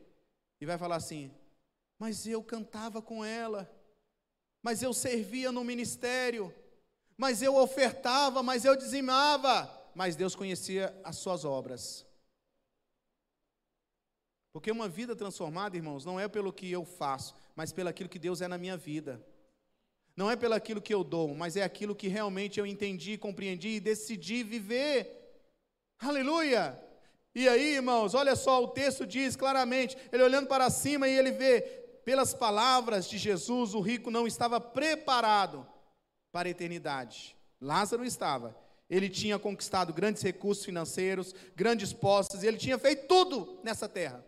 e 0.61 0.65
vai 0.65 0.77
falar 0.77 0.95
assim: 0.95 1.33
Mas 1.99 2.25
eu 2.25 2.41
cantava 2.41 3.01
com 3.01 3.25
ela. 3.25 3.69
Mas 4.61 4.81
eu 4.81 4.93
servia 4.93 5.51
no 5.51 5.63
ministério. 5.63 6.53
Mas 7.17 7.41
eu 7.41 7.55
ofertava, 7.55 8.41
mas 8.41 8.65
eu 8.65 8.75
dizimava. 8.75 9.69
Mas 9.93 10.15
Deus 10.15 10.35
conhecia 10.35 10.95
as 11.03 11.17
suas 11.17 11.45
obras. 11.45 12.05
Porque 14.51 14.71
uma 14.71 14.87
vida 14.87 15.15
transformada, 15.15 15.75
irmãos, 15.75 16.05
não 16.05 16.19
é 16.19 16.27
pelo 16.27 16.53
que 16.53 16.71
eu 16.71 16.85
faço, 16.85 17.35
mas 17.55 17.71
pelo 17.71 17.89
aquilo 17.89 18.09
que 18.09 18.19
Deus 18.19 18.41
é 18.41 18.47
na 18.47 18.57
minha 18.57 18.77
vida. 18.77 19.23
Não 20.15 20.29
é 20.29 20.35
pelo 20.35 20.53
aquilo 20.53 20.81
que 20.81 20.93
eu 20.93 21.03
dou, 21.03 21.33
mas 21.33 21.55
é 21.55 21.63
aquilo 21.63 21.95
que 21.95 22.07
realmente 22.07 22.59
eu 22.59 22.65
entendi, 22.65 23.17
compreendi 23.17 23.69
e 23.69 23.79
decidi 23.79 24.43
viver. 24.43 25.41
Aleluia! 25.99 26.79
E 27.33 27.49
aí, 27.49 27.75
irmãos, 27.75 28.13
olha 28.13 28.35
só, 28.35 28.63
o 28.63 28.67
texto 28.67 29.07
diz 29.07 29.35
claramente, 29.35 29.97
ele 30.11 30.21
olhando 30.21 30.47
para 30.47 30.69
cima 30.69 31.07
e 31.07 31.17
ele 31.17 31.31
vê, 31.31 31.61
pelas 32.05 32.31
palavras 32.31 33.09
de 33.09 33.17
Jesus, 33.17 33.73
o 33.73 33.81
rico 33.81 34.11
não 34.11 34.27
estava 34.27 34.61
preparado 34.61 35.67
para 36.33 36.49
a 36.49 36.51
eternidade. 36.51 37.37
Lázaro 37.61 38.03
estava. 38.03 38.53
Ele 38.89 39.07
tinha 39.07 39.39
conquistado 39.39 39.93
grandes 39.93 40.21
recursos 40.21 40.65
financeiros, 40.65 41.33
grandes 41.55 41.93
posses, 41.93 42.43
ele 42.43 42.57
tinha 42.57 42.77
feito 42.77 43.07
tudo 43.07 43.61
nessa 43.63 43.87
terra 43.87 44.25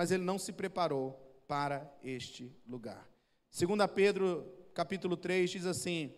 mas 0.00 0.10
ele 0.10 0.24
não 0.24 0.38
se 0.38 0.52
preparou 0.52 1.42
para 1.46 1.92
este 2.02 2.56
lugar. 2.66 3.06
2 3.54 3.90
Pedro, 3.94 4.50
capítulo 4.72 5.14
3, 5.14 5.50
diz 5.50 5.66
assim: 5.66 6.14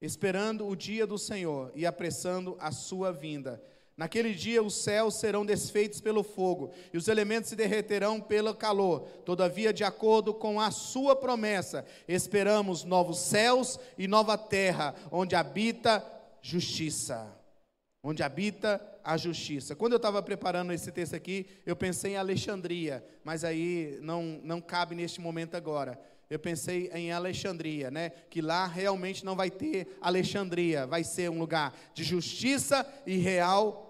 Esperando 0.00 0.66
o 0.66 0.76
dia 0.76 1.06
do 1.06 1.18
Senhor 1.18 1.72
e 1.74 1.86
apressando 1.86 2.56
a 2.60 2.70
sua 2.70 3.12
vinda. 3.12 3.60
Naquele 3.96 4.34
dia 4.34 4.62
os 4.62 4.74
céus 4.74 5.14
serão 5.14 5.46
desfeitos 5.46 6.02
pelo 6.02 6.22
fogo, 6.22 6.70
e 6.92 6.98
os 6.98 7.08
elementos 7.08 7.48
se 7.48 7.56
derreterão 7.56 8.20
pelo 8.20 8.54
calor. 8.54 9.08
Todavia, 9.24 9.72
de 9.72 9.84
acordo 9.84 10.34
com 10.34 10.60
a 10.60 10.70
sua 10.70 11.16
promessa, 11.16 11.84
esperamos 12.06 12.84
novos 12.84 13.18
céus 13.18 13.80
e 13.96 14.06
nova 14.06 14.36
terra, 14.36 14.94
onde 15.10 15.34
habita 15.34 16.04
justiça. 16.42 17.26
Onde 18.02 18.22
habita 18.22 18.80
a 19.02 19.16
justiça. 19.16 19.74
Quando 19.74 19.92
eu 19.92 19.96
estava 19.96 20.22
preparando 20.22 20.72
esse 20.72 20.92
texto 20.92 21.16
aqui, 21.16 21.46
eu 21.64 21.74
pensei 21.74 22.12
em 22.12 22.16
Alexandria, 22.16 23.04
mas 23.24 23.44
aí 23.44 23.98
não, 24.02 24.40
não 24.44 24.60
cabe 24.60 24.94
neste 24.94 25.20
momento 25.22 25.56
agora. 25.56 25.98
Eu 26.28 26.38
pensei 26.38 26.90
em 26.92 27.12
Alexandria, 27.12 27.90
né? 27.90 28.10
Que 28.28 28.42
lá 28.42 28.66
realmente 28.66 29.24
não 29.24 29.36
vai 29.36 29.48
ter 29.48 29.96
Alexandria, 30.00 30.86
vai 30.86 31.04
ser 31.04 31.30
um 31.30 31.38
lugar 31.38 31.72
de 31.94 32.02
justiça 32.02 32.84
e 33.06 33.16
real 33.16 33.85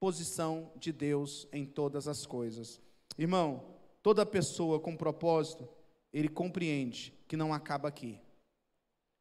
posição 0.00 0.72
de 0.76 0.92
Deus 0.92 1.46
em 1.52 1.64
todas 1.64 2.06
as 2.06 2.24
coisas. 2.24 2.80
Irmão, 3.16 3.76
toda 4.02 4.24
pessoa 4.24 4.78
com 4.78 4.96
propósito, 4.96 5.68
ele 6.12 6.28
compreende 6.28 7.12
que 7.26 7.36
não 7.36 7.52
acaba 7.52 7.88
aqui. 7.88 8.20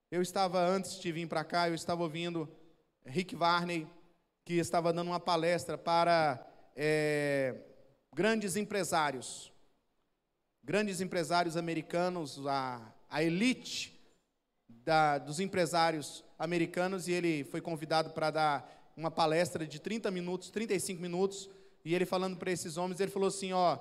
Eu 0.09 0.21
estava 0.21 0.59
antes 0.59 0.99
de 0.99 1.11
vir 1.11 1.27
para 1.27 1.43
cá, 1.43 1.67
eu 1.67 1.75
estava 1.75 2.03
ouvindo 2.03 2.49
Rick 3.05 3.35
Varney 3.35 3.87
que 4.45 4.53
estava 4.53 4.93
dando 4.93 5.09
uma 5.09 5.19
palestra 5.19 5.77
para 5.77 6.45
é, 6.73 7.55
grandes 8.15 8.55
empresários, 8.55 9.51
grandes 10.63 11.01
empresários 11.01 11.57
americanos, 11.57 12.45
a, 12.47 12.93
a 13.09 13.21
elite 13.21 13.99
da, 14.69 15.17
dos 15.17 15.41
empresários 15.41 16.23
americanos, 16.39 17.09
e 17.09 17.11
ele 17.11 17.43
foi 17.43 17.59
convidado 17.59 18.11
para 18.11 18.31
dar 18.31 18.76
uma 18.97 19.11
palestra 19.11 19.67
de 19.67 19.79
30 19.79 20.09
minutos, 20.09 20.49
35 20.49 20.99
minutos, 20.99 21.47
e 21.85 21.93
ele 21.93 22.05
falando 22.05 22.35
para 22.35 22.51
esses 22.51 22.75
homens, 22.75 22.99
ele 22.99 23.11
falou 23.11 23.27
assim: 23.27 23.53
ó, 23.53 23.77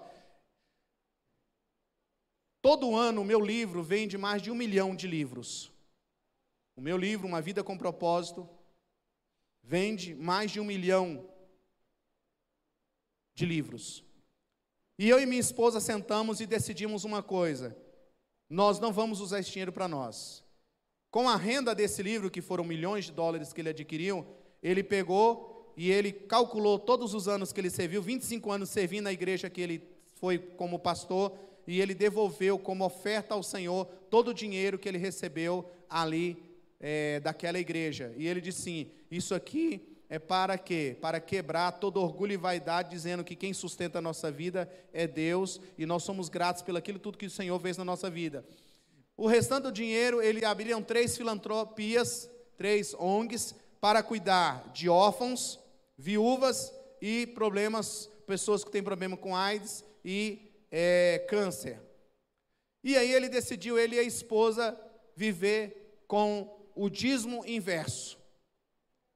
todo 2.61 2.95
ano 2.95 3.23
o 3.23 3.25
meu 3.25 3.41
livro 3.41 3.83
vende 3.83 4.19
mais 4.19 4.43
de 4.43 4.51
um 4.51 4.55
milhão 4.55 4.95
de 4.95 5.09
livros. 5.09 5.73
O 6.77 6.83
meu 6.83 6.99
livro, 6.99 7.27
Uma 7.27 7.41
Vida 7.41 7.65
com 7.65 7.79
Propósito, 7.79 8.47
vende 9.63 10.15
mais 10.15 10.51
de 10.51 10.61
um 10.61 10.65
milhão 10.65 11.27
de 13.35 13.47
livros. 13.47 14.05
E 14.99 15.09
eu 15.09 15.19
e 15.19 15.25
minha 15.25 15.41
esposa 15.41 15.81
sentamos 15.81 16.41
e 16.41 16.47
decidimos 16.47 17.05
uma 17.05 17.23
coisa: 17.23 17.75
nós 18.51 18.79
não 18.79 18.93
vamos 18.93 19.21
usar 19.21 19.41
esse 19.41 19.51
dinheiro 19.51 19.73
para 19.73 19.89
nós. 19.89 20.45
Com 21.11 21.27
a 21.27 21.37
renda 21.37 21.75
desse 21.75 22.03
livro, 22.03 22.31
que 22.31 22.43
foram 22.43 22.63
milhões 22.63 23.07
de 23.07 23.13
dólares 23.13 23.55
que 23.55 23.63
ele 23.63 23.71
adquiriu, 23.71 24.27
ele 24.69 24.83
pegou 24.83 25.73
e 25.77 25.91
ele 25.91 26.11
calculou 26.11 26.79
todos 26.79 27.15
os 27.15 27.29
anos 27.29 27.53
que 27.53 27.61
ele 27.61 27.71
serviu, 27.71 28.03
25 28.03 28.51
anos 28.51 28.71
servindo 28.71 29.05
na 29.05 29.13
igreja 29.13 29.49
que 29.49 29.61
ele 29.61 29.83
foi 30.15 30.39
como 30.39 30.79
pastor, 30.79 31.33
e 31.67 31.81
ele 31.81 31.95
devolveu 31.95 32.59
como 32.59 32.85
oferta 32.85 33.35
ao 33.35 33.43
Senhor 33.43 33.85
todo 34.09 34.29
o 34.29 34.35
dinheiro 34.35 34.79
que 34.79 34.89
ele 34.89 34.99
recebeu 34.99 35.69
ali 35.89 36.43
é, 36.81 37.21
daquela 37.21 37.59
igreja. 37.59 38.13
E 38.17 38.27
ele 38.27 38.41
disse 38.41 38.63
sim: 38.63 38.91
Isso 39.11 39.35
aqui 39.35 39.83
é 40.09 40.19
para 40.19 40.57
quê? 40.57 40.97
Para 41.01 41.21
quebrar 41.21 41.73
todo 41.73 42.01
orgulho 42.01 42.33
e 42.33 42.37
vaidade, 42.37 42.91
dizendo 42.91 43.25
que 43.25 43.37
quem 43.37 43.53
sustenta 43.53 43.99
a 43.99 44.03
nossa 44.03 44.31
vida 44.31 44.71
é 44.93 45.07
Deus 45.07 45.61
e 45.77 45.85
nós 45.85 46.03
somos 46.03 46.29
gratos 46.29 46.63
pelo 46.63 46.79
aquilo 46.79 46.99
tudo 46.99 47.19
que 47.19 47.27
o 47.27 47.31
Senhor 47.31 47.61
fez 47.61 47.77
na 47.77 47.85
nossa 47.85 48.09
vida. 48.09 48.45
O 49.17 49.27
restante 49.27 49.65
do 49.65 49.73
dinheiro, 49.73 50.23
ele 50.23 50.45
abriram 50.45 50.83
três 50.83 51.17
filantropias, 51.17 52.31
três 52.57 52.95
ONGs, 52.95 53.55
para 53.81 54.03
cuidar 54.03 54.71
de 54.73 54.89
órfãos, 54.89 55.59
viúvas 55.97 56.73
e 57.01 57.27
problemas, 57.29 58.11
pessoas 58.27 58.65
que 58.65 58.71
têm 58.71 58.83
problema 58.83 59.17
com 59.17 59.35
AIDS 59.35 59.85
e 60.05 60.53
é, 60.71 61.25
câncer. 61.29 61.81
E 62.83 62.97
aí 62.97 63.13
ele 63.13 63.29
decidiu, 63.29 63.79
ele 63.79 63.97
e 63.97 63.99
a 63.99 64.03
esposa, 64.03 64.79
viver 65.15 66.03
com 66.07 66.71
o 66.75 66.89
dízimo 66.89 67.45
inverso. 67.47 68.19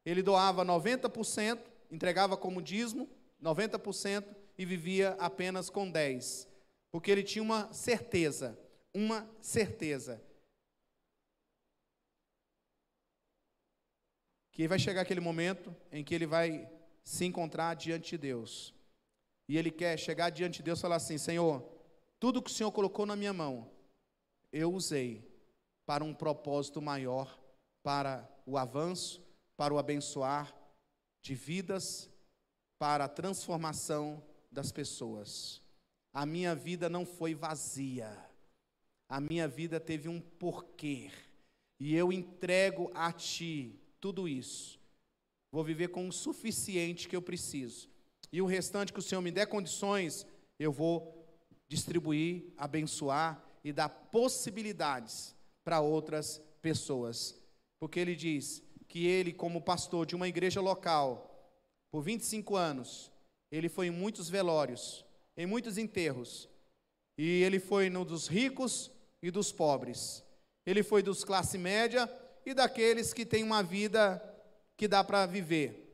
Ele 0.05 0.23
doava 0.23 0.65
90%, 0.65 1.59
entregava 1.91 2.37
como 2.37 2.63
dízimo 2.63 3.09
90% 3.43 4.25
e 4.59 4.65
vivia 4.65 5.17
apenas 5.19 5.71
com 5.71 5.91
10%. 5.91 6.49
Porque 6.91 7.11
ele 7.11 7.23
tinha 7.23 7.43
uma 7.43 7.73
certeza, 7.73 8.59
uma 8.93 9.29
certeza. 9.41 10.21
Que 14.61 14.69
vai 14.69 14.79
chegar 14.79 15.01
aquele 15.01 15.21
momento 15.23 15.75
em 15.91 16.05
que 16.05 16.15
ele 16.15 16.27
vai 16.27 16.71
se 17.03 17.25
encontrar 17.25 17.73
diante 17.73 18.11
de 18.11 18.19
Deus. 18.19 18.75
E 19.49 19.57
ele 19.57 19.71
quer 19.71 19.99
chegar 19.99 20.29
diante 20.29 20.59
de 20.59 20.65
Deus 20.65 20.79
e 20.79 20.83
falar 20.83 20.97
assim: 20.97 21.17
Senhor, 21.17 21.67
tudo 22.19 22.43
que 22.43 22.51
o 22.51 22.53
Senhor 22.53 22.71
colocou 22.71 23.07
na 23.07 23.17
minha 23.17 23.33
mão, 23.33 23.71
eu 24.53 24.71
usei 24.71 25.27
para 25.87 26.05
um 26.05 26.13
propósito 26.13 26.83
maior 26.83 27.41
para 27.83 28.31
o 28.45 28.59
avanço, 28.59 29.27
para 29.57 29.73
o 29.73 29.79
abençoar 29.79 30.55
de 31.23 31.35
vidas, 31.35 32.11
para 32.79 33.07
a 33.07 33.09
transformação 33.09 34.23
das 34.53 34.71
pessoas. 34.71 35.63
A 36.13 36.27
minha 36.27 36.55
vida 36.55 36.87
não 36.91 37.07
foi 37.07 37.35
vazia. 37.35 38.15
A 39.09 39.23
minha 39.23 39.49
vida 39.49 39.81
teve 39.81 40.07
um 40.07 40.21
porquê. 40.21 41.11
E 41.79 41.97
eu 41.97 42.13
entrego 42.13 42.91
a 42.93 43.11
ti 43.11 43.80
tudo 44.01 44.29
isso. 44.29 44.79
Vou 45.53 45.65
viver 45.65 45.89
com 45.89 46.09
o 46.09 46.13
suficiente 46.13 47.09
que 47.09 47.17
eu 47.17 47.23
preciso. 47.23 47.89
E 48.33 48.41
o 48.41 48.47
restante 48.47 48.93
que 48.93 48.99
o 48.99 49.03
Senhor 49.03 49.21
me 49.21 49.31
der 49.31 49.47
condições, 49.47 50.27
eu 50.59 50.73
vou 50.73 51.27
distribuir, 51.69 52.53
abençoar 52.57 53.45
e 53.65 53.73
dar 53.73 53.89
possibilidades 53.89 55.35
para 55.65 55.81
outras 55.81 56.41
pessoas 56.63 57.41
porque 57.81 57.99
ele 57.99 58.15
diz 58.15 58.63
que 58.87 59.07
ele, 59.07 59.33
como 59.33 59.63
pastor 59.63 60.05
de 60.05 60.15
uma 60.15 60.29
igreja 60.29 60.61
local, 60.61 61.27
por 61.91 62.03
25 62.03 62.55
anos, 62.55 63.11
ele 63.51 63.69
foi 63.69 63.87
em 63.87 63.91
muitos 63.91 64.29
velórios, 64.29 65.05
em 65.37 65.47
muitos 65.47 65.79
enterros, 65.79 66.49
e 67.17 67.43
ele 67.43 67.59
foi 67.59 67.89
no 67.89 68.05
dos 68.05 68.29
ricos 68.29 68.91
e 69.23 69.31
dos 69.31 69.51
pobres. 69.51 70.23
Ele 70.67 70.83
foi 70.83 71.03
dos 71.03 71.25
classe 71.25 71.57
média 71.57 72.07
e 72.45 72.55
daqueles 72.55 73.13
que 73.13 73.27
têm 73.27 73.43
uma 73.43 73.63
vida 73.63 74.23
que 74.77 74.89
dá 74.89 75.05
para 75.05 75.27
viver. 75.27 75.87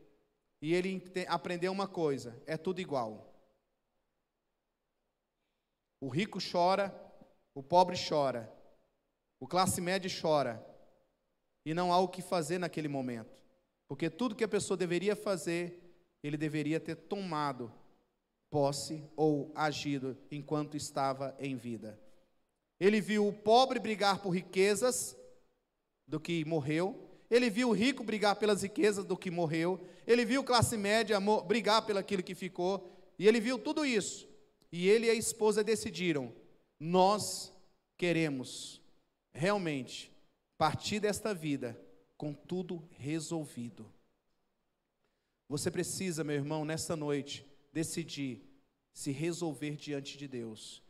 E 0.60 0.74
ele 0.74 1.02
aprendeu 1.28 1.72
uma 1.72 1.88
coisa: 1.88 2.40
é 2.46 2.56
tudo 2.56 2.80
igual. 2.80 3.34
O 6.00 6.08
rico 6.08 6.38
chora, 6.40 6.94
o 7.54 7.62
pobre 7.62 7.96
chora, 7.96 8.52
o 9.40 9.46
classe 9.46 9.80
média 9.80 10.10
chora, 10.20 10.64
e 11.64 11.74
não 11.74 11.92
há 11.92 11.98
o 11.98 12.08
que 12.08 12.22
fazer 12.22 12.58
naquele 12.58 12.88
momento, 12.88 13.36
porque 13.88 14.08
tudo 14.08 14.36
que 14.36 14.44
a 14.44 14.48
pessoa 14.48 14.76
deveria 14.76 15.16
fazer, 15.16 15.82
ele 16.22 16.36
deveria 16.36 16.78
ter 16.78 16.94
tomado 16.94 17.72
posse 18.50 19.04
ou 19.16 19.50
agido 19.54 20.16
enquanto 20.30 20.76
estava 20.76 21.34
em 21.38 21.56
vida. 21.56 22.00
Ele 22.78 23.00
viu 23.00 23.26
o 23.26 23.32
pobre 23.32 23.80
brigar 23.80 24.20
por 24.20 24.30
riquezas 24.30 25.15
do 26.06 26.20
que 26.20 26.44
morreu, 26.44 27.06
ele 27.30 27.50
viu 27.50 27.70
o 27.70 27.72
rico 27.72 28.04
brigar 28.04 28.36
pelas 28.36 28.62
riquezas 28.62 29.04
do 29.04 29.16
que 29.16 29.30
morreu, 29.30 29.80
ele 30.06 30.24
viu 30.24 30.44
classe 30.44 30.76
média 30.76 31.18
brigar 31.46 31.84
pelo 31.84 31.98
aquilo 31.98 32.22
que 32.22 32.34
ficou, 32.34 32.88
e 33.18 33.26
ele 33.26 33.40
viu 33.40 33.58
tudo 33.58 33.84
isso. 33.84 34.28
E 34.70 34.88
ele 34.88 35.06
e 35.06 35.10
a 35.10 35.14
esposa 35.14 35.64
decidiram: 35.64 36.32
nós 36.78 37.52
queremos 37.96 38.80
realmente 39.32 40.12
partir 40.56 41.00
desta 41.00 41.34
vida 41.34 41.78
com 42.16 42.32
tudo 42.32 42.88
resolvido. 42.92 43.90
Você 45.48 45.70
precisa, 45.70 46.24
meu 46.24 46.36
irmão, 46.36 46.64
nesta 46.64 46.96
noite, 46.96 47.46
decidir 47.72 48.42
se 48.92 49.12
resolver 49.12 49.76
diante 49.76 50.16
de 50.16 50.26
Deus. 50.26 50.82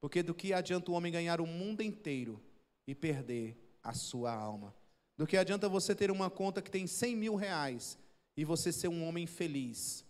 Porque 0.00 0.22
do 0.22 0.34
que 0.34 0.52
adianta 0.52 0.90
o 0.90 0.94
homem 0.94 1.12
ganhar 1.12 1.40
o 1.40 1.46
mundo 1.46 1.82
inteiro 1.82 2.42
e 2.86 2.94
perder 2.94 3.56
a 3.82 3.92
sua 3.92 4.32
alma? 4.32 4.74
Do 5.16 5.26
que 5.26 5.36
adianta 5.36 5.68
você 5.68 5.94
ter 5.94 6.10
uma 6.10 6.30
conta 6.30 6.62
que 6.62 6.70
tem 6.70 6.86
100 6.86 7.16
mil 7.16 7.34
reais 7.34 7.98
e 8.36 8.44
você 8.44 8.72
ser 8.72 8.88
um 8.88 9.06
homem 9.06 9.26
feliz? 9.26 10.04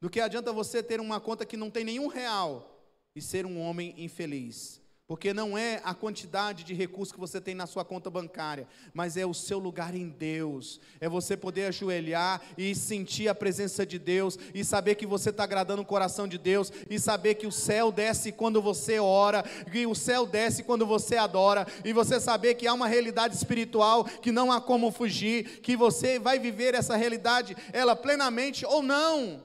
Do 0.00 0.10
que 0.10 0.20
adianta 0.20 0.52
você 0.52 0.82
ter 0.82 1.00
uma 1.00 1.20
conta 1.20 1.46
que 1.46 1.56
não 1.56 1.70
tem 1.70 1.84
nenhum 1.84 2.08
real 2.08 2.84
e 3.14 3.22
ser 3.22 3.46
um 3.46 3.58
homem 3.60 3.94
infeliz? 3.96 4.81
Porque 5.06 5.34
não 5.34 5.58
é 5.58 5.80
a 5.84 5.92
quantidade 5.92 6.62
de 6.62 6.74
recursos 6.74 7.12
que 7.12 7.18
você 7.18 7.40
tem 7.40 7.54
na 7.54 7.66
sua 7.66 7.84
conta 7.84 8.08
bancária, 8.08 8.68
mas 8.94 9.16
é 9.16 9.26
o 9.26 9.34
seu 9.34 9.58
lugar 9.58 9.94
em 9.94 10.08
Deus. 10.08 10.80
É 11.00 11.08
você 11.08 11.36
poder 11.36 11.66
ajoelhar 11.66 12.40
e 12.56 12.74
sentir 12.74 13.28
a 13.28 13.34
presença 13.34 13.84
de 13.84 13.98
Deus, 13.98 14.38
e 14.54 14.64
saber 14.64 14.94
que 14.94 15.04
você 15.04 15.30
está 15.30 15.42
agradando 15.42 15.82
o 15.82 15.86
coração 15.86 16.28
de 16.28 16.38
Deus, 16.38 16.72
e 16.88 16.98
saber 16.98 17.34
que 17.34 17.46
o 17.46 17.52
céu 17.52 17.90
desce 17.90 18.30
quando 18.30 18.62
você 18.62 19.00
ora, 19.00 19.42
que 19.70 19.86
o 19.86 19.94
céu 19.94 20.24
desce 20.24 20.62
quando 20.62 20.86
você 20.86 21.16
adora, 21.16 21.66
e 21.84 21.92
você 21.92 22.20
saber 22.20 22.54
que 22.54 22.66
há 22.66 22.72
uma 22.72 22.86
realidade 22.86 23.34
espiritual 23.34 24.04
que 24.04 24.30
não 24.30 24.52
há 24.52 24.60
como 24.60 24.92
fugir, 24.92 25.60
que 25.60 25.76
você 25.76 26.18
vai 26.18 26.38
viver 26.38 26.74
essa 26.74 26.96
realidade, 26.96 27.56
ela 27.72 27.96
plenamente 27.96 28.64
ou 28.64 28.82
não. 28.82 29.44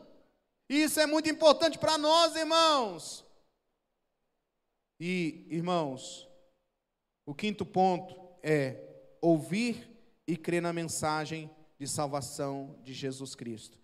Isso 0.69 0.99
é 0.99 1.05
muito 1.05 1.29
importante 1.29 1.77
para 1.79 1.97
nós, 1.97 2.35
irmãos. 2.35 3.26
E, 4.99 5.45
irmãos, 5.49 6.27
o 7.25 7.33
quinto 7.33 7.65
ponto 7.65 8.15
é 8.41 8.83
ouvir 9.21 9.89
e 10.25 10.35
crer 10.35 10.61
na 10.61 10.73
mensagem 10.73 11.49
de 11.79 11.87
salvação 11.87 12.75
de 12.83 12.93
Jesus 12.93 13.35
Cristo. 13.35 13.77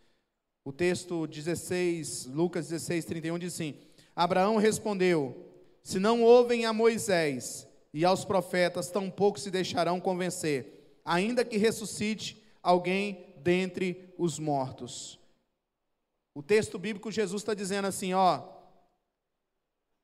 O 0.66 0.72
texto 0.72 1.28
16, 1.28 2.26
Lucas 2.28 2.70
16, 2.70 3.06
31 3.06 3.38
diz 3.38 3.54
assim: 3.54 3.78
Abraão 4.16 4.58
respondeu: 4.58 5.52
Se 5.84 6.00
não 6.00 6.24
ouvem 6.24 6.66
a 6.66 6.74
Moisés 6.74 7.68
e 7.94 8.04
aos 8.06 8.26
profetas, 8.26 8.90
tampouco 8.90 9.40
se 9.40 9.52
deixarão 9.52 10.00
convencer, 10.00 11.00
ainda 11.06 11.46
que 11.46 11.58
ressuscite 11.58 12.42
alguém 12.62 13.34
dentre 13.38 14.14
os 14.18 14.40
mortos. 14.40 15.20
O 16.34 16.42
texto 16.42 16.80
bíblico, 16.80 17.12
Jesus 17.12 17.42
está 17.42 17.54
dizendo 17.54 17.88
assim: 17.88 18.14
ó, 18.14 18.53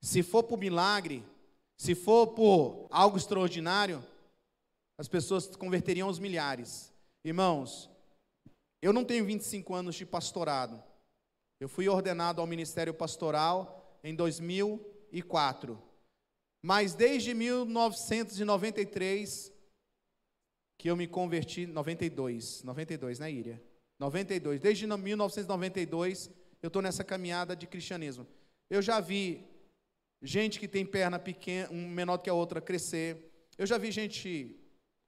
se 0.01 0.23
for 0.23 0.43
por 0.43 0.57
milagre, 0.57 1.23
se 1.77 1.93
for 1.95 2.27
por 2.27 2.87
algo 2.89 3.17
extraordinário, 3.17 4.03
as 4.97 5.07
pessoas 5.07 5.55
converteriam 5.55 6.07
aos 6.07 6.19
milhares. 6.19 6.91
Irmãos, 7.23 7.89
eu 8.81 8.91
não 8.93 9.05
tenho 9.05 9.25
25 9.25 9.73
anos 9.73 9.95
de 9.95 10.05
pastorado. 10.05 10.81
Eu 11.59 11.67
fui 11.67 11.89
ordenado 11.89 12.39
ao 12.41 12.47
ministério 12.47 12.93
pastoral 12.93 13.99
em 14.03 14.15
2004. 14.15 15.81
Mas 16.61 16.93
desde 16.93 17.33
1993 17.33 19.51
que 20.77 20.89
eu 20.89 20.95
me 20.95 21.07
converti, 21.07 21.65
92, 21.65 22.63
92, 22.63 23.19
né, 23.19 23.29
Íria? 23.29 23.61
92. 23.99 24.61
Desde 24.61 24.87
1992 24.87 26.31
eu 26.61 26.67
estou 26.67 26.81
nessa 26.81 27.03
caminhada 27.03 27.53
de 27.55 27.67
cristianismo. 27.67 28.25
Eu 28.69 28.81
já 28.81 29.01
vi 29.01 29.45
gente 30.21 30.59
que 30.59 30.67
tem 30.67 30.85
perna 30.85 31.17
pequena, 31.17 31.69
um 31.71 31.87
menor 31.87 32.17
do 32.17 32.23
que 32.23 32.29
a 32.29 32.33
outra, 32.33 32.61
crescer. 32.61 33.31
Eu 33.57 33.65
já 33.65 33.77
vi 33.77 33.91
gente 33.91 34.55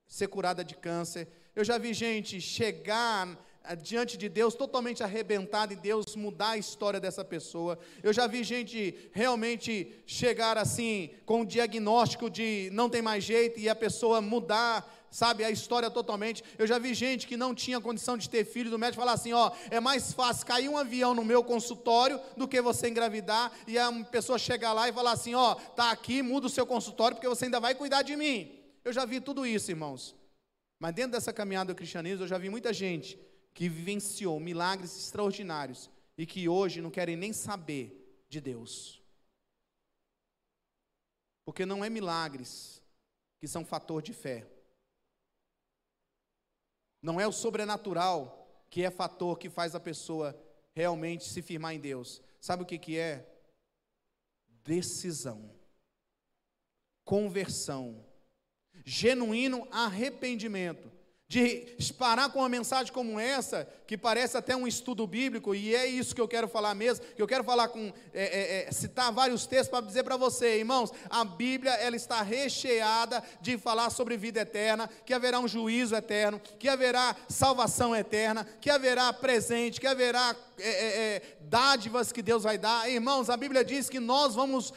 ser 0.07 0.27
curada 0.27 0.63
de 0.63 0.75
câncer. 0.75 1.27
Eu 1.55 1.63
já 1.63 1.77
vi 1.77 1.93
gente 1.93 2.39
chegar 2.39 3.37
ah, 3.63 3.75
diante 3.75 4.17
de 4.17 4.27
Deus 4.27 4.55
totalmente 4.55 5.03
arrebentada 5.03 5.73
e 5.73 5.75
Deus 5.75 6.15
mudar 6.15 6.51
a 6.51 6.57
história 6.57 6.99
dessa 6.99 7.23
pessoa. 7.23 7.77
Eu 8.01 8.11
já 8.11 8.25
vi 8.27 8.43
gente 8.43 9.09
realmente 9.11 10.01
chegar 10.05 10.57
assim 10.57 11.11
com 11.25 11.41
o 11.41 11.45
diagnóstico 11.45 12.29
de 12.29 12.69
não 12.71 12.89
tem 12.89 13.01
mais 13.01 13.23
jeito 13.23 13.59
e 13.59 13.69
a 13.69 13.75
pessoa 13.75 14.21
mudar 14.21 15.00
sabe, 15.11 15.43
a 15.43 15.51
história 15.51 15.91
totalmente. 15.91 16.43
Eu 16.57 16.65
já 16.65 16.79
vi 16.79 16.93
gente 16.93 17.27
que 17.27 17.35
não 17.35 17.53
tinha 17.53 17.81
condição 17.81 18.17
de 18.17 18.29
ter 18.29 18.45
filho, 18.45 18.71
do 18.71 18.79
médico 18.79 19.01
falar 19.01 19.13
assim: 19.13 19.33
ó, 19.33 19.51
é 19.69 19.79
mais 19.79 20.13
fácil 20.13 20.47
cair 20.47 20.69
um 20.69 20.77
avião 20.77 21.13
no 21.13 21.25
meu 21.25 21.43
consultório 21.43 22.19
do 22.37 22.47
que 22.47 22.61
você 22.61 22.89
engravidar, 22.89 23.51
e 23.67 23.77
a 23.77 23.91
pessoa 24.05 24.39
chegar 24.39 24.71
lá 24.71 24.87
e 24.87 24.93
falar 24.93 25.11
assim: 25.11 25.35
ó, 25.35 25.55
tá 25.55 25.91
aqui, 25.91 26.21
muda 26.21 26.47
o 26.47 26.49
seu 26.49 26.65
consultório, 26.65 27.15
porque 27.15 27.27
você 27.27 27.45
ainda 27.45 27.59
vai 27.59 27.75
cuidar 27.75 28.01
de 28.01 28.15
mim. 28.15 28.57
Eu 28.83 28.93
já 28.93 29.05
vi 29.05 29.19
tudo 29.19 29.45
isso, 29.45 29.69
irmãos. 29.69 30.15
Mas 30.79 30.95
dentro 30.95 31.11
dessa 31.11 31.31
caminhada 31.31 31.71
do 31.71 31.77
cristianismo, 31.77 32.23
eu 32.23 32.27
já 32.27 32.39
vi 32.39 32.49
muita 32.49 32.73
gente 32.73 33.19
que 33.53 33.69
vivenciou 33.69 34.39
milagres 34.39 34.97
extraordinários 34.97 35.89
e 36.17 36.25
que 36.25 36.47
hoje 36.49 36.81
não 36.81 36.89
querem 36.89 37.15
nem 37.15 37.33
saber 37.33 38.23
de 38.27 38.41
Deus. 38.41 39.01
Porque 41.45 41.65
não 41.65 41.83
é 41.83 41.89
milagres 41.89 42.81
que 43.39 43.47
são 43.47 43.65
fator 43.65 44.01
de 44.01 44.13
fé. 44.13 44.47
Não 47.01 47.19
é 47.19 47.27
o 47.27 47.31
sobrenatural 47.31 48.65
que 48.69 48.83
é 48.83 48.91
fator 48.91 49.37
que 49.37 49.49
faz 49.49 49.75
a 49.75 49.79
pessoa 49.79 50.39
realmente 50.73 51.25
se 51.25 51.41
firmar 51.41 51.73
em 51.73 51.79
Deus. 51.79 52.21
Sabe 52.39 52.63
o 52.63 52.65
que, 52.65 52.77
que 52.77 52.97
é? 52.97 53.27
Decisão, 54.63 55.51
conversão, 57.03 58.05
genuíno 58.85 59.67
arrependimento 59.71 61.00
de 61.31 61.93
parar 61.97 62.27
com 62.29 62.39
uma 62.39 62.49
mensagem 62.49 62.91
como 62.91 63.17
essa, 63.17 63.65
que 63.87 63.97
parece 63.97 64.35
até 64.35 64.53
um 64.53 64.67
estudo 64.67 65.07
bíblico, 65.07 65.55
e 65.55 65.73
é 65.73 65.85
isso 65.87 66.13
que 66.13 66.19
eu 66.19 66.27
quero 66.27 66.45
falar 66.45 66.75
mesmo, 66.75 67.05
que 67.15 67.21
eu 67.21 67.27
quero 67.27 67.41
falar 67.41 67.69
com, 67.69 67.93
é, 68.13 68.65
é, 68.65 68.67
é, 68.67 68.71
citar 68.73 69.13
vários 69.13 69.47
textos 69.47 69.69
para 69.69 69.85
dizer 69.85 70.03
para 70.03 70.17
você, 70.17 70.57
irmãos, 70.57 70.91
a 71.09 71.23
Bíblia, 71.23 71.71
ela 71.75 71.95
está 71.95 72.21
recheada 72.21 73.23
de 73.39 73.57
falar 73.57 73.91
sobre 73.91 74.17
vida 74.17 74.41
eterna, 74.41 74.89
que 75.05 75.13
haverá 75.13 75.39
um 75.39 75.47
juízo 75.47 75.95
eterno, 75.95 76.37
que 76.59 76.67
haverá 76.67 77.15
salvação 77.29 77.95
eterna, 77.95 78.45
que 78.59 78.69
haverá 78.69 79.13
presente, 79.13 79.79
que 79.79 79.87
haverá 79.87 80.35
é, 80.59 80.69
é, 80.69 81.15
é 81.15 81.37
dádivas 81.39 82.11
que 82.11 82.21
Deus 82.21 82.43
vai 82.43 82.57
dar, 82.57 82.91
irmãos, 82.91 83.29
a 83.29 83.37
Bíblia 83.37 83.63
diz 83.63 83.89
que 83.89 84.01
nós 84.01 84.35
vamos 84.35 84.73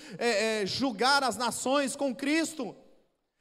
julgar 0.66 1.24
as 1.24 1.36
nações 1.36 1.96
com 1.96 2.14
Cristo, 2.14 2.76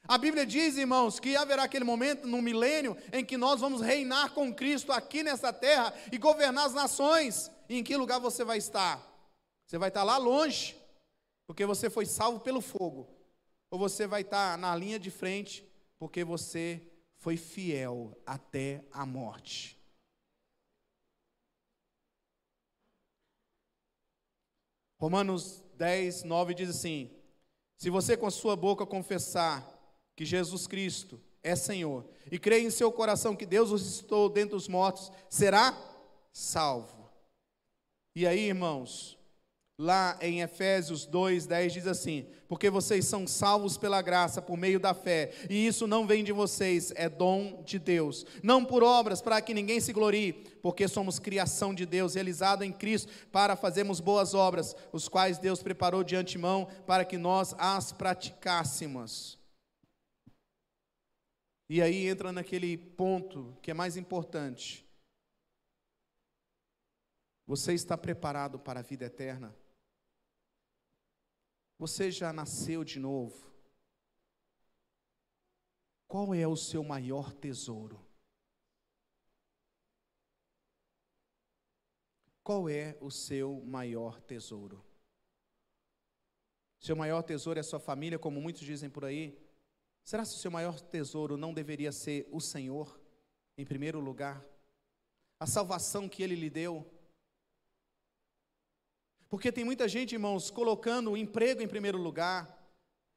a 0.05 0.17
Bíblia 0.17 0.45
diz, 0.45 0.77
irmãos, 0.77 1.17
que 1.17 1.35
haverá 1.35 1.63
aquele 1.63 1.85
momento 1.85 2.27
no 2.27 2.41
milênio 2.41 2.97
em 3.13 3.23
que 3.23 3.37
nós 3.37 3.61
vamos 3.61 3.79
reinar 3.79 4.33
com 4.33 4.53
Cristo 4.53 4.91
aqui 4.91 5.23
nessa 5.23 5.53
terra 5.53 5.93
e 6.11 6.17
governar 6.17 6.65
as 6.65 6.73
nações. 6.73 7.49
E 7.69 7.77
em 7.77 7.83
que 7.83 7.95
lugar 7.95 8.19
você 8.19 8.43
vai 8.43 8.57
estar? 8.57 9.01
Você 9.65 9.77
vai 9.77 9.87
estar 9.87 10.03
lá 10.03 10.17
longe, 10.17 10.75
porque 11.47 11.65
você 11.65 11.89
foi 11.89 12.05
salvo 12.05 12.41
pelo 12.41 12.59
fogo, 12.59 13.09
ou 13.71 13.79
você 13.79 14.05
vai 14.05 14.21
estar 14.21 14.57
na 14.57 14.75
linha 14.75 14.99
de 14.99 15.09
frente, 15.09 15.65
porque 15.97 16.23
você 16.23 16.81
foi 17.17 17.37
fiel 17.37 18.15
até 18.25 18.83
a 18.91 19.05
morte. 19.05 19.79
Romanos 24.99 25.63
10, 25.75 26.23
9 26.23 26.53
diz 26.53 26.69
assim: 26.69 27.09
Se 27.77 27.89
você 27.89 28.17
com 28.17 28.29
sua 28.29 28.57
boca 28.57 28.85
confessar 28.85 29.72
que 30.15 30.25
Jesus 30.25 30.67
Cristo 30.67 31.19
é 31.43 31.55
Senhor 31.55 32.05
e 32.31 32.39
crê 32.39 32.59
em 32.59 32.69
seu 32.69 32.91
coração 32.91 33.35
que 33.35 33.45
Deus 33.45 33.69
o 33.69 33.73
ressuscitou 33.73 34.29
dentre 34.29 34.55
os 34.55 34.67
mortos, 34.67 35.11
será 35.29 35.77
salvo. 36.31 37.09
E 38.15 38.25
aí, 38.25 38.47
irmãos, 38.47 39.17
lá 39.77 40.17
em 40.21 40.41
Efésios 40.41 41.05
2, 41.05 41.47
10 41.47 41.73
diz 41.73 41.87
assim: 41.87 42.27
Porque 42.47 42.69
vocês 42.69 43.05
são 43.05 43.25
salvos 43.27 43.77
pela 43.77 44.01
graça, 44.01 44.41
por 44.41 44.55
meio 44.55 44.79
da 44.79 44.93
fé, 44.93 45.31
e 45.49 45.65
isso 45.67 45.87
não 45.87 46.05
vem 46.05 46.23
de 46.23 46.31
vocês, 46.31 46.93
é 46.95 47.09
dom 47.09 47.63
de 47.65 47.79
Deus, 47.79 48.25
não 48.41 48.63
por 48.63 48.83
obras, 48.83 49.21
para 49.21 49.41
que 49.41 49.53
ninguém 49.53 49.79
se 49.79 49.91
glorie, 49.91 50.33
porque 50.61 50.87
somos 50.87 51.19
criação 51.19 51.73
de 51.73 51.85
Deus, 51.85 52.13
realizado 52.13 52.63
em 52.63 52.71
Cristo, 52.71 53.11
para 53.31 53.55
fazermos 53.55 53.99
boas 53.99 54.33
obras, 54.33 54.75
os 54.91 55.09
quais 55.09 55.39
Deus 55.39 55.61
preparou 55.61 56.03
de 56.03 56.15
antemão 56.15 56.67
para 56.85 57.03
que 57.03 57.17
nós 57.17 57.55
as 57.57 57.91
praticássemos. 57.91 59.42
E 61.69 61.81
aí 61.81 62.07
entra 62.07 62.31
naquele 62.31 62.77
ponto 62.77 63.57
que 63.61 63.71
é 63.71 63.73
mais 63.73 63.97
importante. 63.97 64.85
Você 67.45 67.73
está 67.73 67.97
preparado 67.97 68.59
para 68.59 68.79
a 68.79 68.83
vida 68.83 69.05
eterna? 69.05 69.55
Você 71.77 72.11
já 72.11 72.31
nasceu 72.31 72.83
de 72.83 72.99
novo? 72.99 73.51
Qual 76.07 76.33
é 76.33 76.47
o 76.47 76.55
seu 76.55 76.83
maior 76.83 77.33
tesouro? 77.33 77.99
Qual 82.43 82.69
é 82.69 82.97
o 83.01 83.09
seu 83.09 83.61
maior 83.65 84.21
tesouro? 84.21 84.83
Seu 86.79 86.95
maior 86.95 87.23
tesouro 87.23 87.59
é 87.59 87.63
sua 87.63 87.79
família, 87.79 88.19
como 88.19 88.39
muitos 88.41 88.61
dizem 88.61 88.89
por 88.89 89.05
aí? 89.05 89.42
Será 90.03 90.23
que 90.23 90.29
o 90.29 90.33
seu 90.33 90.51
maior 90.51 90.79
tesouro 90.79 91.37
não 91.37 91.53
deveria 91.53 91.91
ser 91.91 92.27
o 92.31 92.41
Senhor, 92.41 92.99
em 93.57 93.65
primeiro 93.65 93.99
lugar? 93.99 94.43
A 95.39 95.47
salvação 95.47 96.09
que 96.09 96.21
Ele 96.21 96.35
lhe 96.35 96.49
deu? 96.49 96.85
Porque 99.29 99.51
tem 99.51 99.63
muita 99.63 99.87
gente, 99.87 100.13
irmãos, 100.13 100.51
colocando 100.51 101.11
o 101.11 101.17
emprego 101.17 101.61
em 101.61 101.67
primeiro 101.67 101.97
lugar, 101.97 102.63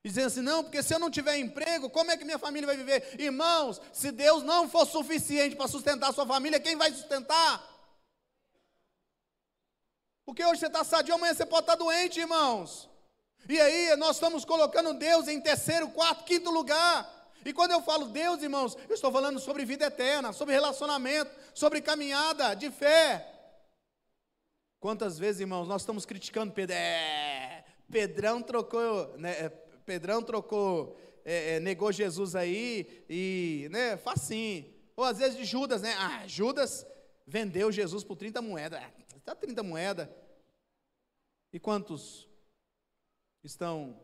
dizendo 0.02 0.26
assim: 0.28 0.40
não, 0.40 0.62
porque 0.62 0.82
se 0.82 0.94
eu 0.94 0.98
não 0.98 1.10
tiver 1.10 1.36
emprego, 1.36 1.90
como 1.90 2.10
é 2.10 2.16
que 2.16 2.24
minha 2.24 2.38
família 2.38 2.66
vai 2.66 2.76
viver? 2.76 3.20
Irmãos, 3.20 3.80
se 3.92 4.12
Deus 4.12 4.42
não 4.42 4.68
for 4.68 4.86
suficiente 4.86 5.56
para 5.56 5.68
sustentar 5.68 6.10
a 6.10 6.12
sua 6.12 6.26
família, 6.26 6.60
quem 6.60 6.76
vai 6.76 6.90
sustentar? 6.92 7.62
Porque 10.24 10.44
hoje 10.44 10.60
você 10.60 10.66
está 10.68 10.82
sadio, 10.84 11.14
amanhã 11.14 11.34
você 11.34 11.44
pode 11.44 11.64
estar 11.64 11.76
doente, 11.76 12.20
irmãos. 12.20 12.88
E 13.48 13.60
aí 13.60 13.96
nós 13.96 14.16
estamos 14.16 14.44
colocando 14.44 14.94
Deus 14.94 15.28
em 15.28 15.40
terceiro, 15.40 15.88
quarto, 15.90 16.24
quinto 16.24 16.50
lugar. 16.50 17.14
E 17.44 17.52
quando 17.52 17.70
eu 17.70 17.80
falo 17.80 18.06
Deus, 18.06 18.42
irmãos, 18.42 18.76
eu 18.88 18.94
estou 18.94 19.12
falando 19.12 19.38
sobre 19.38 19.64
vida 19.64 19.86
eterna, 19.86 20.32
sobre 20.32 20.52
relacionamento, 20.52 21.30
sobre 21.54 21.80
caminhada 21.80 22.54
de 22.54 22.70
fé. 22.72 23.32
Quantas 24.80 25.16
vezes, 25.16 25.42
irmãos, 25.42 25.68
nós 25.68 25.82
estamos 25.82 26.04
criticando 26.04 26.52
Pedro? 26.52 26.74
É, 26.74 27.64
Pedrão 27.90 28.42
trocou, 28.42 29.16
né, 29.16 29.30
é, 29.30 29.48
Pedrão 29.48 30.22
trocou, 30.22 30.98
é, 31.24 31.54
é, 31.54 31.60
negou 31.60 31.92
Jesus 31.92 32.34
aí 32.34 33.04
e, 33.08 33.68
né, 33.70 33.96
facinho. 33.96 34.74
Ou 34.96 35.04
às 35.04 35.18
vezes 35.18 35.36
de 35.36 35.44
Judas, 35.44 35.82
né? 35.82 35.94
Ah, 35.98 36.26
Judas 36.26 36.84
vendeu 37.26 37.70
Jesus 37.70 38.02
por 38.02 38.16
30 38.16 38.42
moedas. 38.42 38.82
Está 39.16 39.34
30 39.34 39.62
moedas. 39.62 40.08
E 41.52 41.60
quantos 41.60 42.25
estão 43.46 43.98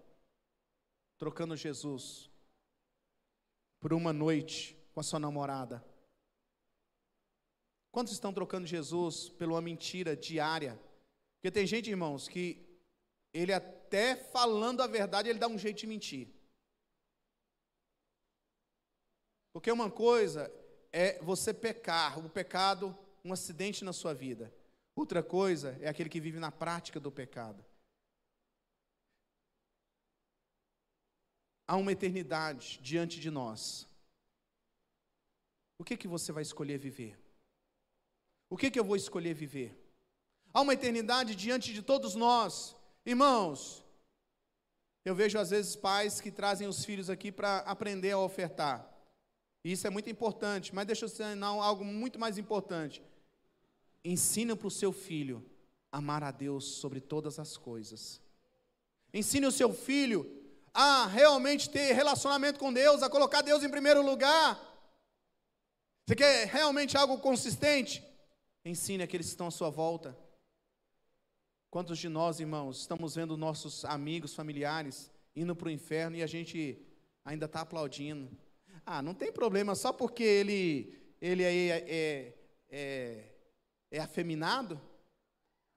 trocando 1.18 1.56
Jesus 1.56 2.30
por 3.80 3.92
uma 3.92 4.12
noite 4.12 4.76
com 4.92 5.00
a 5.00 5.02
sua 5.02 5.18
namorada? 5.18 5.84
Quantos 7.90 8.12
estão 8.12 8.32
trocando 8.32 8.66
Jesus 8.66 9.28
por 9.28 9.48
uma 9.48 9.60
mentira 9.60 10.16
diária? 10.16 10.80
Porque 11.34 11.50
tem 11.50 11.66
gente, 11.66 11.90
irmãos, 11.90 12.28
que 12.28 12.64
ele 13.34 13.52
até 13.52 14.16
falando 14.16 14.80
a 14.80 14.86
verdade, 14.86 15.28
ele 15.28 15.38
dá 15.38 15.48
um 15.48 15.58
jeito 15.58 15.80
de 15.80 15.86
mentir. 15.86 16.28
Porque 19.52 19.70
uma 19.70 19.90
coisa 19.90 20.50
é 20.92 21.18
você 21.22 21.52
pecar, 21.52 22.18
o 22.18 22.30
pecado, 22.30 22.96
um 23.24 23.32
acidente 23.32 23.84
na 23.84 23.92
sua 23.92 24.14
vida. 24.14 24.54
Outra 24.94 25.22
coisa 25.22 25.76
é 25.80 25.88
aquele 25.88 26.08
que 26.08 26.20
vive 26.20 26.38
na 26.38 26.52
prática 26.52 26.98
do 26.98 27.10
pecado. 27.10 27.62
Há 31.72 31.76
uma 31.76 31.90
eternidade 31.90 32.78
diante 32.82 33.18
de 33.18 33.30
nós. 33.30 33.88
O 35.78 35.82
que 35.82 35.96
que 35.96 36.06
você 36.06 36.30
vai 36.30 36.42
escolher 36.42 36.76
viver? 36.76 37.18
O 38.50 38.58
que 38.58 38.70
que 38.70 38.78
eu 38.78 38.84
vou 38.84 38.94
escolher 38.94 39.32
viver? 39.32 39.74
Há 40.52 40.60
uma 40.60 40.74
eternidade 40.74 41.34
diante 41.34 41.72
de 41.72 41.80
todos 41.80 42.14
nós. 42.14 42.76
Irmãos, 43.06 43.82
eu 45.02 45.14
vejo 45.14 45.38
às 45.38 45.48
vezes 45.48 45.74
pais 45.74 46.20
que 46.20 46.30
trazem 46.30 46.68
os 46.68 46.84
filhos 46.84 47.08
aqui 47.08 47.32
para 47.32 47.60
aprender 47.60 48.10
a 48.10 48.18
ofertar. 48.18 48.86
E 49.64 49.72
isso 49.72 49.86
é 49.86 49.90
muito 49.90 50.10
importante, 50.10 50.74
mas 50.74 50.86
deixa 50.86 51.06
eu 51.06 51.08
ensinar 51.08 51.46
algo 51.46 51.86
muito 51.86 52.18
mais 52.18 52.36
importante. 52.36 53.02
Ensina 54.04 54.54
para 54.54 54.68
o 54.68 54.70
seu 54.70 54.92
filho 54.92 55.42
amar 55.90 56.22
a 56.22 56.30
Deus 56.30 56.66
sobre 56.66 57.00
todas 57.00 57.38
as 57.38 57.56
coisas. 57.56 58.20
Ensine 59.14 59.46
o 59.46 59.50
seu 59.50 59.72
filho 59.72 60.41
a 60.74 61.06
realmente 61.06 61.68
ter 61.68 61.92
relacionamento 61.92 62.58
com 62.58 62.72
Deus, 62.72 63.02
a 63.02 63.10
colocar 63.10 63.42
Deus 63.42 63.62
em 63.62 63.68
primeiro 63.68 64.02
lugar. 64.02 64.60
Você 66.06 66.16
quer 66.16 66.46
realmente 66.46 66.96
algo 66.96 67.18
consistente? 67.18 68.02
Ensine 68.64 69.02
aqueles 69.02 69.26
que 69.26 69.32
estão 69.32 69.48
à 69.48 69.50
sua 69.50 69.70
volta. 69.70 70.16
Quantos 71.70 71.98
de 71.98 72.08
nós, 72.08 72.40
irmãos, 72.40 72.80
estamos 72.80 73.14
vendo 73.14 73.36
nossos 73.36 73.84
amigos, 73.84 74.34
familiares 74.34 75.10
indo 75.34 75.56
para 75.56 75.68
o 75.68 75.70
inferno 75.70 76.16
e 76.16 76.22
a 76.22 76.26
gente 76.26 76.78
ainda 77.24 77.46
está 77.46 77.62
aplaudindo? 77.62 78.30
Ah, 78.84 79.00
não 79.00 79.14
tem 79.14 79.32
problema, 79.32 79.74
só 79.74 79.92
porque 79.92 80.22
ele, 80.22 80.94
ele 81.20 81.42
é, 81.42 81.54
é, 81.68 82.34
é, 82.68 83.24
é 83.90 84.00
afeminado? 84.00 84.80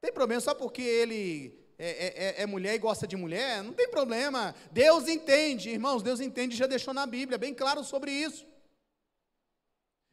Tem 0.01 0.11
problema 0.11 0.41
só 0.41 0.53
porque 0.53 0.81
ele 0.81 1.64
é, 1.77 1.89
é, 1.89 2.07
é, 2.07 2.41
é, 2.41 2.45
mulher 2.45 2.75
e 2.75 2.79
gosta 2.79 3.05
de 3.05 3.17
mulher, 3.17 3.63
não 3.63 3.73
tem 3.73 3.89
problema. 3.89 4.55
Deus 4.71 5.07
entende, 5.07 5.69
irmãos, 5.69 6.01
Deus 6.01 6.19
entende, 6.19 6.55
já 6.55 6.67
deixou 6.67 6.93
na 6.93 7.05
Bíblia, 7.05 7.37
bem 7.37 7.53
claro 7.53 7.83
sobre 7.83 8.11
isso. 8.11 8.47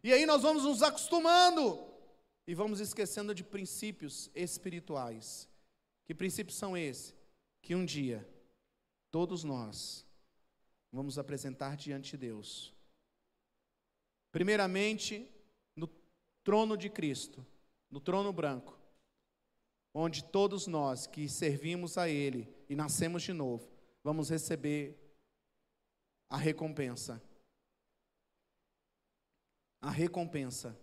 E 0.02 0.12
aí 0.12 0.26
nós 0.26 0.42
vamos 0.42 0.64
nos 0.64 0.82
acostumando 0.82 1.86
e 2.46 2.54
vamos 2.54 2.80
esquecendo 2.80 3.34
de 3.34 3.44
princípios 3.44 4.28
espirituais. 4.34 5.48
Que 6.04 6.14
princípios 6.14 6.56
são 6.56 6.76
esses? 6.76 7.14
Que 7.60 7.76
um 7.76 7.84
dia 7.84 8.28
todos 9.12 9.44
nós 9.44 10.04
vamos 10.90 11.18
apresentar 11.18 11.76
diante 11.76 12.12
de 12.12 12.16
Deus. 12.16 12.74
Primeiramente, 14.32 15.30
no 15.76 15.86
trono 16.42 16.76
de 16.76 16.90
Cristo, 16.90 17.46
no 17.88 18.00
trono 18.00 18.32
branco 18.32 18.81
onde 19.94 20.24
todos 20.24 20.66
nós 20.66 21.06
que 21.06 21.28
servimos 21.28 21.98
a 21.98 22.08
Ele 22.08 22.48
e 22.68 22.74
nascemos 22.74 23.22
de 23.22 23.32
novo, 23.32 23.68
vamos 24.02 24.30
receber 24.30 24.98
a 26.28 26.36
recompensa. 26.36 27.22
A 29.80 29.90
recompensa. 29.90 30.78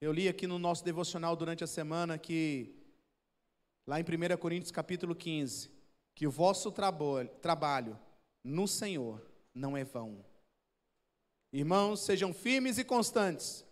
Eu 0.00 0.12
li 0.12 0.28
aqui 0.28 0.46
no 0.46 0.58
nosso 0.58 0.84
devocional 0.84 1.34
durante 1.36 1.62
a 1.64 1.66
semana 1.66 2.18
que, 2.18 2.74
lá 3.86 4.00
em 4.00 4.02
1 4.02 4.36
Coríntios 4.36 4.72
capítulo 4.72 5.14
15, 5.14 5.70
que 6.14 6.26
o 6.26 6.30
vosso 6.30 6.70
trabalho, 6.70 7.28
trabalho 7.40 7.98
no 8.44 8.66
Senhor 8.66 9.24
não 9.54 9.76
é 9.76 9.84
vão. 9.84 10.24
Irmãos, 11.52 12.00
sejam 12.00 12.34
firmes 12.34 12.78
e 12.78 12.84
constantes, 12.84 13.64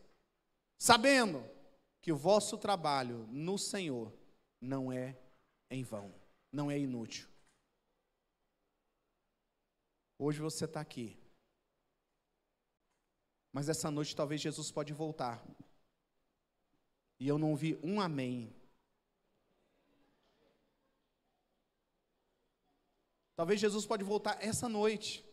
sabendo 0.79 1.45
que 2.01 2.12
o 2.12 2.16
vosso 2.16 2.57
trabalho 2.57 3.26
no 3.30 3.59
Senhor 3.59 4.12
não 4.61 4.92
é 4.92 5.18
em 5.70 5.82
vão, 5.82 6.14
não 6.53 6.70
é 6.70 6.78
inútil. 6.78 7.28
Hoje 10.18 10.40
você 10.40 10.64
está 10.64 10.80
aqui, 10.80 11.18
mas 13.53 13.68
essa 13.68 13.90
noite 13.90 14.14
talvez 14.14 14.40
Jesus 14.40 14.70
pode 14.70 14.92
voltar. 14.92 15.44
E 17.18 17.28
eu 17.28 17.38
não 17.38 17.55
vi 17.55 17.78
um 17.82 18.01
amém. 18.01 18.55
Talvez 23.36 23.61
Jesus 23.61 23.84
pode 23.86 24.05
voltar 24.05 24.42
essa 24.42 24.68
noite. 24.68 25.24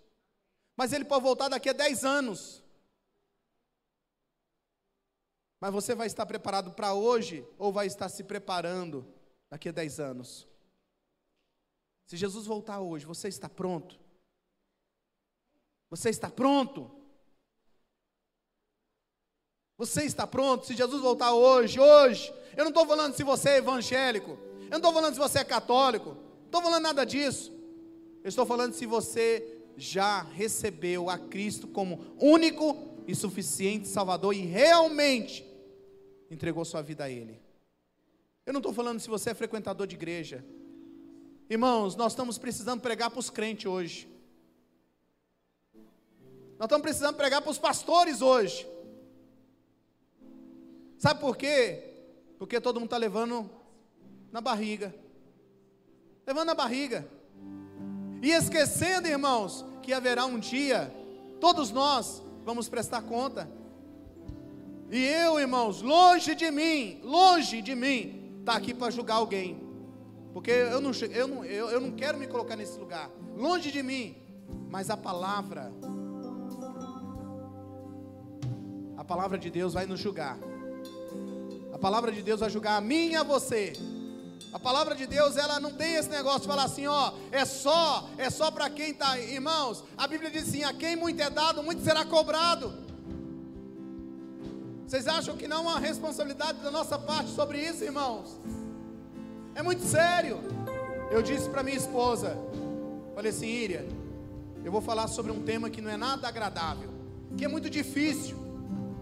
Mas 0.76 0.94
ele 0.94 1.06
pode 1.06 1.24
voltar 1.24 1.50
daqui 1.50 1.70
a 1.70 1.74
10 1.74 2.04
anos. 2.04 2.64
Mas 5.60 5.74
você 5.74 5.96
vai 5.96 6.08
estar 6.08 6.26
preparado 6.26 6.72
para 6.72 6.94
hoje 6.94 7.46
ou 7.58 7.72
vai 7.72 7.88
estar 7.88 8.10
se 8.10 8.24
preparando 8.24 9.06
daqui 9.50 9.70
a 9.70 9.72
10 9.72 10.00
anos? 10.00 10.48
Se 12.06 12.16
Jesus 12.16 12.46
voltar 12.46 12.80
hoje, 12.80 13.06
você 13.06 13.28
está 13.28 13.50
pronto? 13.50 14.00
Você 15.90 16.10
está 16.10 16.30
pronto? 16.30 16.92
Você 19.78 20.04
está 20.04 20.26
pronto? 20.28 20.66
Se 20.66 20.76
Jesus 20.76 21.02
voltar 21.02 21.34
hoje, 21.34 21.80
hoje, 21.80 22.34
eu 22.56 22.64
não 22.64 22.70
estou 22.70 22.86
falando 22.86 23.16
se 23.16 23.24
você 23.24 23.50
é 23.50 23.58
evangélico, 23.58 24.38
Eu 24.66 24.72
não 24.72 24.78
estou 24.78 24.94
falando 24.94 25.14
se 25.14 25.20
você 25.20 25.40
é 25.40 25.44
católico, 25.46 26.10
não 26.10 26.46
estou 26.46 26.62
falando 26.62 26.84
nada 26.84 27.06
disso. 27.06 27.54
Eu 28.22 28.28
estou 28.28 28.46
falando 28.46 28.74
se 28.74 28.86
você 28.86 29.62
já 29.78 30.24
recebeu 30.24 31.10
a 31.10 31.18
Cristo 31.18 31.68
como 31.68 32.14
único 32.20 32.76
e 33.08 33.16
suficiente 33.16 33.88
Salvador 33.88 34.34
e 34.34 34.42
realmente 34.42 35.47
entregou 36.30 36.64
sua 36.66 36.82
vida 36.82 37.06
a 37.06 37.10
Ele. 37.10 37.42
Eu 38.46 38.54
não 38.54 38.60
estou 38.60 38.74
falando 38.74 39.00
se 39.00 39.10
você 39.10 39.32
é 39.32 39.34
frequentador 39.34 39.86
de 39.86 39.96
igreja. 39.96 40.44
Irmãos, 41.50 41.96
nós 41.96 42.14
estamos 42.14 42.38
precisando 42.38 42.82
pregar 42.82 43.10
para 43.10 43.20
os 43.20 43.30
crentes 43.30 43.66
hoje. 43.66 44.08
Nós 46.58 46.66
estamos 46.66 46.82
precisando 46.82 47.16
pregar 47.16 47.42
para 47.42 47.52
os 47.52 47.60
pastores 47.60 48.22
hoje. 48.22 48.68
Sabe 50.98 51.20
por 51.20 51.38
quê? 51.38 51.94
Porque 52.40 52.60
todo 52.60 52.80
mundo 52.80 52.88
está 52.88 52.98
levando 52.98 53.50
na 54.32 54.42
barriga. 54.42 54.94
Levando 56.26 56.48
na 56.48 56.56
barriga. 56.56 57.08
E 58.22 58.32
esquecendo, 58.32 59.08
irmãos, 59.08 59.64
que 59.84 59.94
haverá 59.94 60.26
um 60.26 60.40
dia, 60.40 60.94
todos 61.40 61.72
nós 61.72 62.24
vamos 62.44 62.68
prestar 62.68 63.02
conta. 63.04 63.50
E 64.90 65.04
eu, 65.06 65.40
irmãos, 65.40 65.82
longe 65.82 66.34
de 66.34 66.50
mim, 66.50 67.02
longe 67.04 67.62
de 67.62 67.76
mim, 67.76 68.38
está 68.40 68.54
aqui 68.54 68.74
para 68.74 68.90
julgar 68.90 69.16
alguém. 69.16 69.62
Porque 70.34 70.52
eu 70.52 70.80
não, 70.80 70.92
eu, 70.92 71.28
não, 71.28 71.44
eu, 71.44 71.70
eu 71.70 71.82
não 71.82 71.92
quero 71.92 72.18
me 72.18 72.28
colocar 72.28 72.56
nesse 72.56 72.80
lugar. 72.80 73.10
Longe 73.36 73.72
de 73.72 73.84
mim. 73.84 74.16
Mas 74.70 74.90
a 74.90 74.96
palavra, 74.96 75.72
a 78.96 79.04
palavra 79.04 79.38
de 79.38 79.50
Deus 79.50 79.74
vai 79.74 79.86
nos 79.86 80.00
julgar. 80.00 80.38
A 81.74 81.78
palavra 81.78 82.12
de 82.12 82.22
Deus 82.22 82.40
vai 82.40 82.50
julgar 82.50 82.78
a 82.78 82.82
mim 82.82 83.10
e 83.10 83.16
a 83.16 83.24
você. 83.24 83.74
A 84.54 84.60
palavra 84.60 84.96
de 84.96 85.06
Deus, 85.06 85.36
ela 85.36 85.60
não 85.60 85.74
tem 85.74 85.96
esse 85.96 86.10
negócio 86.10 86.42
de 86.42 86.48
falar 86.48 86.64
assim, 86.64 86.88
ó, 86.88 87.12
é 87.32 87.44
só, 87.44 88.10
é 88.18 88.30
só 88.30 88.50
para 88.50 88.70
quem 88.70 88.92
está, 88.92 89.20
irmãos. 89.20 89.84
A 89.98 90.08
Bíblia 90.08 90.32
diz 90.32 90.48
assim: 90.48 90.64
a 90.64 90.74
quem 90.74 90.96
muito 90.96 91.22
é 91.22 91.30
dado, 91.30 91.62
muito 91.62 91.84
será 91.84 92.06
cobrado. 92.06 92.87
Vocês 94.88 95.06
acham 95.06 95.36
que 95.36 95.50
não 95.50 95.68
há 95.68 95.80
responsabilidade 95.80 96.60
da 96.60 96.72
nossa 96.72 96.98
parte 96.98 97.32
sobre 97.32 97.60
isso, 97.60 97.84
irmãos? 97.84 98.40
É 99.54 99.62
muito 99.62 99.84
sério. 99.84 100.40
Eu 101.12 101.22
disse 101.22 101.50
para 101.50 101.62
minha 101.62 101.76
esposa, 101.76 102.38
falei 103.14 103.32
assim, 103.32 103.48
Íria, 103.48 103.86
eu 104.64 104.72
vou 104.72 104.80
falar 104.80 105.10
sobre 105.10 105.30
um 105.30 105.44
tema 105.44 105.70
que 105.70 105.82
não 105.82 105.92
é 105.92 105.98
nada 105.98 106.26
agradável, 106.26 106.90
que 107.36 107.44
é 107.44 107.50
muito 107.50 107.70
difícil. 107.70 108.38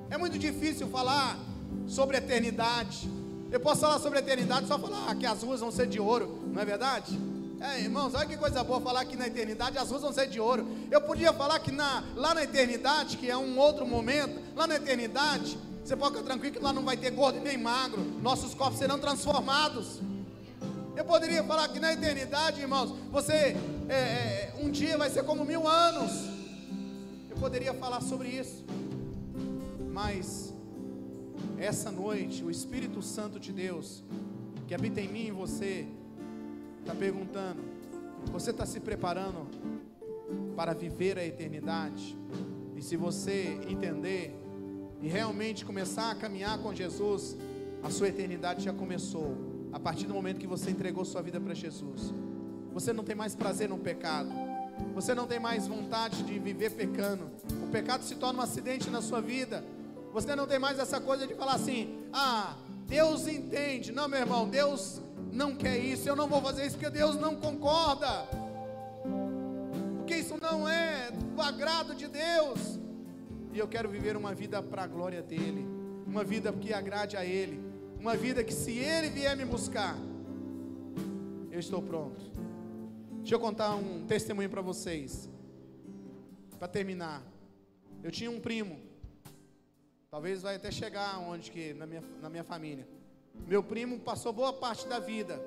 É 0.10 0.18
muito 0.18 0.40
difícil 0.40 0.88
falar 0.88 1.38
sobre 1.86 2.18
eternidade. 2.18 3.08
Eu 3.52 3.60
posso 3.60 3.82
falar 3.82 4.00
sobre 4.00 4.18
eternidade, 4.18 4.68
só 4.68 4.80
falar 4.80 5.14
que 5.16 5.26
as 5.28 5.44
ruas 5.44 5.60
vão 5.60 5.70
ser 5.70 5.86
de 5.86 6.00
ouro, 6.00 6.50
não 6.52 6.64
é 6.64 6.66
verdade? 6.66 7.16
É, 7.62 7.80
irmãos, 7.80 8.16
olha 8.16 8.26
que 8.26 8.38
coisa 8.38 8.64
boa 8.64 8.82
falar 8.82 9.06
que 9.06 9.16
na 9.16 9.28
eternidade 9.28 9.78
as 9.78 9.92
ruas 9.92 10.02
vão 10.02 10.12
ser 10.12 10.28
de 10.28 10.40
ouro. 10.40 10.68
Eu 10.90 11.02
podia 11.02 11.32
falar 11.32 11.60
que 11.60 11.72
na, 11.72 12.04
lá 12.16 12.34
na 12.34 12.44
eternidade, 12.44 13.18
que 13.18 13.30
é 13.30 13.38
um 13.38 13.56
outro 13.60 13.86
momento, 13.86 14.42
lá 14.56 14.66
na 14.66 14.78
eternidade, 14.78 15.60
você 15.86 15.96
pode 15.96 16.16
ficar 16.16 16.26
tranquilo 16.26 16.56
que 16.56 16.64
lá 16.64 16.74
não 16.74 16.84
vai 16.84 16.98
ter 16.98 17.12
gordo 17.12 17.40
nem 17.42 17.60
magro, 17.60 18.02
nossos 18.20 18.56
corpos 18.56 18.80
serão 18.80 18.98
transformados. 18.98 20.02
Eu 20.96 21.06
poderia 21.06 21.44
falar 21.44 21.68
que 21.68 21.80
na 21.80 21.94
eternidade, 21.94 22.60
irmãos, 22.60 22.90
você 23.12 23.56
é, 23.88 23.94
é, 23.94 24.54
um 24.64 24.72
dia 24.72 24.98
vai 24.98 25.12
ser 25.12 25.24
como 25.24 25.46
mil 25.46 25.68
anos. 25.68 26.12
Eu 27.30 27.38
poderia 27.38 27.72
falar 27.76 28.02
sobre 28.02 28.30
isso, 28.30 28.66
mas 29.94 30.52
essa 31.60 31.92
noite, 31.92 32.44
o 32.44 32.50
Espírito 32.50 33.04
Santo 33.04 33.40
de 33.40 33.54
Deus, 33.54 34.04
que 34.68 34.74
habita 34.74 35.00
em 35.00 35.08
mim 35.08 35.28
e 35.28 35.32
você, 35.32 35.86
está 36.80 36.96
perguntando: 36.96 37.62
você 38.32 38.50
está 38.50 38.66
se 38.66 38.80
preparando 38.80 39.48
para 40.56 40.74
viver 40.74 41.20
a 41.20 41.24
eternidade? 41.24 42.18
E 42.76 42.82
se 42.82 42.98
você 42.98 43.60
entender 43.70 44.45
e 45.06 45.08
realmente 45.08 45.64
começar 45.64 46.10
a 46.10 46.16
caminhar 46.16 46.58
com 46.58 46.74
Jesus, 46.74 47.38
a 47.84 47.92
sua 47.92 48.08
eternidade 48.08 48.64
já 48.64 48.74
começou. 48.74 49.38
A 49.72 49.80
partir 49.80 50.08
do 50.08 50.16
momento 50.16 50.40
que 50.40 50.48
você 50.48 50.72
entregou 50.72 51.06
sua 51.06 51.22
vida 51.22 51.40
para 51.40 51.54
Jesus, 51.54 52.12
você 52.74 52.92
não 52.92 53.04
tem 53.04 53.16
mais 53.16 53.36
prazer 53.36 53.70
no 53.70 53.78
pecado. 53.78 54.32
Você 54.96 55.14
não 55.14 55.28
tem 55.28 55.40
mais 55.40 55.68
vontade 55.68 56.24
de 56.24 56.40
viver 56.40 56.72
pecando. 56.72 57.30
O 57.64 57.68
pecado 57.68 58.04
se 58.04 58.16
torna 58.16 58.40
um 58.40 58.42
acidente 58.42 58.90
na 58.90 59.00
sua 59.00 59.22
vida. 59.22 59.64
Você 60.12 60.36
não 60.36 60.48
tem 60.48 60.58
mais 60.58 60.80
essa 60.80 61.00
coisa 61.00 61.28
de 61.28 61.36
falar 61.36 61.54
assim: 61.54 62.00
ah, 62.12 62.56
Deus 62.88 63.28
entende. 63.28 63.92
Não, 63.92 64.08
meu 64.08 64.22
irmão, 64.22 64.50
Deus 64.50 65.00
não 65.32 65.56
quer 65.56 65.78
isso. 65.78 66.10
Eu 66.10 66.16
não 66.16 66.28
vou 66.28 66.42
fazer 66.42 66.66
isso 66.66 66.78
porque 66.78 66.90
Deus 66.90 67.16
não 67.16 67.36
concorda. 67.36 68.28
Porque 69.98 70.16
isso 70.16 70.36
não 70.42 70.68
é 70.68 71.12
do 71.12 71.40
agrado 71.44 71.94
de 71.94 72.08
Deus. 72.08 72.80
E 73.56 73.60
eu 73.60 73.68
quero 73.68 73.90
viver 73.90 74.16
uma 74.16 74.36
vida 74.36 74.62
para 74.62 74.84
a 74.84 74.88
glória 74.88 75.24
dEle. 75.24 75.66
Uma 76.06 76.24
vida 76.24 76.54
que 76.54 76.74
agrade 76.74 77.18
a 77.18 77.26
Ele. 77.26 77.60
Uma 78.00 78.16
vida 78.16 78.44
que, 78.44 78.54
se 78.54 78.78
Ele 78.78 79.10
vier 79.10 79.36
me 79.36 79.46
buscar, 79.46 79.98
eu 81.50 81.60
estou 81.60 81.82
pronto. 81.82 82.22
Deixa 83.20 83.34
eu 83.34 83.40
contar 83.40 83.74
um 83.76 84.06
testemunho 84.06 84.50
para 84.50 84.62
vocês. 84.62 85.28
Para 86.60 86.68
terminar. 86.68 87.24
Eu 88.04 88.12
tinha 88.12 88.30
um 88.30 88.40
primo 88.40 88.78
Talvez 90.16 90.42
vai 90.42 90.56
até 90.56 90.72
chegar 90.72 91.20
onde 91.20 91.52
que 91.52 91.74
na 91.74 91.86
minha, 91.86 92.02
na 92.22 92.30
minha 92.30 92.44
família. 92.46 92.88
Meu 93.46 93.62
primo 93.62 94.00
passou 94.00 94.32
boa 94.32 94.54
parte 94.54 94.88
da 94.88 94.98
vida 94.98 95.42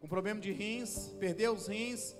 com 0.00 0.08
problema 0.08 0.40
de 0.40 0.50
rins, 0.50 1.08
perdeu 1.20 1.52
os 1.52 1.66
rins. 1.66 2.16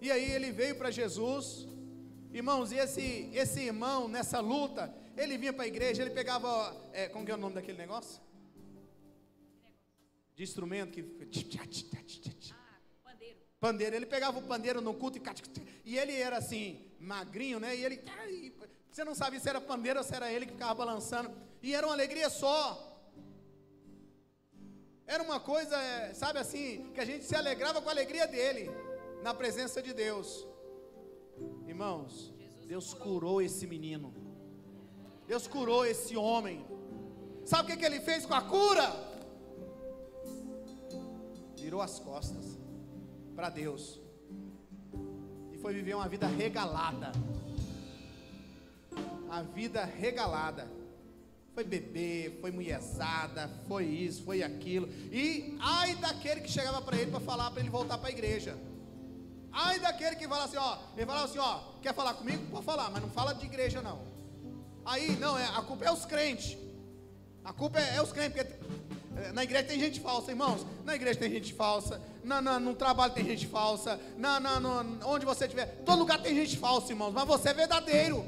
E 0.00 0.10
aí 0.10 0.32
ele 0.32 0.50
veio 0.50 0.74
para 0.74 0.90
Jesus. 0.90 1.68
Irmãos, 2.32 2.72
e 2.72 2.76
esse, 2.76 3.30
esse 3.32 3.60
irmão, 3.60 4.08
nessa 4.08 4.40
luta, 4.40 4.94
ele 5.16 5.38
vinha 5.38 5.52
para 5.52 5.64
a 5.64 5.68
igreja, 5.68 6.02
ele 6.02 6.10
pegava. 6.10 6.74
É, 6.92 7.08
como 7.08 7.24
que 7.24 7.30
é 7.30 7.34
o 7.34 7.38
nome 7.38 7.54
daquele 7.54 7.78
negócio? 7.78 8.20
De 10.34 10.42
instrumento 10.42 10.92
que. 10.92 11.02
Ah, 12.52 12.78
pandeiro. 13.04 13.38
Pandeiro. 13.58 13.96
Ele 13.96 14.06
pegava 14.06 14.38
o 14.38 14.42
pandeiro 14.42 14.80
no 14.80 14.94
culto 14.94 15.18
e, 15.18 15.22
e 15.84 15.98
ele 15.98 16.14
era 16.14 16.36
assim, 16.36 16.90
magrinho, 17.00 17.58
né? 17.58 17.74
E 17.74 17.84
ele, 17.84 18.02
você 18.90 19.04
não 19.04 19.14
sabia 19.14 19.40
se 19.40 19.48
era 19.48 19.60
pandeiro 19.60 19.98
ou 19.98 20.04
se 20.04 20.14
era 20.14 20.30
ele 20.30 20.46
que 20.46 20.52
ficava 20.52 20.74
balançando. 20.74 21.30
E 21.62 21.74
era 21.74 21.86
uma 21.86 21.94
alegria 21.94 22.28
só. 22.28 22.82
Era 25.06 25.22
uma 25.22 25.38
coisa, 25.38 25.76
é, 25.76 26.12
sabe 26.14 26.38
assim, 26.38 26.90
que 26.92 27.00
a 27.00 27.04
gente 27.04 27.24
se 27.24 27.34
alegrava 27.34 27.80
com 27.80 27.88
a 27.88 27.92
alegria 27.92 28.26
dele, 28.26 28.68
na 29.22 29.32
presença 29.32 29.80
de 29.80 29.94
Deus. 29.94 30.46
Irmãos, 31.66 32.32
Deus 32.66 32.94
curou 32.94 33.40
esse 33.42 33.66
menino. 33.66 34.12
Deus 35.26 35.46
curou 35.46 35.84
esse 35.84 36.16
homem. 36.16 36.64
Sabe 37.44 37.64
o 37.64 37.66
que, 37.66 37.78
que 37.80 37.84
ele 37.84 38.00
fez 38.00 38.26
com 38.26 38.34
a 38.34 38.42
cura? 38.42 38.86
Virou 41.56 41.80
as 41.80 41.98
costas 41.98 42.58
para 43.34 43.50
Deus 43.50 44.00
foi 45.66 45.74
viver 45.74 45.94
uma 45.96 46.08
vida 46.08 46.28
regalada. 46.28 47.10
A 49.28 49.42
vida 49.42 49.84
regalada. 49.84 50.70
Foi 51.54 51.64
beber, 51.64 52.38
foi 52.40 52.52
mulherzada, 52.52 53.50
foi 53.66 53.84
isso, 53.84 54.22
foi 54.22 54.44
aquilo. 54.44 54.88
E 55.10 55.56
ai 55.58 55.96
daquele 55.96 56.42
que 56.42 56.48
chegava 56.48 56.80
para 56.80 56.96
ele 56.96 57.10
para 57.10 57.18
falar 57.18 57.50
para 57.50 57.62
ele 57.62 57.68
voltar 57.68 57.98
para 57.98 58.10
a 58.10 58.12
igreja. 58.12 58.56
Ai 59.58 59.80
daquele 59.80 60.16
que 60.16 60.28
fala 60.28 60.44
assim, 60.44 60.58
ó, 60.58 60.76
ele 60.94 61.06
falava 61.06 61.24
assim, 61.24 61.38
ó, 61.38 61.60
quer 61.80 61.94
falar 61.94 62.12
comigo? 62.12 62.44
Pode 62.50 62.66
falar, 62.66 62.90
mas 62.90 63.00
não 63.00 63.08
fala 63.08 63.32
de 63.32 63.46
igreja 63.46 63.80
não. 63.80 64.02
Aí, 64.84 65.16
não, 65.16 65.38
é, 65.38 65.46
a 65.46 65.62
culpa 65.62 65.86
é 65.86 65.90
os 65.90 66.04
crentes. 66.04 66.58
A 67.42 67.54
culpa 67.54 67.80
é, 67.80 67.96
é 67.96 68.02
os 68.02 68.12
crentes, 68.12 68.34
porque 68.34 68.54
é, 69.18 69.32
na 69.32 69.42
igreja 69.44 69.64
tem 69.64 69.80
gente 69.80 69.98
falsa, 69.98 70.30
irmãos. 70.30 70.66
Na 70.84 70.94
igreja 70.94 71.18
tem 71.18 71.30
gente 71.30 71.54
falsa. 71.54 72.02
Na, 72.22 72.42
na, 72.42 72.60
no 72.60 72.74
trabalho 72.74 73.14
tem 73.14 73.24
gente 73.24 73.46
falsa. 73.46 73.98
Na, 74.18 74.38
na, 74.38 74.60
onde 75.06 75.24
você 75.24 75.44
estiver. 75.46 75.64
Todo 75.86 76.00
lugar 76.00 76.20
tem 76.20 76.34
gente 76.34 76.58
falsa, 76.58 76.92
irmãos. 76.92 77.12
Mas 77.12 77.26
você 77.26 77.48
é 77.48 77.54
verdadeiro. 77.54 78.26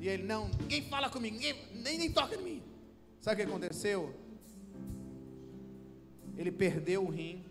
E 0.00 0.08
ele, 0.08 0.22
não, 0.22 0.48
ninguém 0.58 0.88
fala 0.88 1.10
comigo, 1.10 1.36
ninguém, 1.36 1.54
nem, 1.74 1.98
nem 1.98 2.10
toca 2.10 2.34
em 2.34 2.42
mim. 2.42 2.62
Sabe 3.20 3.42
o 3.42 3.44
que 3.44 3.50
aconteceu? 3.50 4.14
Ele 6.38 6.50
perdeu 6.50 7.04
o 7.04 7.10
rim. 7.10 7.44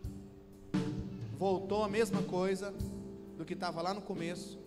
Voltou 1.40 1.86
a 1.86 1.88
mesma 1.88 2.22
coisa 2.22 2.74
do 3.38 3.46
que 3.46 3.54
estava 3.54 3.82
lá 3.82 3.94
no 3.94 4.02
começo. 4.02 4.60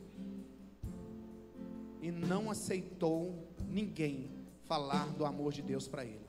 E 2.00 2.10
não 2.10 2.50
aceitou 2.50 3.46
ninguém 3.68 4.30
falar 4.64 5.04
do 5.10 5.26
amor 5.26 5.52
de 5.52 5.60
Deus 5.60 5.86
para 5.86 6.02
ele. 6.02 6.24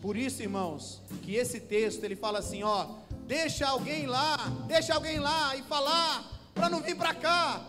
Por 0.00 0.16
isso, 0.16 0.40
irmãos, 0.40 1.02
que 1.24 1.34
esse 1.34 1.58
texto 1.58 2.04
ele 2.04 2.14
fala 2.14 2.38
assim, 2.38 2.62
ó, 2.62 2.86
deixa 3.26 3.66
alguém 3.66 4.06
lá, 4.06 4.36
deixa 4.68 4.94
alguém 4.94 5.18
lá 5.18 5.56
e 5.56 5.62
falar 5.62 6.24
para 6.54 6.70
não 6.70 6.80
vir 6.80 6.96
para 6.96 7.12
cá. 7.12 7.66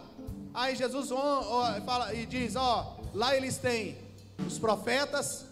Aí 0.54 0.76
Jesus 0.76 1.12
ó, 1.12 1.82
fala 1.82 2.14
e 2.14 2.28
diz, 2.28 2.56
ó, 2.56 3.00
lá 3.12 3.36
eles 3.36 3.58
têm 3.58 3.98
os 4.46 4.60
profetas, 4.60 5.48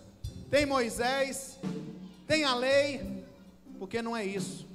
tem 0.52 0.64
Moisés, 0.64 1.58
tem 2.28 2.44
a 2.44 2.54
lei, 2.54 3.11
porque 3.82 4.00
não 4.00 4.16
é 4.16 4.24
isso. 4.24 4.68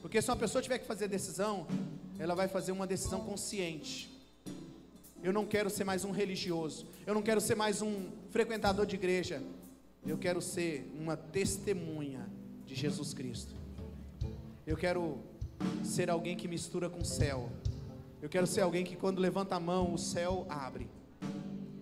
Porque 0.00 0.22
se 0.22 0.30
uma 0.30 0.36
pessoa 0.36 0.62
tiver 0.62 0.78
que 0.78 0.86
fazer 0.86 1.08
decisão, 1.08 1.66
ela 2.20 2.36
vai 2.36 2.46
fazer 2.46 2.70
uma 2.70 2.86
decisão 2.86 3.18
consciente. 3.18 4.08
Eu 5.24 5.32
não 5.32 5.44
quero 5.44 5.68
ser 5.68 5.82
mais 5.82 6.04
um 6.04 6.12
religioso, 6.12 6.86
eu 7.04 7.14
não 7.14 7.20
quero 7.20 7.40
ser 7.40 7.56
mais 7.56 7.82
um 7.82 8.06
frequentador 8.30 8.86
de 8.86 8.94
igreja, 8.94 9.42
eu 10.06 10.16
quero 10.16 10.40
ser 10.40 10.88
uma 10.96 11.16
testemunha 11.16 12.28
de 12.64 12.76
Jesus 12.76 13.12
Cristo. 13.12 13.52
Eu 14.64 14.76
quero 14.76 15.18
ser 15.82 16.08
alguém 16.08 16.36
que 16.36 16.46
mistura 16.46 16.88
com 16.88 17.00
o 17.00 17.04
céu. 17.04 17.50
Eu 18.22 18.28
quero 18.28 18.46
ser 18.46 18.60
alguém 18.60 18.84
que 18.84 18.94
quando 18.94 19.18
levanta 19.18 19.56
a 19.56 19.60
mão, 19.60 19.92
o 19.92 19.98
céu 19.98 20.46
abre. 20.48 20.88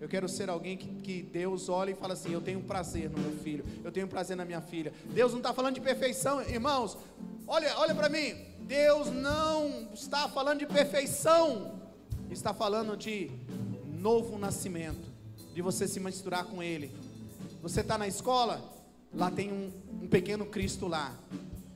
Eu 0.01 0.09
quero 0.09 0.28
ser 0.28 0.51
alguém 0.51 0.76
que, 0.76 0.88
que, 0.88 1.22
Deus 1.22 1.68
olha 1.68 1.90
e 1.90 1.94
fala 1.94 2.12
assim: 2.12 2.32
Eu 2.32 2.40
tenho 2.40 2.61
prazer 2.61 3.11
no 3.11 3.18
meu 3.18 3.32
filho, 3.38 3.64
eu 3.82 3.90
tenho 3.90 4.07
prazer 4.07 4.36
na 4.36 4.44
minha 4.44 4.61
filha. 4.61 4.92
Deus 5.07 5.32
não 5.32 5.38
está 5.38 5.55
falando 5.55 5.74
de 5.74 5.80
perfeição, 5.80 6.42
irmãos. 6.42 6.99
Olha, 7.47 7.76
olha 7.78 7.94
para 7.94 8.09
mim. 8.09 8.34
Deus 8.61 9.11
não 9.12 9.88
está 9.94 10.28
falando 10.28 10.59
de 10.59 10.66
perfeição, 10.66 11.80
está 12.30 12.53
falando 12.53 12.97
de 12.97 13.30
novo 13.86 14.36
nascimento, 14.38 15.09
de 15.55 15.62
você 15.62 15.86
se 15.86 16.01
misturar 16.01 16.44
com 16.44 16.62
Ele. 16.62 16.92
Você 17.62 17.80
está 17.80 17.97
na 17.97 18.09
escola, 18.09 18.61
lá 19.14 19.30
tem 19.30 19.53
um, 19.53 19.72
um 20.03 20.09
pequeno 20.09 20.47
Cristo 20.47 20.88
lá. 20.88 21.14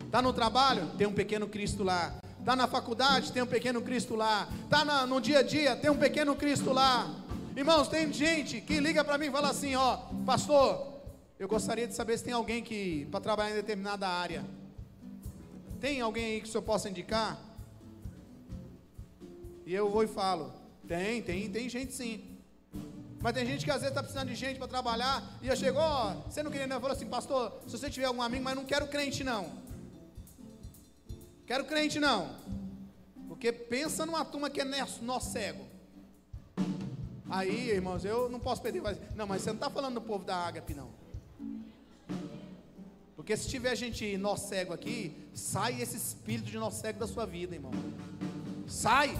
Está 0.04 0.20
no 0.20 0.32
trabalho, 0.32 0.88
tem 0.98 1.06
um 1.06 1.12
pequeno 1.12 1.48
Cristo 1.48 1.84
lá. 1.84 2.20
Está 2.40 2.56
na 2.56 2.66
faculdade, 2.66 3.32
tem 3.32 3.42
um 3.42 3.46
pequeno 3.46 3.80
Cristo 3.80 4.16
lá. 4.16 4.48
Está 4.64 5.06
no 5.06 5.20
dia 5.20 5.38
a 5.38 5.42
dia, 5.42 5.76
tem 5.76 5.90
um 5.90 5.96
pequeno 5.96 6.34
Cristo 6.34 6.72
lá. 6.72 7.08
Irmãos, 7.56 7.88
tem 7.88 8.12
gente 8.12 8.60
que 8.60 8.78
liga 8.78 9.04
para 9.04 9.18
mim 9.18 9.26
e 9.26 9.30
fala 9.30 9.50
assim: 9.50 9.74
Ó, 9.74 9.96
pastor, 10.24 11.00
eu 11.38 11.48
gostaria 11.48 11.86
de 11.86 11.94
saber 11.94 12.16
se 12.16 12.24
tem 12.24 12.32
alguém 12.32 12.62
que 12.62 13.06
para 13.10 13.20
trabalhar 13.20 13.50
em 13.50 13.54
determinada 13.54 14.06
área. 14.06 14.44
Tem 15.80 16.00
alguém 16.00 16.24
aí 16.24 16.40
que 16.40 16.48
o 16.48 16.50
senhor 16.50 16.62
possa 16.62 16.88
indicar? 16.88 17.38
E 19.66 19.74
eu 19.74 19.90
vou 19.90 20.04
e 20.04 20.06
falo: 20.06 20.52
Tem, 20.86 21.20
tem, 21.22 21.50
tem 21.50 21.68
gente 21.68 21.92
sim. 21.92 22.38
Mas 23.20 23.34
tem 23.34 23.44
gente 23.44 23.64
que 23.64 23.70
às 23.70 23.82
vezes 23.82 23.90
está 23.90 24.02
precisando 24.02 24.28
de 24.28 24.34
gente 24.34 24.56
para 24.56 24.68
trabalhar. 24.68 25.22
E 25.42 25.48
eu 25.48 25.54
chego, 25.54 25.78
ó, 25.78 26.14
você 26.26 26.42
não 26.42 26.50
queria, 26.50 26.66
não? 26.66 26.76
Eu 26.76 26.80
falo 26.80 26.94
assim, 26.94 27.06
pastor, 27.06 27.60
se 27.66 27.76
você 27.76 27.90
tiver 27.90 28.06
algum 28.06 28.22
amigo, 28.22 28.42
mas 28.42 28.56
não 28.56 28.64
quero 28.64 28.86
crente 28.86 29.22
não. 29.22 29.52
Quero 31.46 31.66
crente 31.66 32.00
não. 32.00 32.34
Porque 33.28 33.52
pensa 33.52 34.06
numa 34.06 34.24
turma 34.24 34.48
que 34.48 34.62
é 34.62 34.64
nó 35.02 35.20
cego. 35.20 35.69
Aí, 37.30 37.70
irmãos, 37.70 38.04
eu 38.04 38.28
não 38.28 38.40
posso 38.40 38.60
perder. 38.60 38.82
Não, 39.14 39.24
mas 39.24 39.42
você 39.42 39.50
não 39.50 39.54
está 39.54 39.70
falando 39.70 39.94
do 39.94 40.00
povo 40.00 40.24
da 40.24 40.36
ágape, 40.36 40.74
não. 40.74 40.90
Porque 43.14 43.36
se 43.36 43.48
tiver 43.48 43.76
gente 43.76 44.16
nó 44.16 44.34
cego 44.34 44.72
aqui, 44.72 45.16
sai 45.32 45.80
esse 45.80 45.96
espírito 45.96 46.50
de 46.50 46.58
nó 46.58 46.70
cego 46.70 46.98
da 46.98 47.06
sua 47.06 47.24
vida, 47.26 47.54
irmão. 47.54 47.70
Sai. 48.66 49.16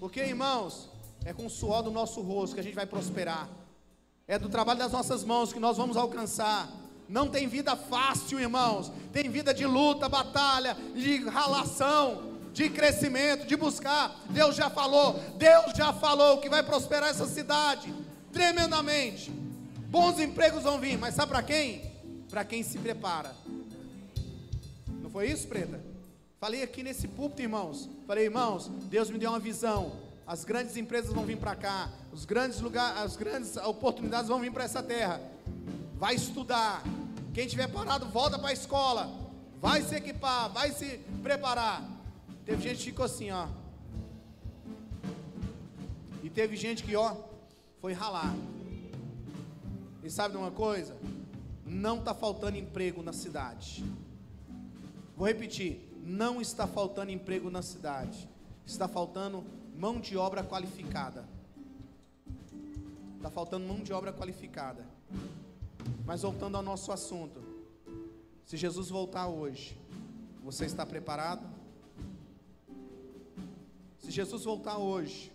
Porque, 0.00 0.20
irmãos, 0.20 0.88
é 1.22 1.34
com 1.34 1.44
o 1.44 1.50
suor 1.50 1.82
do 1.82 1.90
nosso 1.90 2.22
rosto 2.22 2.54
que 2.54 2.60
a 2.60 2.62
gente 2.64 2.74
vai 2.74 2.86
prosperar. 2.86 3.46
É 4.26 4.38
do 4.38 4.48
trabalho 4.48 4.78
das 4.78 4.92
nossas 4.92 5.22
mãos 5.22 5.52
que 5.52 5.60
nós 5.60 5.76
vamos 5.76 5.98
alcançar. 5.98 6.70
Não 7.06 7.28
tem 7.28 7.46
vida 7.46 7.76
fácil, 7.76 8.40
irmãos. 8.40 8.90
Tem 9.12 9.28
vida 9.28 9.52
de 9.52 9.66
luta, 9.66 10.08
batalha, 10.08 10.74
de 10.94 11.18
ralação, 11.28 12.25
de 12.56 12.70
crescimento, 12.70 13.46
de 13.46 13.54
buscar. 13.56 14.24
Deus 14.30 14.56
já 14.56 14.68
falou, 14.68 15.20
Deus 15.36 15.72
já 15.76 15.92
falou 15.92 16.38
que 16.38 16.48
vai 16.48 16.62
prosperar 16.62 17.10
essa 17.10 17.26
cidade 17.26 17.94
tremendamente. 18.32 19.30
Bons 19.88 20.18
empregos 20.18 20.64
vão 20.64 20.80
vir, 20.80 20.98
mas 20.98 21.14
sabe 21.14 21.30
para 21.30 21.42
quem? 21.42 21.82
Para 22.28 22.44
quem 22.44 22.62
se 22.62 22.78
prepara. 22.78 23.32
Não 25.02 25.10
foi 25.10 25.30
isso, 25.30 25.46
preta? 25.46 25.80
Falei 26.40 26.62
aqui 26.62 26.82
nesse 26.82 27.06
púlpito, 27.06 27.42
irmãos. 27.42 27.88
Falei, 28.06 28.24
irmãos, 28.24 28.68
Deus 28.88 29.10
me 29.10 29.18
deu 29.18 29.30
uma 29.30 29.38
visão. 29.38 29.92
As 30.26 30.44
grandes 30.44 30.76
empresas 30.76 31.12
vão 31.12 31.24
vir 31.24 31.36
para 31.36 31.54
cá, 31.54 31.88
os 32.12 32.24
grandes 32.24 32.60
lugares, 32.60 33.00
as 33.00 33.16
grandes 33.16 33.56
oportunidades 33.58 34.26
vão 34.26 34.40
vir 34.40 34.50
para 34.50 34.64
essa 34.64 34.82
terra 34.82 35.20
vai 35.96 36.14
estudar. 36.14 36.82
Quem 37.32 37.46
tiver 37.46 37.68
parado, 37.68 38.06
volta 38.06 38.38
para 38.38 38.50
a 38.50 38.52
escola. 38.52 39.10
Vai 39.60 39.82
se 39.82 39.94
equipar, 39.94 40.50
vai 40.50 40.70
se 40.72 41.00
preparar. 41.22 41.82
Teve 42.46 42.62
gente 42.62 42.78
que 42.78 42.84
ficou 42.84 43.04
assim, 43.04 43.32
ó. 43.32 43.48
E 46.22 46.30
teve 46.30 46.54
gente 46.54 46.84
que, 46.84 46.94
ó, 46.94 47.16
foi 47.80 47.92
ralar. 47.92 48.32
E 50.04 50.08
sabe 50.08 50.34
de 50.34 50.38
uma 50.38 50.52
coisa? 50.52 50.96
Não 51.66 51.98
está 51.98 52.14
faltando 52.14 52.56
emprego 52.56 53.02
na 53.02 53.12
cidade. 53.12 53.84
Vou 55.16 55.26
repetir: 55.26 55.80
não 56.04 56.40
está 56.40 56.68
faltando 56.68 57.10
emprego 57.10 57.50
na 57.50 57.62
cidade. 57.62 58.28
Está 58.64 58.86
faltando 58.86 59.42
mão 59.76 59.98
de 59.98 60.16
obra 60.16 60.44
qualificada. 60.44 61.28
Está 63.16 63.28
faltando 63.28 63.66
mão 63.66 63.80
de 63.80 63.92
obra 63.92 64.12
qualificada. 64.12 64.86
Mas 66.04 66.22
voltando 66.22 66.56
ao 66.56 66.62
nosso 66.62 66.92
assunto, 66.92 67.42
se 68.44 68.56
Jesus 68.56 68.88
voltar 68.88 69.26
hoje, 69.26 69.76
você 70.44 70.64
está 70.64 70.86
preparado? 70.86 71.55
Se 74.06 74.12
Jesus 74.12 74.44
voltar 74.44 74.78
hoje, 74.78 75.32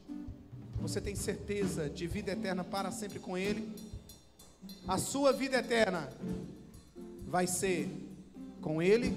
você 0.80 1.02
tem 1.02 1.14
certeza 1.14 1.90
de 1.90 2.08
vida 2.08 2.32
eterna 2.32 2.64
para 2.64 2.90
sempre 2.90 3.20
com 3.20 3.38
Ele? 3.38 3.70
A 4.88 4.98
sua 4.98 5.34
vida 5.34 5.58
eterna 5.58 6.10
vai 7.28 7.48
ser 7.48 7.90
com 8.62 8.82
Ele 8.82 9.14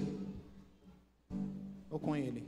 ou 1.89 1.97
com 1.97 2.17
Ele? 2.17 2.45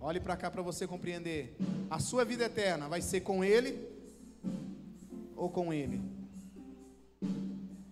Olhe 0.00 0.18
para 0.18 0.38
cá 0.38 0.50
para 0.50 0.62
você 0.62 0.86
compreender. 0.86 1.54
A 1.90 1.98
sua 1.98 2.24
vida 2.24 2.46
eterna 2.46 2.88
vai 2.88 3.02
ser 3.02 3.20
com 3.20 3.44
Ele 3.44 3.78
ou 5.36 5.50
com 5.50 5.70
Ele? 5.70 6.00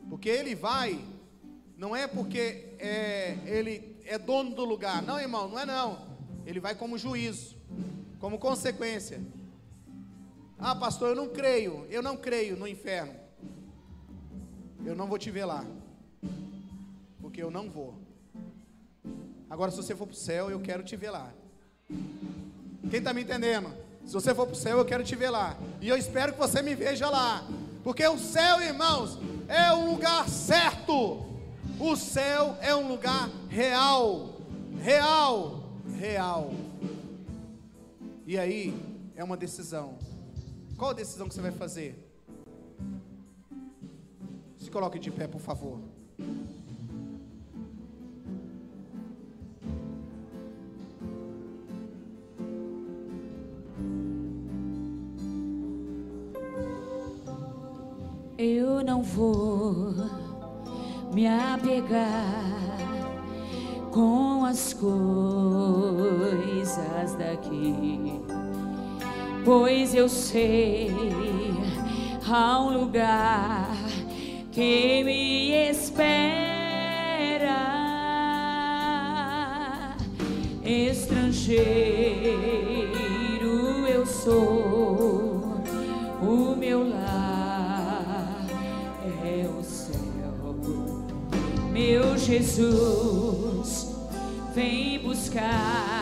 Porque 0.08 0.30
ele 0.30 0.54
vai, 0.54 0.98
não 1.76 1.94
é 1.94 2.06
porque 2.06 2.74
é, 2.78 3.36
ele 3.44 3.98
é 4.06 4.16
dono 4.16 4.54
do 4.54 4.64
lugar. 4.64 5.02
Não, 5.02 5.20
irmão, 5.20 5.46
não 5.46 5.58
é 5.58 5.66
não. 5.66 6.06
Ele 6.46 6.58
vai 6.58 6.74
como 6.74 6.96
juízo, 6.96 7.55
como 8.18 8.38
consequência. 8.38 9.20
Ah, 10.58 10.74
pastor, 10.74 11.10
eu 11.10 11.14
não 11.14 11.28
creio, 11.28 11.86
eu 11.90 12.02
não 12.02 12.16
creio 12.16 12.56
no 12.56 12.66
inferno. 12.66 13.14
Eu 14.84 14.94
não 14.94 15.06
vou 15.06 15.18
te 15.18 15.30
ver 15.30 15.44
lá. 15.44 15.64
Porque 17.20 17.42
eu 17.42 17.50
não 17.50 17.70
vou. 17.70 17.94
Agora, 19.50 19.70
se 19.70 19.76
você 19.76 19.94
for 19.94 20.06
para 20.06 20.14
o 20.14 20.16
céu, 20.16 20.50
eu 20.50 20.60
quero 20.60 20.82
te 20.82 20.96
ver 20.96 21.10
lá. 21.10 21.32
Quem 22.90 22.98
está 22.98 23.12
me 23.12 23.22
entendendo? 23.22 23.72
Se 24.06 24.12
você 24.12 24.34
for 24.34 24.46
para 24.46 24.54
o 24.54 24.56
céu, 24.56 24.78
eu 24.78 24.84
quero 24.84 25.04
te 25.04 25.16
ver 25.16 25.30
lá. 25.30 25.56
E 25.80 25.88
eu 25.88 25.96
espero 25.96 26.32
que 26.32 26.38
você 26.38 26.62
me 26.62 26.74
veja 26.74 27.10
lá. 27.10 27.44
Porque 27.82 28.06
o 28.06 28.18
céu, 28.18 28.60
irmãos, 28.60 29.18
é 29.48 29.72
um 29.72 29.90
lugar 29.90 30.28
certo. 30.28 31.24
O 31.78 31.96
céu 31.96 32.56
é 32.60 32.74
um 32.74 32.88
lugar 32.88 33.28
real, 33.48 34.36
real, 34.80 35.64
real. 35.98 36.52
E 38.26 38.36
aí 38.36 38.74
é 39.14 39.22
uma 39.22 39.36
decisão. 39.36 39.96
Qual 40.76 40.90
a 40.90 40.94
decisão 40.94 41.28
que 41.28 41.34
você 41.34 41.40
vai 41.40 41.52
fazer? 41.52 41.96
Se 44.56 44.68
coloque 44.68 44.98
de 44.98 45.12
pé, 45.12 45.28
por 45.28 45.40
favor. 45.40 45.78
Eu 58.36 58.82
não 58.82 59.04
vou 59.04 59.94
me 61.14 61.28
apegar 61.28 62.76
com 63.92 64.44
as 64.44 64.72
coisas 64.72 66.15
daqui, 67.16 68.20
pois 69.44 69.94
eu 69.94 70.08
sei 70.08 70.90
há 72.28 72.60
um 72.60 72.80
lugar 72.80 73.68
que 74.52 75.04
me 75.04 75.52
espera, 75.52 76.06
estrangeiro 80.64 81.56
eu 83.88 84.04
sou, 84.06 85.62
o 86.22 86.56
meu 86.56 86.88
lar 86.88 87.26
meu 91.76 92.16
Jesus, 92.16 93.94
vem 94.54 94.98
buscar 95.00 95.95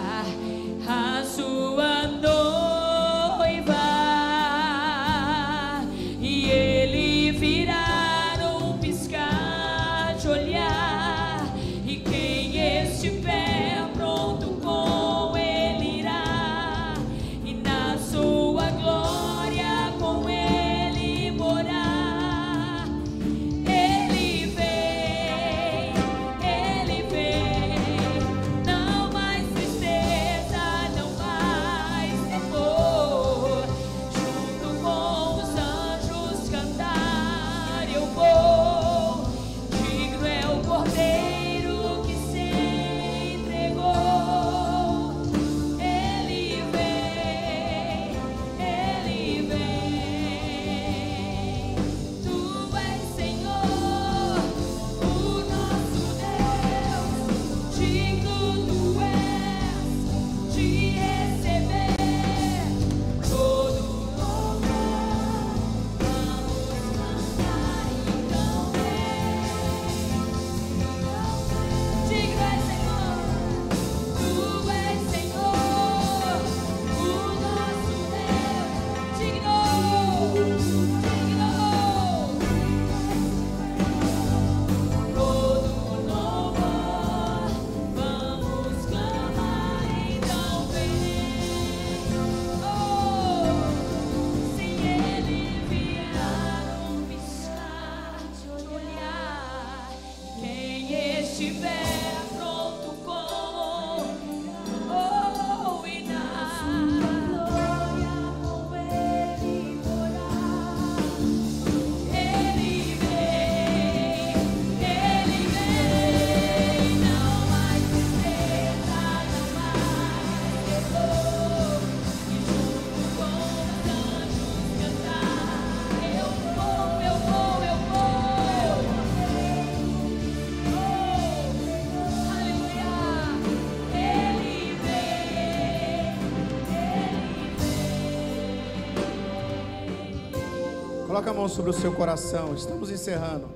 Coloca 141.24 141.38
a 141.38 141.40
mão 141.40 141.48
sobre 141.48 141.70
o 141.70 141.72
seu 141.72 141.90
coração. 141.90 142.54
Estamos 142.54 142.90
encerrando. 142.90 143.48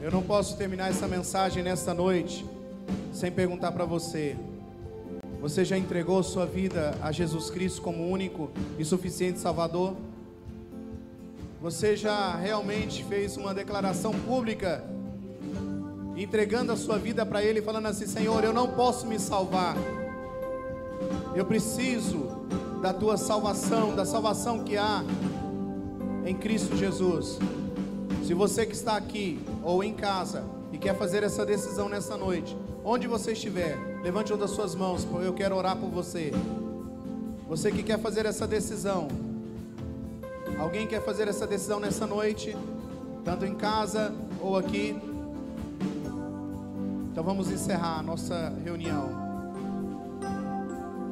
Eu 0.00 0.10
não 0.10 0.22
posso 0.22 0.56
terminar 0.56 0.88
essa 0.88 1.06
mensagem 1.06 1.62
nesta 1.62 1.92
noite 1.92 2.42
sem 3.12 3.30
perguntar 3.30 3.72
para 3.72 3.84
você: 3.84 4.34
você 5.42 5.62
já 5.62 5.76
entregou 5.76 6.22
sua 6.22 6.46
vida 6.46 6.96
a 7.02 7.12
Jesus 7.12 7.50
Cristo 7.50 7.82
como 7.82 8.08
único 8.08 8.50
e 8.78 8.84
suficiente 8.86 9.38
Salvador? 9.38 9.94
Você 11.60 11.96
já 11.96 12.34
realmente 12.36 13.04
fez 13.04 13.36
uma 13.36 13.52
declaração 13.52 14.12
pública, 14.12 14.82
entregando 16.16 16.72
a 16.72 16.76
sua 16.78 16.96
vida 16.96 17.26
para 17.26 17.42
Ele, 17.42 17.60
falando 17.60 17.88
assim: 17.88 18.06
Senhor, 18.06 18.42
eu 18.42 18.54
não 18.54 18.68
posso 18.68 19.06
me 19.06 19.18
salvar, 19.18 19.76
eu 21.36 21.44
preciso 21.44 22.26
da 22.80 22.94
tua 22.94 23.18
salvação, 23.18 23.94
da 23.94 24.06
salvação 24.06 24.64
que 24.64 24.78
há 24.78 25.04
em 26.30 26.34
Cristo 26.36 26.76
Jesus. 26.76 27.40
Se 28.24 28.32
você 28.34 28.64
que 28.64 28.72
está 28.72 28.96
aqui 28.96 29.40
ou 29.64 29.82
em 29.82 29.92
casa 29.92 30.44
e 30.72 30.78
quer 30.78 30.96
fazer 30.96 31.24
essa 31.24 31.44
decisão 31.44 31.88
nessa 31.88 32.16
noite, 32.16 32.56
onde 32.84 33.08
você 33.08 33.32
estiver, 33.32 33.76
levante 34.00 34.32
uma 34.32 34.38
das 34.38 34.52
suas 34.52 34.76
mãos, 34.76 35.04
porque 35.04 35.26
eu 35.26 35.34
quero 35.34 35.56
orar 35.56 35.76
por 35.76 35.90
você. 35.90 36.32
Você 37.48 37.72
que 37.72 37.82
quer 37.82 37.98
fazer 37.98 38.26
essa 38.26 38.46
decisão, 38.46 39.08
alguém 40.56 40.86
quer 40.86 41.02
fazer 41.02 41.26
essa 41.26 41.48
decisão 41.48 41.80
nessa 41.80 42.06
noite, 42.06 42.56
tanto 43.24 43.44
em 43.44 43.56
casa 43.56 44.14
ou 44.40 44.56
aqui? 44.56 44.96
Então 47.10 47.24
vamos 47.24 47.50
encerrar 47.50 47.98
a 47.98 48.02
nossa 48.04 48.52
reunião. 48.62 49.10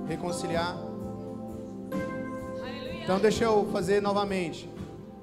Reconciliar. 0.06 0.78
Então 3.02 3.18
deixa 3.18 3.42
eu 3.42 3.68
fazer 3.72 4.00
novamente 4.00 4.77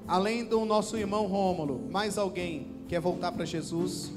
além 0.06 0.44
do 0.44 0.64
nosso 0.64 0.96
irmão 0.96 1.26
Rômulo, 1.26 1.88
mais 1.90 2.16
alguém 2.16 2.68
quer 2.88 3.00
voltar 3.00 3.32
para 3.32 3.44
Jesus? 3.44 4.12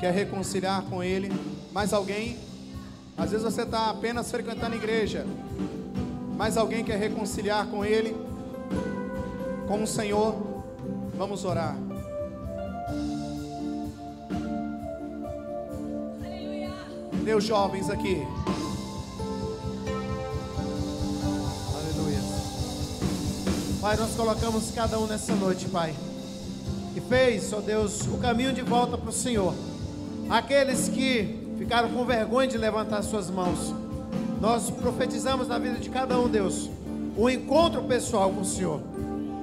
Quer 0.00 0.12
reconciliar 0.12 0.82
com 0.82 1.02
Ele? 1.02 1.30
Mais 1.72 1.92
alguém? 1.92 2.38
Às 3.16 3.30
vezes 3.30 3.44
você 3.44 3.62
está 3.62 3.90
apenas 3.90 4.30
frequentando 4.30 4.74
a 4.74 4.76
igreja, 4.76 5.26
mais 6.36 6.56
alguém 6.56 6.82
quer 6.82 6.98
reconciliar 6.98 7.66
com 7.66 7.84
Ele? 7.84 8.16
Com 9.68 9.82
o 9.82 9.86
Senhor? 9.86 10.34
Vamos 11.16 11.44
orar. 11.44 11.76
Meus 17.22 17.44
jovens 17.44 17.90
aqui. 17.90 18.26
Pai, 23.80 23.96
nós 23.96 24.14
colocamos 24.14 24.70
cada 24.72 24.98
um 24.98 25.06
nessa 25.06 25.34
noite, 25.34 25.66
Pai. 25.66 25.94
E 26.94 27.00
fez, 27.00 27.50
ó 27.50 27.60
Deus, 27.60 28.02
o 28.08 28.18
caminho 28.18 28.52
de 28.52 28.60
volta 28.60 28.98
para 28.98 29.08
o 29.08 29.12
Senhor. 29.12 29.54
Aqueles 30.28 30.90
que 30.90 31.48
ficaram 31.56 31.88
com 31.88 32.04
vergonha 32.04 32.46
de 32.46 32.58
levantar 32.58 33.00
suas 33.00 33.30
mãos. 33.30 33.74
Nós 34.38 34.68
profetizamos 34.68 35.48
na 35.48 35.58
vida 35.58 35.78
de 35.78 35.88
cada 35.88 36.18
um, 36.18 36.28
Deus, 36.28 36.68
um 37.16 37.26
encontro 37.30 37.82
pessoal 37.84 38.30
com 38.30 38.42
o 38.42 38.44
Senhor. 38.44 38.82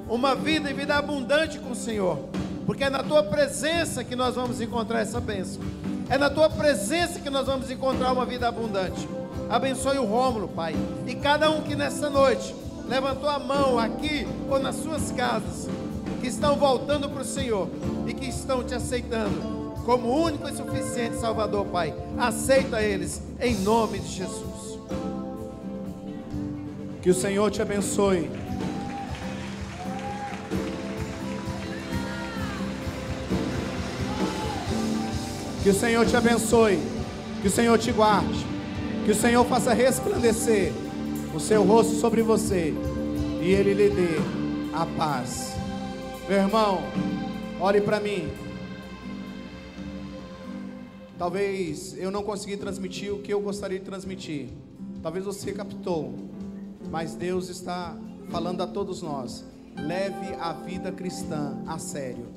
Uma 0.07 0.35
vida 0.35 0.69
e 0.69 0.73
vida 0.73 0.95
abundante 0.95 1.57
com 1.57 1.71
o 1.71 1.75
Senhor. 1.75 2.19
Porque 2.67 2.83
é 2.83 2.91
na 2.91 3.01
tua 3.01 3.23
presença 3.23 4.03
que 4.03 4.15
nós 4.15 4.35
vamos 4.35 4.61
encontrar 4.61 4.99
essa 4.99 5.19
bênção. 5.19 5.63
É 6.09 6.17
na 6.17 6.29
tua 6.29 6.47
presença 6.47 7.19
que 7.19 7.29
nós 7.31 7.47
vamos 7.47 7.71
encontrar 7.71 8.11
uma 8.11 8.25
vida 8.25 8.47
abundante. 8.47 9.09
Abençoe 9.49 9.97
o 9.97 10.05
Rômulo, 10.05 10.47
Pai. 10.47 10.75
E 11.07 11.15
cada 11.15 11.49
um 11.49 11.63
que 11.63 11.75
nessa 11.75 12.07
noite 12.07 12.66
levantou 12.87 13.29
a 13.29 13.39
mão 13.39 13.77
aqui 13.77 14.27
ou 14.49 14.59
nas 14.59 14.75
suas 14.75 15.11
casas, 15.11 15.67
que 16.21 16.27
estão 16.27 16.55
voltando 16.55 17.09
para 17.09 17.21
o 17.21 17.25
Senhor 17.25 17.69
e 18.07 18.13
que 18.13 18.25
estão 18.25 18.63
te 18.63 18.73
aceitando 18.73 19.57
como 19.85 20.09
único 20.09 20.49
e 20.49 20.53
suficiente 20.55 21.17
Salvador, 21.17 21.65
Pai. 21.67 21.93
Aceita 22.17 22.81
eles 22.81 23.21
em 23.39 23.55
nome 23.55 23.99
de 23.99 24.07
Jesus. 24.07 24.79
Que 27.01 27.09
o 27.09 27.13
Senhor 27.13 27.49
te 27.51 27.61
abençoe. 27.61 28.29
Que 35.63 35.69
o 35.69 35.73
Senhor 35.73 36.05
te 36.05 36.17
abençoe. 36.17 36.79
Que 37.41 37.47
o 37.47 37.51
Senhor 37.51 37.77
te 37.77 37.91
guarde. 37.91 38.45
Que 39.05 39.11
o 39.11 39.15
Senhor 39.15 39.45
faça 39.45 39.73
resplandecer 39.73 40.73
o 41.33 41.39
seu 41.39 41.63
rosto 41.63 41.95
sobre 41.95 42.21
você 42.21 42.73
e 43.41 43.51
ele 43.51 43.73
lhe 43.73 43.89
dê 43.89 44.17
a 44.73 44.85
paz. 44.97 45.55
Meu 46.27 46.37
irmão, 46.37 46.81
olhe 47.59 47.81
para 47.81 47.99
mim. 47.99 48.27
Talvez 51.17 51.97
eu 51.97 52.11
não 52.11 52.23
consegui 52.23 52.57
transmitir 52.57 53.13
o 53.13 53.19
que 53.19 53.33
eu 53.33 53.41
gostaria 53.41 53.79
de 53.79 53.85
transmitir. 53.85 54.49
Talvez 55.01 55.25
você 55.25 55.51
captou, 55.51 56.13
mas 56.91 57.15
Deus 57.15 57.49
está 57.49 57.97
falando 58.29 58.61
a 58.61 58.67
todos 58.67 59.01
nós. 59.01 59.43
Leve 59.75 60.33
a 60.39 60.53
vida 60.53 60.91
cristã 60.91 61.57
a 61.65 61.79
sério. 61.79 62.27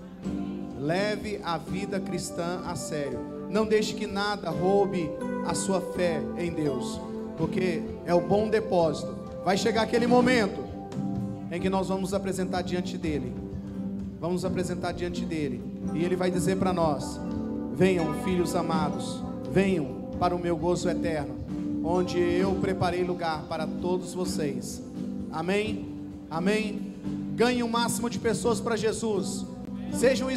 Leve 0.78 1.40
a 1.42 1.58
vida 1.58 2.00
cristã 2.00 2.62
a 2.64 2.74
sério. 2.74 3.18
Não 3.50 3.66
deixe 3.66 3.94
que 3.94 4.06
nada 4.06 4.50
roube 4.50 5.10
a 5.46 5.54
sua 5.54 5.80
fé 5.80 6.22
em 6.38 6.52
Deus 6.52 7.10
porque 7.40 7.82
é 8.04 8.14
o 8.14 8.20
bom 8.20 8.50
depósito. 8.50 9.16
Vai 9.42 9.56
chegar 9.56 9.82
aquele 9.82 10.06
momento 10.06 10.62
em 11.50 11.58
que 11.58 11.70
nós 11.70 11.88
vamos 11.88 12.12
apresentar 12.12 12.60
diante 12.60 12.98
dele. 12.98 13.32
Vamos 14.20 14.44
apresentar 14.44 14.92
diante 14.92 15.24
dele, 15.24 15.62
e 15.94 16.04
ele 16.04 16.14
vai 16.14 16.30
dizer 16.30 16.58
para 16.58 16.74
nós: 16.74 17.18
Venham, 17.72 18.22
filhos 18.22 18.54
amados, 18.54 19.22
venham 19.50 20.10
para 20.18 20.36
o 20.36 20.38
meu 20.38 20.54
gozo 20.54 20.90
eterno, 20.90 21.36
onde 21.82 22.18
eu 22.18 22.52
preparei 22.56 23.02
lugar 23.02 23.44
para 23.48 23.66
todos 23.66 24.12
vocês. 24.12 24.82
Amém? 25.32 25.88
Amém? 26.30 26.94
Ganhe 27.34 27.62
o 27.62 27.68
máximo 27.68 28.10
de 28.10 28.18
pessoas 28.18 28.60
para 28.60 28.76
Jesus. 28.76 29.46
Sejam 29.94 30.30